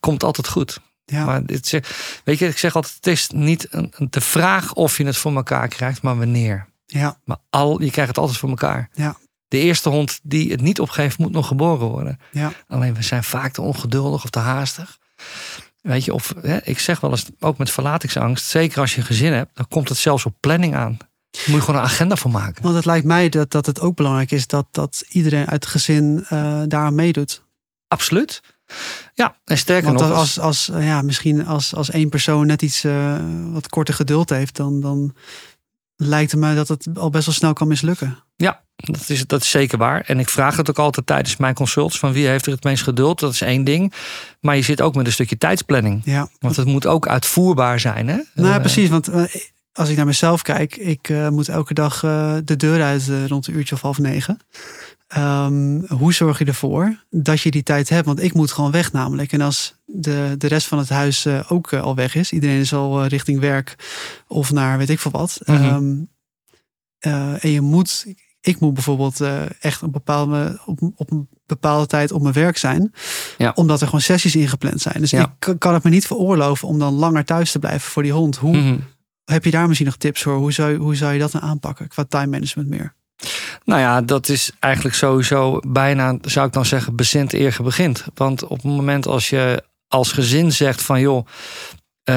komt 0.00 0.22
altijd 0.22 0.48
goed. 0.48 0.80
ja. 1.04 1.24
Maar 1.24 1.46
dit, 1.46 1.80
weet 2.24 2.38
je, 2.38 2.46
ik 2.46 2.58
zeg 2.58 2.74
altijd, 2.76 2.94
het 2.94 3.06
is 3.06 3.28
niet 3.34 3.66
een, 3.70 3.92
een- 3.96 4.06
de 4.10 4.20
vraag 4.20 4.72
of 4.74 4.98
je 4.98 5.04
het 5.06 5.16
voor 5.16 5.34
elkaar 5.34 5.68
krijgt, 5.68 6.02
maar 6.02 6.18
wanneer. 6.18 6.66
ja, 6.86 7.16
Maar 7.24 7.36
al, 7.50 7.82
je 7.82 7.90
krijgt 7.90 8.08
het 8.10 8.18
altijd 8.18 8.38
voor 8.38 8.48
elkaar. 8.48 8.88
Ja. 8.92 9.16
De 9.52 9.58
eerste 9.58 9.88
hond 9.88 10.20
die 10.22 10.50
het 10.50 10.60
niet 10.60 10.80
opgeeft, 10.80 11.18
moet 11.18 11.32
nog 11.32 11.46
geboren 11.46 11.86
worden. 11.86 12.18
ja. 12.30 12.52
Alleen 12.68 12.94
we 12.94 13.02
zijn 13.02 13.24
vaak 13.24 13.52
te 13.52 13.62
ongeduldig 13.62 14.24
of 14.24 14.30
te 14.30 14.38
haastig. 14.38 14.98
Weet 15.80 16.04
je, 16.04 16.14
of 16.14 16.34
hè, 16.40 16.58
ik 16.64 16.78
zeg 16.78 17.00
wel 17.00 17.10
eens, 17.10 17.26
ook 17.40 17.58
met 17.58 17.70
verlatingsangst, 17.70 18.44
zeker 18.44 18.80
als 18.80 18.94
je 18.94 19.00
een 19.00 19.06
gezin 19.06 19.32
hebt, 19.32 19.56
dan 19.56 19.68
komt 19.68 19.88
het 19.88 19.98
zelfs 19.98 20.26
op 20.26 20.34
planning 20.40 20.74
aan. 20.74 20.96
Daar 21.30 21.42
moet 21.46 21.54
je 21.54 21.60
gewoon 21.60 21.80
een 21.80 21.86
agenda 21.86 22.16
voor 22.16 22.30
maken. 22.30 22.62
Want 22.62 22.74
het 22.74 22.84
lijkt 22.84 23.06
mij 23.06 23.28
dat, 23.28 23.50
dat 23.50 23.66
het 23.66 23.80
ook 23.80 23.96
belangrijk 23.96 24.30
is 24.30 24.46
dat, 24.46 24.66
dat 24.70 25.04
iedereen 25.08 25.46
uit 25.46 25.64
het 25.64 25.72
gezin 25.72 26.24
eh 26.28 26.62
daaraan 26.66 26.94
meedoet. 26.94 27.44
Absoluut. 27.88 28.42
Ja, 29.14 29.36
en 29.44 29.58
sterker 29.58 29.86
Want 29.86 30.00
nog, 30.00 30.10
als, 30.10 30.40
als, 30.40 30.70
als, 30.70 30.82
ja, 30.84 31.02
misschien 31.02 31.46
als, 31.46 31.74
als 31.74 31.90
één 31.90 32.08
persoon 32.08 32.46
net 32.46 32.62
iets 32.62 32.84
eh, 32.84 33.16
wat 33.52 33.68
korter 33.68 33.94
geduld 33.94 34.30
heeft, 34.30 34.56
dan, 34.56 34.80
dan 34.80 35.14
lijkt 36.06 36.30
het 36.30 36.40
mij 36.40 36.54
dat 36.54 36.68
het 36.68 36.88
al 36.94 37.10
best 37.10 37.26
wel 37.26 37.34
snel 37.34 37.52
kan 37.52 37.68
mislukken. 37.68 38.18
ja, 38.36 38.62
dat 38.76 39.08
is, 39.08 39.26
dat 39.26 39.42
is 39.42 39.50
zeker 39.50 39.78
waar. 39.78 40.00
En 40.06 40.18
ik 40.18 40.28
vraag 40.28 40.56
het 40.56 40.70
ook 40.70 40.78
altijd 40.78 41.06
tijdens 41.06 41.36
mijn 41.36 41.54
consults 41.54 41.98
van 41.98 42.12
wie 42.12 42.26
heeft 42.26 42.46
er 42.46 42.52
het 42.52 42.64
meest 42.64 42.82
geduld. 42.82 43.20
Dat 43.20 43.32
is 43.32 43.40
één 43.40 43.64
ding. 43.64 43.92
Maar 44.40 44.56
je 44.56 44.62
zit 44.62 44.80
ook 44.80 44.94
met 44.94 45.06
een 45.06 45.12
stukje 45.12 45.38
tijdsplanning. 45.38 46.00
Ja, 46.04 46.28
Want 46.38 46.56
het 46.56 46.66
moet 46.66 46.86
ook 46.86 47.08
uitvoerbaar 47.08 47.80
zijn. 47.80 48.08
Hè? 48.08 48.16
nou 48.34 48.48
ja, 48.48 48.54
Eh, 48.54 48.60
precies. 48.60 48.88
Want 48.88 49.08
eh, 49.08 49.22
als 49.72 49.88
ik 49.88 49.96
naar 49.96 50.06
mezelf 50.06 50.42
kijk, 50.42 50.76
ik 50.76 51.08
eh, 51.08 51.28
moet 51.28 51.48
elke 51.48 51.74
dag 51.74 52.04
eh, 52.04 52.34
de 52.44 52.56
deur 52.56 52.82
uit 52.82 53.08
eh, 53.08 53.26
rond 53.26 53.46
een 53.46 53.54
uurtje 53.56 53.74
of 53.74 53.80
half 53.80 53.98
negen. 53.98 54.38
Ehm, 55.08 55.80
hoe 55.88 56.12
zorg 56.14 56.38
je 56.38 56.44
ervoor 56.44 57.04
dat 57.10 57.40
je 57.40 57.50
die 57.50 57.62
tijd 57.62 57.88
hebt? 57.88 58.06
Want 58.06 58.22
ik 58.22 58.34
moet 58.34 58.52
gewoon 58.52 58.70
weg 58.70 58.92
namelijk. 58.92 59.32
En 59.32 59.40
als 59.40 59.74
de, 59.84 60.34
de 60.38 60.46
rest 60.46 60.66
van 60.66 60.78
het 60.78 60.88
huis 60.88 61.26
ook 61.48 61.72
al 61.74 61.94
weg 61.94 62.14
is, 62.14 62.32
iedereen 62.32 62.60
is 62.60 62.74
al 62.74 63.06
richting 63.06 63.40
werk 63.40 63.74
of 64.28 64.52
naar 64.52 64.78
weet 64.78 64.90
ik 64.90 64.98
veel 65.00 65.10
wat. 65.10 65.40
Mhm. 65.44 65.62
Ehm, 65.62 65.94
eh, 66.98 67.44
en 67.44 67.50
je 67.50 67.60
moet, 67.60 68.06
ik 68.40 68.60
moet 68.60 68.74
bijvoorbeeld 68.74 69.20
echt 69.60 69.80
een 69.82 69.90
bepaalde, 69.90 70.60
op, 70.66 70.78
op 70.96 71.10
een 71.10 71.28
bepaalde 71.46 71.86
tijd 71.86 72.12
op 72.12 72.22
mijn 72.22 72.34
werk 72.34 72.56
zijn. 72.56 72.92
Ja. 73.38 73.52
Omdat 73.54 73.80
er 73.80 73.86
gewoon 73.86 74.00
sessies 74.00 74.36
ingepland 74.36 74.80
zijn. 74.80 75.00
Dus 75.00 75.10
Ja. 75.10 75.22
ik 75.22 75.30
kan- 75.38 75.58
kan 75.58 75.74
het 75.74 75.82
me 75.82 75.90
niet 75.90 76.06
veroorloven 76.06 76.68
om 76.68 76.78
dan 76.78 76.92
langer 76.94 77.24
thuis 77.24 77.52
te 77.52 77.58
blijven 77.58 77.90
voor 77.90 78.02
die 78.02 78.12
hond. 78.12 78.36
Hoe, 78.36 78.56
mhm. 78.56 78.78
Heb 79.24 79.44
je 79.44 79.50
daar 79.50 79.66
misschien 79.66 79.86
nog 79.86 79.96
tips 79.96 80.22
voor? 80.22 80.34
Hoe 80.36 80.52
zou, 80.52 80.70
je- 80.72 80.78
hoe 80.78 80.94
zou 80.96 81.12
je 81.12 81.18
dat 81.18 81.32
dan 81.32 81.40
aanpakken 81.40 81.88
qua 81.88 82.04
time 82.04 82.26
management 82.26 82.68
meer? 82.68 82.94
Nou 83.64 83.80
ja, 83.80 84.00
dat 84.00 84.28
is 84.28 84.52
eigenlijk 84.58 84.94
sowieso 84.94 85.60
bijna, 85.66 86.16
zou 86.22 86.46
ik 86.46 86.52
dan 86.52 86.64
zeggen, 86.66 86.96
bezint 86.96 87.32
eer 87.32 87.56
begint. 87.62 88.04
Want 88.14 88.42
op 88.44 88.56
het 88.56 88.64
moment 88.72 89.06
als 89.06 89.30
je 89.30 89.64
als 89.88 90.12
gezin 90.12 90.52
zegt 90.52 90.82
van 90.82 91.00
joh, 91.00 91.26
eh, 92.02 92.14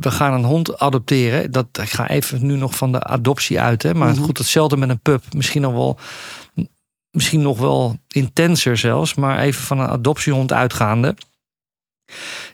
we 0.00 0.10
gaan 0.10 0.32
een 0.32 0.44
hond 0.44 0.78
adopteren. 0.78 1.50
Dat, 1.50 1.66
ik 1.72 1.90
ga 1.90 2.08
even 2.08 2.46
nu 2.46 2.56
nog 2.56 2.76
van 2.76 2.92
de 2.92 3.02
adoptie 3.04 3.60
uit. 3.60 3.82
Hè, 3.82 3.94
maar 3.94 4.12
Mhm. 4.12 4.22
goed, 4.22 4.38
hetzelfde 4.38 4.76
met 4.76 4.88
een 4.88 5.00
pup. 5.00 5.22
Misschien 5.34 5.62
nog 5.62 5.72
wel, 5.72 5.98
misschien 7.10 7.40
nog 7.42 7.58
wel 7.58 7.98
intenser 8.08 8.76
zelfs. 8.76 9.14
Maar 9.14 9.38
even 9.38 9.62
van 9.62 9.78
een 9.80 9.88
adoptiehond 9.88 10.52
uitgaande. 10.52 11.16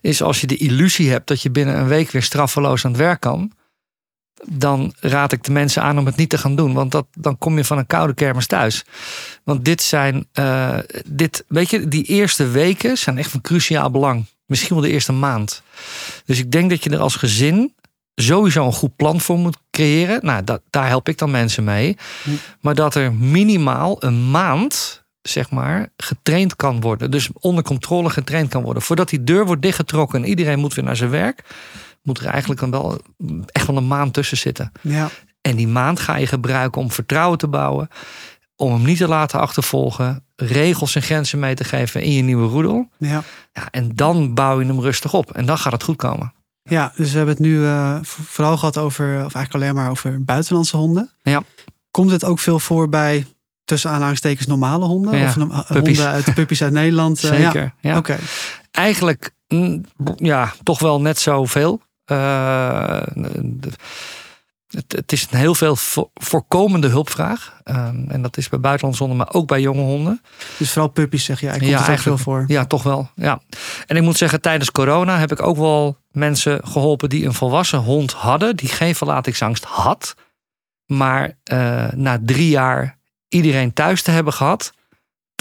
Is 0.00 0.22
als 0.22 0.40
je 0.40 0.46
de 0.46 0.56
illusie 0.56 1.10
hebt 1.10 1.28
dat 1.28 1.42
je 1.42 1.50
binnen 1.50 1.78
een 1.78 1.88
week 1.88 2.10
weer 2.10 2.22
straffeloos 2.22 2.84
aan 2.84 2.90
het 2.90 3.00
werk 3.00 3.20
kan 3.20 3.52
dan 4.48 4.94
raad 5.00 5.32
ik 5.32 5.42
de 5.42 5.52
mensen 5.52 5.82
aan 5.82 5.98
om 5.98 6.06
het 6.06 6.16
niet 6.16 6.28
te 6.28 6.38
gaan 6.38 6.56
doen. 6.56 6.72
Want 6.72 6.90
dat, 6.90 7.06
dan 7.12 7.38
kom 7.38 7.56
je 7.56 7.64
van 7.64 7.78
een 7.78 7.86
koude 7.86 8.14
kermis 8.14 8.46
thuis. 8.46 8.84
Want 9.44 9.64
dit 9.64 9.82
zijn, 9.82 10.26
eh, 10.32 10.78
dit, 11.06 11.44
weet 11.48 11.70
je, 11.70 11.88
die 11.88 12.04
eerste 12.04 12.48
weken 12.48 12.98
zijn 12.98 13.18
echt 13.18 13.30
van 13.30 13.40
cruciaal 13.40 13.90
belang. 13.90 14.24
Misschien 14.46 14.74
wel 14.76 14.84
de 14.84 14.90
eerste 14.90 15.12
maand. 15.12 15.62
Dus 16.24 16.38
ik 16.38 16.50
denk 16.50 16.70
dat 16.70 16.84
je 16.84 16.90
er 16.90 16.98
als 16.98 17.16
gezin 17.16 17.74
sowieso 18.14 18.66
een 18.66 18.72
goed 18.72 18.96
plan 18.96 19.20
voor 19.20 19.38
moet 19.38 19.58
creëren. 19.70 20.18
Nou, 20.22 20.44
dat, 20.44 20.62
daar 20.70 20.88
help 20.88 21.08
ik 21.08 21.18
dan 21.18 21.30
mensen 21.30 21.64
mee. 21.64 21.96
Hm. 22.22 22.30
Maar 22.60 22.74
dat 22.74 22.94
er 22.94 23.14
minimaal 23.14 23.96
een 24.04 24.30
maand, 24.30 25.02
zeg 25.22 25.50
maar, 25.50 25.88
getraind 25.96 26.56
kan 26.56 26.80
worden. 26.80 27.10
Dus 27.10 27.28
onder 27.40 27.64
controle 27.64 28.10
getraind 28.10 28.48
kan 28.48 28.62
worden. 28.62 28.82
Voordat 28.82 29.08
die 29.08 29.24
deur 29.24 29.46
wordt 29.46 29.62
dichtgetrokken 29.62 30.22
en 30.22 30.28
iedereen 30.28 30.58
moet 30.58 30.74
weer 30.74 30.84
naar 30.84 30.96
zijn 30.96 31.10
werk 31.10 31.42
moet 32.02 32.18
er 32.18 32.26
eigenlijk 32.26 32.60
dan 32.60 32.70
wel 32.70 33.00
echt 33.46 33.66
wel 33.66 33.76
een 33.76 33.86
maand 33.86 34.12
tussen 34.14 34.36
zitten. 34.36 34.72
Ja. 34.80 35.08
En 35.40 35.56
die 35.56 35.68
maand 35.68 36.00
ga 36.00 36.16
je 36.16 36.26
gebruiken 36.26 36.80
om 36.80 36.90
vertrouwen 36.90 37.38
te 37.38 37.48
bouwen. 37.48 37.88
Om 38.56 38.72
hem 38.72 38.82
niet 38.84 38.96
te 38.98 39.08
laten 39.08 39.40
achtervolgen. 39.40 40.24
Regels 40.36 40.94
en 40.94 41.02
grenzen 41.02 41.38
mee 41.38 41.54
te 41.54 41.64
geven 41.64 42.02
in 42.02 42.12
je 42.12 42.22
nieuwe 42.22 42.48
roedel. 42.48 42.88
Ja. 42.98 43.22
Ja, 43.52 43.68
en 43.70 43.94
dan 43.94 44.34
bouw 44.34 44.60
je 44.60 44.66
hem 44.66 44.80
rustig 44.80 45.14
op. 45.14 45.32
En 45.32 45.46
dan 45.46 45.58
gaat 45.58 45.72
het 45.72 45.82
goed 45.82 45.96
komen. 45.96 46.32
ja, 46.62 46.92
dus 46.96 47.10
we 47.10 47.16
hebben 47.16 47.34
het 47.34 47.44
nu 47.44 47.64
eh, 47.64 47.96
vooral 48.02 48.56
gehad 48.56 48.78
over, 48.78 49.06
of 49.06 49.34
eigenlijk 49.34 49.54
alleen 49.54 49.74
maar 49.74 49.90
over 49.90 50.24
buitenlandse 50.24 50.76
honden. 50.76 51.10
Ja. 51.22 51.42
Komt 51.90 52.10
het 52.10 52.24
ook 52.24 52.38
veel 52.38 52.58
voor 52.58 52.88
bij 52.88 53.26
tussen 53.64 53.90
aanhalingstekens 53.90 54.46
normale 54.46 54.84
honden? 54.84 55.18
Ja, 55.18 55.26
of 55.26 55.66
puppies. 55.66 55.96
honden 55.98 56.14
uit 56.14 56.34
puppies 56.34 56.62
uit 56.62 56.72
Nederland? 56.82 57.24
Eh, 57.24 57.30
ja. 57.40 57.50
Zeker. 57.50 57.74
Ja. 57.80 57.96
Oké. 57.96 58.18
Eigenlijk 58.70 59.30
mm, 59.48 59.84
ja, 60.16 60.52
toch 60.62 60.78
wel 60.78 61.00
net 61.00 61.18
zoveel. 61.18 61.80
Eh, 62.12 63.02
het, 64.68 64.92
het 64.92 65.12
is 65.12 65.26
een 65.30 65.38
heel 65.38 65.54
veel 65.54 65.76
vo- 65.76 66.10
voorkomende 66.14 66.88
hulpvraag. 66.88 67.60
Ehm, 67.64 68.04
en 68.08 68.22
dat 68.22 68.36
is 68.36 68.48
bij 68.48 68.60
buitenlandse 68.60 69.02
honden, 69.04 69.24
maar 69.24 69.34
ook 69.34 69.46
bij 69.46 69.60
jonge 69.60 69.80
honden. 69.82 70.20
Dus 70.58 70.70
vooral 70.72 70.90
puppies 70.90 71.24
zeg 71.24 71.40
jij. 71.40 71.50
Komt 71.58 71.64
Ja, 71.70 71.78
veel 71.78 71.86
eigenlijk- 71.86 72.22
voor? 72.22 72.44
Ja, 72.46 72.64
toch 72.64 72.82
wel. 72.82 73.10
Ja. 73.14 73.40
En 73.86 73.96
ik 73.96 74.02
moet 74.02 74.16
zeggen, 74.16 74.40
tijdens 74.40 74.70
corona 74.70 75.18
heb 75.18 75.32
ik 75.32 75.42
ook 75.42 75.56
wel 75.56 75.98
mensen 76.10 76.60
geholpen 76.64 77.08
die 77.08 77.26
een 77.26 77.34
volwassen 77.34 77.78
hond 77.78 78.12
hadden, 78.12 78.56
die 78.56 78.68
geen 78.68 78.94
verlatingsangst 78.94 79.64
had. 79.64 80.14
Maar 80.86 81.36
eh, 81.44 81.86
na 81.94 82.18
drie 82.22 82.48
jaar 82.48 82.98
iedereen 83.28 83.72
thuis 83.72 84.02
te 84.02 84.10
hebben 84.10 84.32
gehad, 84.32 84.72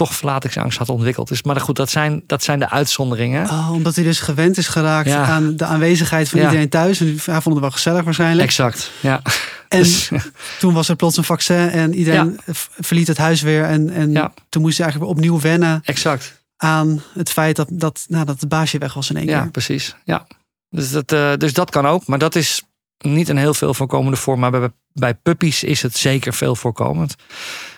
toch 0.08 0.16
verlatingsangst 0.16 0.78
had 0.78 0.90
ontwikkeld. 0.90 1.28
Dus, 1.28 1.44
maar 1.44 1.60
goed, 1.60 1.76
dat 1.76 1.90
zijn, 1.90 2.24
dat 2.28 2.44
zijn 2.44 2.60
de 2.60 2.70
uitzonderingen. 2.70 3.50
Oh, 3.50 3.72
omdat 3.72 3.96
hij 3.96 4.04
dus 4.04 4.20
gewend 4.20 4.58
is 4.58 4.68
geraakt 4.68 5.08
Ja. 5.08 5.24
aan 5.26 5.56
de 5.56 5.66
aanwezigheid 5.66 6.30
van 6.30 6.40
Ja. 6.40 6.46
iedereen 6.46 6.70
thuis. 6.70 7.00
En 7.00 7.06
hij 7.08 7.42
vond 7.42 7.46
het 7.46 7.60
wel 7.60 7.72
gezellig 7.72 8.04
waarschijnlijk. 8.04 8.48
Exact. 8.48 8.92
Ja. 9.00 9.22
En 9.68 9.80
Dus, 9.80 10.10
toen 10.60 10.74
was 10.74 10.90
er 10.90 10.96
plots 10.96 11.18
een 11.18 11.24
vaccin 11.24 11.70
en 11.70 11.94
iedereen 11.94 12.40
verliet 12.80 13.08
het 13.08 13.18
huis 13.18 13.42
weer. 13.42 13.64
En, 13.64 13.90
en 13.90 14.12
Ja. 14.12 14.34
toen 14.50 14.62
moest 14.62 14.78
hij 14.78 14.86
eigenlijk 14.86 15.18
opnieuw 15.18 15.40
wennen 15.40 15.82
exact. 15.84 16.42
aan 16.58 17.02
het 17.14 17.30
feit 17.30 17.56
dat, 17.56 17.68
dat, 17.72 18.06
nou, 18.08 18.26
dat 18.26 18.40
het 18.40 18.50
baasje 18.50 18.78
weg 18.78 18.94
was 18.94 19.10
in 19.10 19.16
één 19.18 19.26
Ja, 19.28 19.42
keer. 19.42 19.52
precies. 19.52 19.96
Ja. 20.04 20.28
Dus, 20.70 20.92
dat, 20.92 21.12
eh, 21.12 21.32
dus 21.38 21.54
dat 21.54 21.70
kan 21.70 21.88
ook. 21.88 22.08
Maar 22.08 22.20
dat 22.20 22.36
is 22.36 22.64
niet 23.04 23.30
een 23.30 23.38
heel 23.38 23.54
veel 23.54 23.74
voorkomende 23.74 24.18
vorm. 24.18 24.40
Maar 24.40 24.52
bij, 24.52 24.70
bij 24.94 25.14
puppies 25.16 25.64
is 25.64 25.82
het 25.82 25.98
zeker 25.98 26.34
veel 26.34 26.56
voorkomend. 26.56 27.16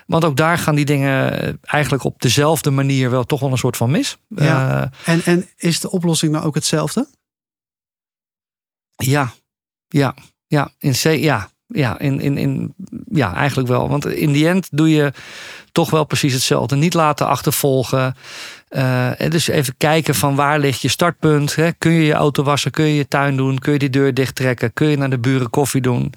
Want 0.07 0.25
ook 0.25 0.37
daar 0.37 0.57
gaan 0.57 0.75
die 0.75 0.85
dingen 0.85 1.59
eigenlijk 1.61 2.03
op 2.03 2.21
dezelfde 2.21 2.71
manier 2.71 3.09
wel 3.09 3.23
toch 3.23 3.39
wel 3.39 3.51
een 3.51 3.57
soort 3.57 3.77
van 3.77 3.91
mis. 3.91 4.17
Ja. 4.27 4.91
Eh, 5.05 5.13
En, 5.13 5.21
en 5.25 5.49
is 5.57 5.79
de 5.79 5.91
oplossing 5.91 6.31
nou 6.31 6.45
ook 6.45 6.55
hetzelfde? 6.55 7.07
ja, 8.95 9.33
ja, 9.87 10.15
ja, 10.47 10.71
in, 10.77 10.91
C, 10.91 11.03
ja, 11.03 11.49
ja, 11.67 11.99
in, 11.99 12.19
in, 12.19 12.37
in, 12.37 12.73
ja, 13.11 13.35
eigenlijk 13.35 13.67
wel. 13.67 13.89
Want 13.89 14.05
in 14.05 14.31
die 14.31 14.47
end 14.47 14.67
doe 14.71 14.89
je 14.89 15.11
toch 15.71 15.89
wel 15.89 16.03
precies 16.03 16.33
hetzelfde. 16.33 16.75
Niet 16.75 16.93
laten 16.93 17.27
achtervolgen. 17.27 18.15
En 19.17 19.29
dus 19.29 19.47
even 19.47 19.73
kijken 19.77 20.15
van 20.15 20.35
waar 20.35 20.59
ligt 20.59 20.81
je 20.81 20.87
startpunt. 20.87 21.55
Hè? 21.55 21.71
Kun 21.71 21.91
je 21.91 22.05
je 22.05 22.13
auto 22.13 22.43
wassen? 22.43 22.71
Kun 22.71 22.85
je 22.85 22.95
je 22.95 23.07
tuin 23.07 23.37
doen? 23.37 23.59
Kun 23.59 23.73
je 23.73 23.79
die 23.79 23.89
deur 23.89 24.13
dicht 24.13 24.35
trekken? 24.35 24.73
Kun 24.73 24.87
je 24.87 24.97
naar 24.97 25.09
de 25.09 25.19
buren 25.19 25.49
koffie 25.49 25.81
doen? 25.81 26.13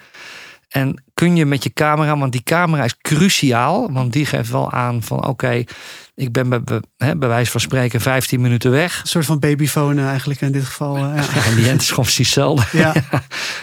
En 0.69 1.05
kun 1.17 1.37
je 1.37 1.47
met 1.47 1.63
je 1.63 1.73
camera, 1.73 2.19
want 2.19 2.33
die 2.33 2.43
camera 2.43 2.85
is 2.85 2.97
cruciaal. 3.01 3.93
Want 3.93 4.13
die 4.13 4.27
geeft 4.27 4.51
wel 4.51 4.73
aan 4.73 5.03
van 5.03 5.27
oké, 5.27 5.65
ik 6.15 6.33
ben 6.33 6.49
bij, 6.49 6.61
bij, 6.65 6.81
bij 7.19 7.29
wijze 7.29 7.51
van 7.51 7.61
spreken 7.61 8.01
15 8.01 8.41
minuten 8.41 8.71
weg. 8.71 9.01
Een 9.01 9.07
soort 9.07 9.25
van 9.25 9.39
babyfoon 9.39 9.99
eh, 9.99 10.09
eigenlijk 10.09 10.41
in 10.41 10.53
dit 10.53 10.65
geval. 10.65 10.97
eh, 10.97 11.03
ja. 11.35 11.45
In 11.51 11.57
die 11.57 11.73
is 11.73 11.89
gewoon 11.89 12.05
precies 12.05 12.27
hetzelfde. 12.35 12.79
Ja. 12.79 12.93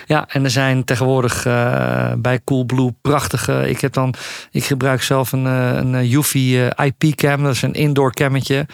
Ja, 0.06 0.28
en 0.28 0.44
er 0.44 0.50
zijn 0.50 0.84
tegenwoordig 0.84 1.46
eh, 1.46 2.14
bij 2.18 2.40
Coolblue 2.44 2.96
prachtige. 3.02 3.70
Ik 3.70 3.82
heb 3.82 3.94
dan, 3.94 4.14
ik 4.52 4.64
gebruik 4.64 5.02
zelf 5.04 5.32
een, 5.32 5.46
een 5.46 5.96
eh, 5.96 6.14
Eufy 6.14 6.58
eh, 6.78 6.86
IP 6.86 7.16
cam. 7.16 7.44
Dat 7.44 7.54
is 7.56 7.62
een 7.62 7.74
indoor 7.74 8.14
cammetje. 8.14 8.66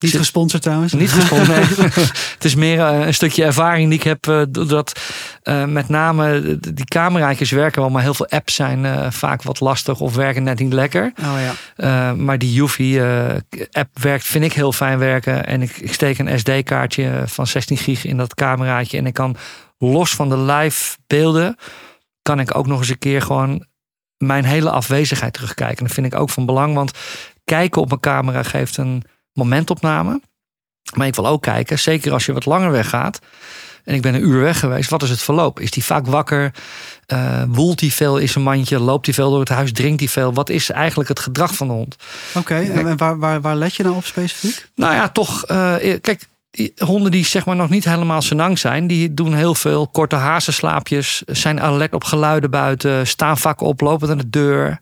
Niet 0.00 0.16
gesponsord 0.16 0.62
trouwens. 0.62 0.92
Niet 0.92 1.30
nee. 1.30 1.64
het 2.34 2.44
is 2.44 2.54
meer 2.54 2.80
eh, 2.80 3.06
een 3.06 3.14
stukje 3.14 3.44
ervaring 3.44 3.88
die 3.88 3.98
ik 3.98 4.04
heb. 4.04 4.26
eh, 4.26 4.42
doordat 4.48 5.00
eh, 5.42 5.64
met 5.64 5.88
name 5.88 6.58
die 6.60 6.84
cameraatjes 6.84 7.50
werken 7.50 7.80
wel, 7.80 7.90
maar 7.90 8.02
heel 8.02 8.14
veel 8.14 8.28
apps 8.28 8.54
zijn 8.54 9.12
vaak 9.12 9.42
wat 9.42 9.60
lastig 9.60 10.00
of 10.00 10.14
werken 10.14 10.42
net 10.42 10.58
niet 10.58 10.72
lekker. 10.72 11.12
Oh 11.18 11.36
ja. 11.76 12.14
Maar 12.14 12.38
die 12.38 12.60
Eufy-app 12.60 13.98
werkt, 14.00 14.24
vind 14.24 14.44
ik 14.44 14.52
heel 14.52 14.72
fijn 14.72 14.98
werken. 14.98 15.46
En 15.46 15.62
ik, 15.62 15.76
ik 15.76 15.92
steek 15.92 16.18
een 16.18 16.38
SD-kaartje 16.38 17.22
van 17.26 17.46
16 17.46 17.76
gig 17.76 18.04
in 18.04 18.16
dat 18.16 18.34
cameraatje. 18.34 18.98
En 18.98 19.06
ik 19.06 19.14
kan 19.14 19.36
los 19.78 20.10
van 20.10 20.28
de 20.28 20.38
live 20.38 20.96
beelden, 21.06 21.56
kan 22.22 22.40
ik 22.40 22.56
ook 22.56 22.66
nog 22.66 22.78
eens 22.78 22.88
een 22.88 22.98
keer 22.98 23.22
gewoon 23.22 23.66
mijn 24.16 24.44
hele 24.44 24.70
afwezigheid 24.70 25.32
terugkijken. 25.32 25.78
En 25.78 25.84
dat 25.84 25.94
vind 25.94 26.06
ik 26.06 26.14
ook 26.14 26.30
van 26.30 26.46
belang, 26.46 26.74
want 26.74 26.92
kijken 27.44 27.82
op 27.82 27.92
een 27.92 28.00
camera 28.00 28.42
geeft 28.42 28.76
een 28.76 29.04
momentopname. 29.32 30.20
Maar 30.96 31.06
ik 31.06 31.14
wil 31.14 31.26
ook 31.26 31.42
kijken, 31.42 31.78
zeker 31.78 32.12
als 32.12 32.26
je 32.26 32.32
wat 32.32 32.46
langer 32.46 32.70
weggaat. 32.70 33.18
En 33.84 33.94
ik 33.94 34.02
ben 34.02 34.14
een 34.14 34.26
uur 34.26 34.40
weg 34.40 34.58
geweest. 34.58 34.90
Wat 34.90 35.02
is 35.02 35.10
het 35.10 35.22
verloop? 35.22 35.60
Is 35.60 35.70
die 35.70 35.84
vaak 35.84 36.06
wakker? 36.06 36.54
Eh, 37.06 37.42
woelt 37.48 37.80
hij 37.80 37.90
veel 37.90 38.18
in 38.18 38.28
zijn 38.28 38.44
mandje? 38.44 38.78
Loopt 38.80 39.06
hij 39.06 39.14
veel 39.14 39.30
door 39.30 39.40
het 39.40 39.48
huis? 39.48 39.72
Drinkt 39.72 40.00
hij 40.00 40.08
veel? 40.08 40.32
Wat 40.32 40.48
is 40.48 40.70
eigenlijk 40.70 41.08
het 41.08 41.20
gedrag 41.20 41.54
van 41.54 41.66
de 41.66 41.72
hond? 41.72 41.96
Oké, 42.34 42.54
en 42.54 42.86
en 42.86 42.96
waar, 42.96 43.18
waar, 43.18 43.40
waar 43.40 43.56
let 43.56 43.74
je 43.74 43.82
nou 43.82 43.94
op 43.96 44.04
specifiek? 44.04 44.68
Nou 44.74 44.94
ja, 44.94 45.08
toch. 45.08 45.44
eh, 45.44 46.00
kijk, 46.00 46.28
honden 46.78 47.10
die 47.10 47.24
zeg 47.24 47.46
maar 47.46 47.56
nog 47.56 47.68
niet 47.68 47.84
helemaal 47.84 48.22
senang 48.22 48.58
zijn, 48.58 48.86
die 48.86 49.14
doen 49.14 49.34
heel 49.34 49.54
veel 49.54 49.88
korte 49.88 50.16
hazenslaapjes, 50.16 51.22
zijn 51.26 51.60
alert 51.60 51.94
op 51.94 52.04
geluiden 52.04 52.50
buiten, 52.50 53.06
staan 53.06 53.38
vaak 53.38 53.60
op, 53.60 53.80
lopen 53.80 54.08
naar 54.08 54.16
de 54.16 54.30
deur. 54.30 54.80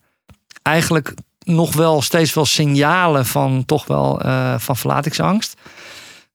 Eigenlijk 0.62 1.14
nog 1.48 1.74
wel 1.74 2.02
steeds 2.02 2.34
wel 2.34 2.46
signalen 2.46 3.26
van 3.26 3.64
toch 3.64 3.86
wel 3.86 4.20
eh, 4.20 4.58
van 4.58 4.76
verlatingsangst. 4.76 5.54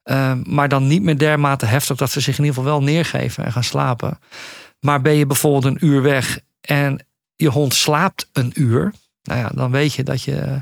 Eh, 0.04 0.34
maar 0.44 0.70
dan 0.70 0.88
niet 0.88 1.02
meer 1.02 1.18
dermate 1.18 1.66
heftig 1.66 1.98
dat 1.98 2.12
ze 2.12 2.20
zich 2.20 2.38
in 2.38 2.44
ieder 2.44 2.60
geval 2.60 2.72
wel 2.72 2.84
neergeven 2.84 3.46
en 3.46 3.52
gaan 3.52 3.64
slapen. 3.64 4.20
Maar 4.80 5.02
ben 5.02 5.14
je 5.14 5.26
bijvoorbeeld 5.26 5.66
een 5.66 5.86
uur 5.86 6.02
weg 6.02 6.40
en 6.62 7.06
je 7.36 7.50
hond 7.50 7.74
slaapt 7.74 8.30
een 8.34 8.52
uur, 8.56 8.94
nou 9.24 9.40
ja, 9.40 9.50
dan 9.54 9.72
weet 9.72 9.94
je 9.94 10.04
dat 10.04 10.22
je 10.22 10.62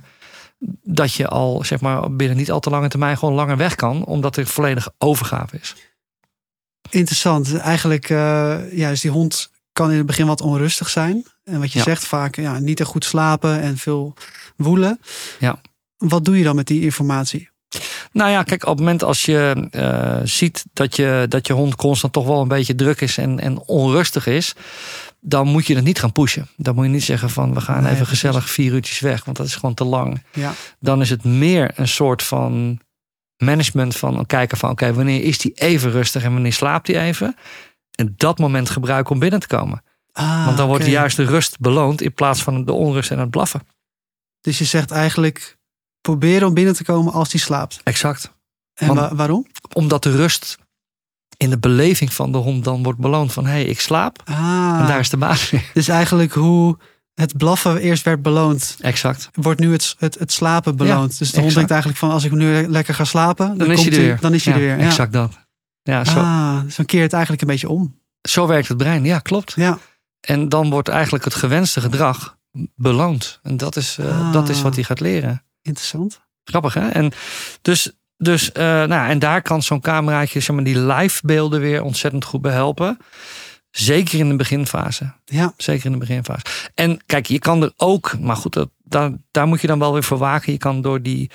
dat 0.84 1.14
je 1.14 1.28
al 1.28 1.64
zeg 1.64 1.82
maar 1.82 2.16
binnen 2.16 2.38
niet 2.38 2.52
al 2.52 2.60
te 2.60 2.70
lange 2.70 2.88
termijn 2.88 3.18
gewoon 3.18 3.34
langer 3.34 3.58
weg 3.58 3.76
kan, 3.76 4.06
omdat 4.06 4.38
er 4.38 4.48
volledige 4.48 4.94
overgave 4.98 5.58
is. 5.62 5.76
Interessant. 6.90 7.58
Eigenlijk, 7.58 8.08
dus 8.72 9.02
die 9.02 9.12
hond 9.12 9.52
kan 9.74 9.92
in 9.92 9.98
het 9.98 10.06
begin 10.06 10.28
wat 10.28 10.42
onrustig 10.42 10.90
zijn. 10.90 11.26
En 11.44 11.60
wat 11.60 11.72
je 11.72 11.78
Ja. 11.78 11.84
zegt 11.84 12.08
vaak, 12.08 12.36
ja, 12.36 12.60
niet 12.60 12.78
te 12.78 12.86
goed 12.86 13.06
slapen 13.06 13.62
en 13.62 13.78
veel 13.78 14.14
woelen. 14.56 15.00
Ja. 15.40 15.62
Wat 15.98 16.26
doe 16.26 16.38
je 16.38 16.44
dan 16.44 16.56
met 16.56 16.68
die 16.68 16.82
informatie? 16.82 17.50
Nou 18.12 18.32
ja, 18.32 18.44
kijk, 18.44 18.62
op 18.64 18.70
het 18.70 18.80
moment 18.80 19.04
als 19.04 19.26
je 19.26 19.68
eh, 19.72 20.20
ziet 20.24 20.66
dat 20.74 20.96
je, 20.96 21.26
dat 21.30 21.48
je 21.48 21.54
hond 21.54 21.76
constant 21.76 22.14
toch 22.14 22.26
wel 22.26 22.42
een 22.42 22.48
beetje 22.48 22.76
druk 22.76 23.02
is 23.02 23.18
en, 23.18 23.40
en 23.40 23.60
onrustig 23.60 24.28
is, 24.28 24.54
dan 25.20 25.48
moet 25.48 25.68
je 25.68 25.76
het 25.76 25.84
niet 25.84 26.00
gaan 26.00 26.12
pushen. 26.12 26.48
Dan 26.58 26.76
moet 26.76 26.86
je 26.86 26.92
niet 26.92 27.04
zeggen 27.04 27.30
van 27.30 27.54
we 27.54 27.62
gaan 27.62 27.84
Nee, 27.84 27.94
even 27.94 28.08
gezellig 28.08 28.50
vier 28.50 28.74
uurtjes 28.74 29.00
weg, 29.00 29.26
want 29.26 29.38
dat 29.38 29.46
is 29.46 29.56
gewoon 29.56 29.74
te 29.76 29.84
lang. 29.84 30.24
Ja. 30.34 30.54
Dan 30.80 31.02
is 31.02 31.10
het 31.10 31.24
meer 31.24 31.72
een 31.76 31.88
soort 31.88 32.24
van 32.24 32.80
management 33.38 33.96
van 33.96 34.26
kijken 34.26 34.58
van 34.58 34.70
oké, 34.70 34.94
wanneer 34.94 35.24
is 35.24 35.38
die 35.38 35.52
even 35.54 35.92
rustig 35.92 36.24
en 36.24 36.34
wanneer 36.34 36.54
slaapt 36.54 36.88
hij 36.88 37.02
even? 37.08 37.36
En 37.96 38.14
dat 38.18 38.40
moment 38.40 38.70
gebruiken 38.70 39.14
om 39.14 39.20
binnen 39.20 39.40
te 39.40 39.48
komen. 39.48 39.84
Ah, 40.14 40.46
Want 40.46 40.58
dan 40.58 40.68
wordt 40.68 40.82
oké. 40.84 40.92
de 40.92 40.98
juiste 40.98 41.24
rust 41.24 41.60
beloond 41.60 42.02
in 42.02 42.14
plaats 42.14 42.44
van 42.44 42.66
de 42.66 42.72
onrust 42.74 43.12
en 43.12 43.20
het 43.20 43.30
blaffen. 43.30 43.62
Dus 44.42 44.58
je 44.58 44.66
zegt 44.66 44.92
eigenlijk, 44.92 45.58
proberen 46.02 46.48
om 46.48 46.54
binnen 46.54 46.74
te 46.76 46.84
komen 46.84 47.14
als 47.14 47.30
die 47.30 47.40
slaapt. 47.40 47.80
Exact. 47.84 48.32
En 48.74 48.88
Want- 48.88 49.00
wa- 49.00 49.16
waarom? 49.16 49.46
Omdat 49.74 50.04
de 50.04 50.16
rust 50.16 50.58
in 51.38 51.50
de 51.50 51.58
beleving 51.60 52.14
van 52.14 52.32
de 52.32 52.38
hond 52.38 52.64
dan 52.64 52.84
wordt 52.84 53.00
beloond 53.00 53.34
van 53.34 53.46
hé, 53.46 53.52
hey, 53.52 53.64
ik 53.66 53.80
slaap. 53.80 54.22
Ah, 54.26 54.78
En 54.82 54.88
daar 54.88 55.00
is 55.00 55.10
de 55.10 55.18
weer. 55.18 55.70
dus 55.74 55.88
eigenlijk 55.88 56.34
hoe 56.34 56.78
het 57.14 57.38
blaffen 57.38 57.78
eerst 57.78 58.04
werd 58.04 58.22
beloond, 58.22 58.78
Exact. 58.82 59.30
wordt 59.34 59.60
nu 59.60 59.72
het, 59.72 59.96
het, 60.00 60.20
het 60.20 60.32
slapen 60.32 60.76
beloond. 60.76 61.18
dus 61.18 61.32
de 61.32 61.42
hond 61.42 61.54
denkt 61.54 61.70
eigenlijk 61.70 62.00
van, 62.00 62.12
als 62.12 62.24
ik 62.24 62.32
nu 62.32 62.68
lekker 62.68 62.94
ga 62.94 63.04
slapen, 63.04 63.48
dan, 63.48 63.58
Dan, 63.58 63.72
is 63.72 63.76
komt 63.76 63.88
hij 63.90 63.98
er 63.98 64.04
weer. 64.06 64.18
Dan 64.20 64.34
is 64.34 64.46
hij 64.46 64.54
Ja, 64.54 64.60
er 64.60 64.66
weer. 64.66 64.78
Ja. 64.80 64.86
Exact 64.86 65.14
dat. 65.14 65.40
Ja, 65.84 66.06
zo, 66.06 66.20
Ah, 66.20 66.62
dus 66.64 66.76
dan 66.76 66.86
keert 66.86 67.04
het 67.04 67.14
eigenlijk 67.14 67.42
een 67.42 67.48
beetje 67.48 67.70
om. 67.70 68.00
zo 68.22 68.48
werkt 68.48 68.68
het 68.68 68.78
brein. 68.78 69.04
Ja, 69.06 69.20
klopt. 69.20 69.54
Ja. 69.56 69.78
En 70.22 70.50
dan 70.50 70.70
wordt 70.70 70.88
eigenlijk 70.88 71.24
het 71.24 71.34
gewenste 71.36 71.82
gedrag 71.82 72.38
beloond. 72.76 73.40
En 73.44 73.58
dat 73.58 73.76
is, 73.76 73.98
eh, 74.00 74.06
Ah. 74.28 74.34
dat 74.34 74.50
is 74.50 74.62
wat 74.62 74.76
hij 74.76 74.84
gaat 74.84 75.00
leren. 75.00 75.44
Interessant. 75.62 76.22
Grappig, 76.44 76.74
hè? 76.74 76.88
En 76.90 77.12
dus, 77.62 77.92
dus 78.18 78.52
eh, 78.52 78.64
nou, 78.64 79.10
en 79.10 79.20
daar 79.20 79.42
kan 79.42 79.62
zo'n 79.64 79.82
cameraatje, 79.82 80.40
zeg 80.40 80.56
maar, 80.56 80.64
die 80.66 80.80
live 80.80 81.20
beelden 81.26 81.60
weer 81.60 81.84
ontzettend 81.84 82.26
goed 82.26 82.42
bij 82.42 82.54
helpen. 82.54 82.98
Zeker 83.72 84.20
in 84.20 84.30
de 84.30 84.36
beginfase. 84.36 85.14
Ja, 85.26 85.54
Zeker 85.58 85.86
in 85.86 85.92
de 85.92 85.98
beginfase. 85.98 86.46
En 86.74 87.00
kijk, 87.06 87.26
je 87.26 87.40
kan 87.40 87.64
er 87.64 87.74
ook, 87.78 88.20
maar 88.20 88.36
goed, 88.36 88.54
dat, 88.54 88.70
daar, 88.84 89.12
daar 89.32 89.48
moet 89.48 89.62
je 89.62 89.68
dan 89.68 89.80
wel 89.80 89.94
weer 89.94 90.04
voor 90.04 90.18
waken. 90.18 90.52
Je 90.52 90.58
kan 90.58 90.82
door 90.82 91.02
die 91.02 91.32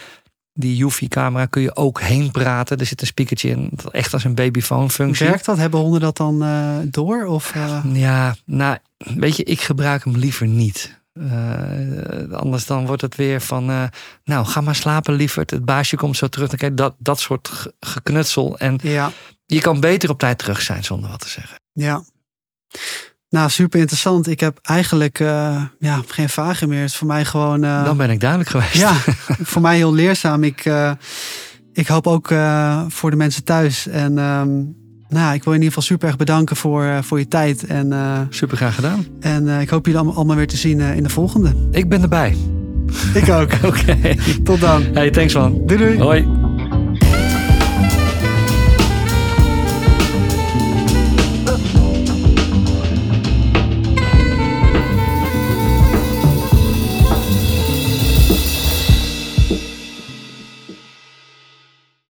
die 0.56 0.84
UV-camera 0.84 1.46
kun 1.46 1.62
je 1.62 1.76
ook 1.76 2.00
heen 2.00 2.30
praten. 2.30 2.78
Er 2.78 2.86
zit 2.86 3.00
een 3.00 3.06
speakertje 3.06 3.48
in, 3.48 3.70
echt 3.90 4.12
als 4.12 4.24
een 4.24 4.34
babyphone 4.34 4.90
functie. 4.90 5.26
Werkt 5.26 5.44
dat? 5.44 5.56
Hebben 5.56 5.80
honden 5.80 6.00
dat 6.00 6.16
dan 6.16 6.42
uh, 6.42 6.76
door? 6.84 7.24
Of, 7.24 7.54
uh... 7.54 7.84
Ja, 7.92 8.36
nou, 8.44 8.78
weet 8.98 9.36
je, 9.36 9.42
ik 9.42 9.60
gebruik 9.60 10.04
hem 10.04 10.16
liever 10.16 10.46
niet. 10.46 11.00
Uh, 11.14 12.32
anders 12.32 12.66
dan 12.66 12.86
wordt 12.86 13.02
het 13.02 13.16
weer 13.16 13.40
van, 13.40 13.90
nou 14.24 14.46
ga 14.46 14.60
maar 14.60 14.74
slapen 14.74 15.14
lieverd. 15.14 15.50
Het 15.50 15.64
baasje 15.64 15.96
komt 15.96 16.16
zo 16.16 16.26
terug. 16.26 16.48
Dan 16.48 16.74
dat, 16.74 16.94
dat 16.98 17.20
soort 17.20 17.72
geknutsel. 17.80 18.58
En 18.58 18.78
ja. 18.82 19.12
je 19.46 19.60
kan 19.60 19.80
beter 19.80 20.10
op 20.10 20.18
tijd 20.18 20.38
terug 20.38 20.62
zijn 20.62 20.84
zonder 20.84 21.10
wat 21.10 21.20
te 21.20 21.28
zeggen. 21.28 21.58
Ja. 21.72 22.04
Nou, 23.30 23.50
super 23.50 23.80
interessant. 23.80 24.28
Ik 24.28 24.40
heb 24.40 24.58
eigenlijk 24.62 25.20
uh, 25.20 25.62
ja, 25.78 26.00
geen 26.06 26.28
vragen 26.28 26.68
meer. 26.68 26.80
Het 26.80 26.90
is 26.90 26.96
voor 26.96 27.06
mij 27.06 27.24
gewoon. 27.24 27.60
Dan 27.60 27.96
ben 27.96 28.10
ik 28.10 28.20
duidelijk 28.20 28.50
geweest. 28.50 28.74
Ja, 28.74 28.92
voor 29.52 29.62
mij 29.62 29.76
heel 29.76 29.94
leerzaam. 29.94 30.44
Ik, 30.44 30.70
ik 31.72 31.86
hoop 31.86 32.06
ook 32.06 32.28
voor 32.88 33.10
de 33.10 33.16
mensen 33.16 33.44
thuis. 33.44 33.86
En 33.86 34.18
um, 34.18 34.74
nou, 35.08 35.34
ik 35.34 35.44
wil 35.44 35.52
je 35.52 35.58
in 35.58 35.64
ieder 35.64 35.66
geval 35.66 35.82
super 35.82 36.08
erg 36.08 36.16
bedanken 36.16 36.56
voor, 36.56 36.98
voor 37.02 37.18
je 37.18 37.28
tijd. 37.28 37.64
En, 37.64 37.92
super 38.30 38.56
graag 38.56 38.74
gedaan. 38.74 39.06
En 39.20 39.48
ik 39.48 39.68
hoop 39.68 39.84
jullie 39.84 40.00
allemaal, 40.00 40.16
allemaal 40.16 40.36
weer 40.36 40.48
te 40.48 40.56
zien 40.56 40.80
in 40.80 41.02
de 41.02 41.08
volgende. 41.08 41.68
Ik 41.70 41.88
ben 41.88 42.02
erbij. 42.02 42.36
Ik 43.14 43.28
ook. 43.28 43.50
Oké. 43.70 44.14
Tot 44.44 44.60
dan. 44.60 44.82
Hey, 44.92 45.10
thanks 45.10 45.34
man. 45.34 45.62
Doei 45.66 45.78
doei. 45.78 45.98
Hoi. 45.98 46.45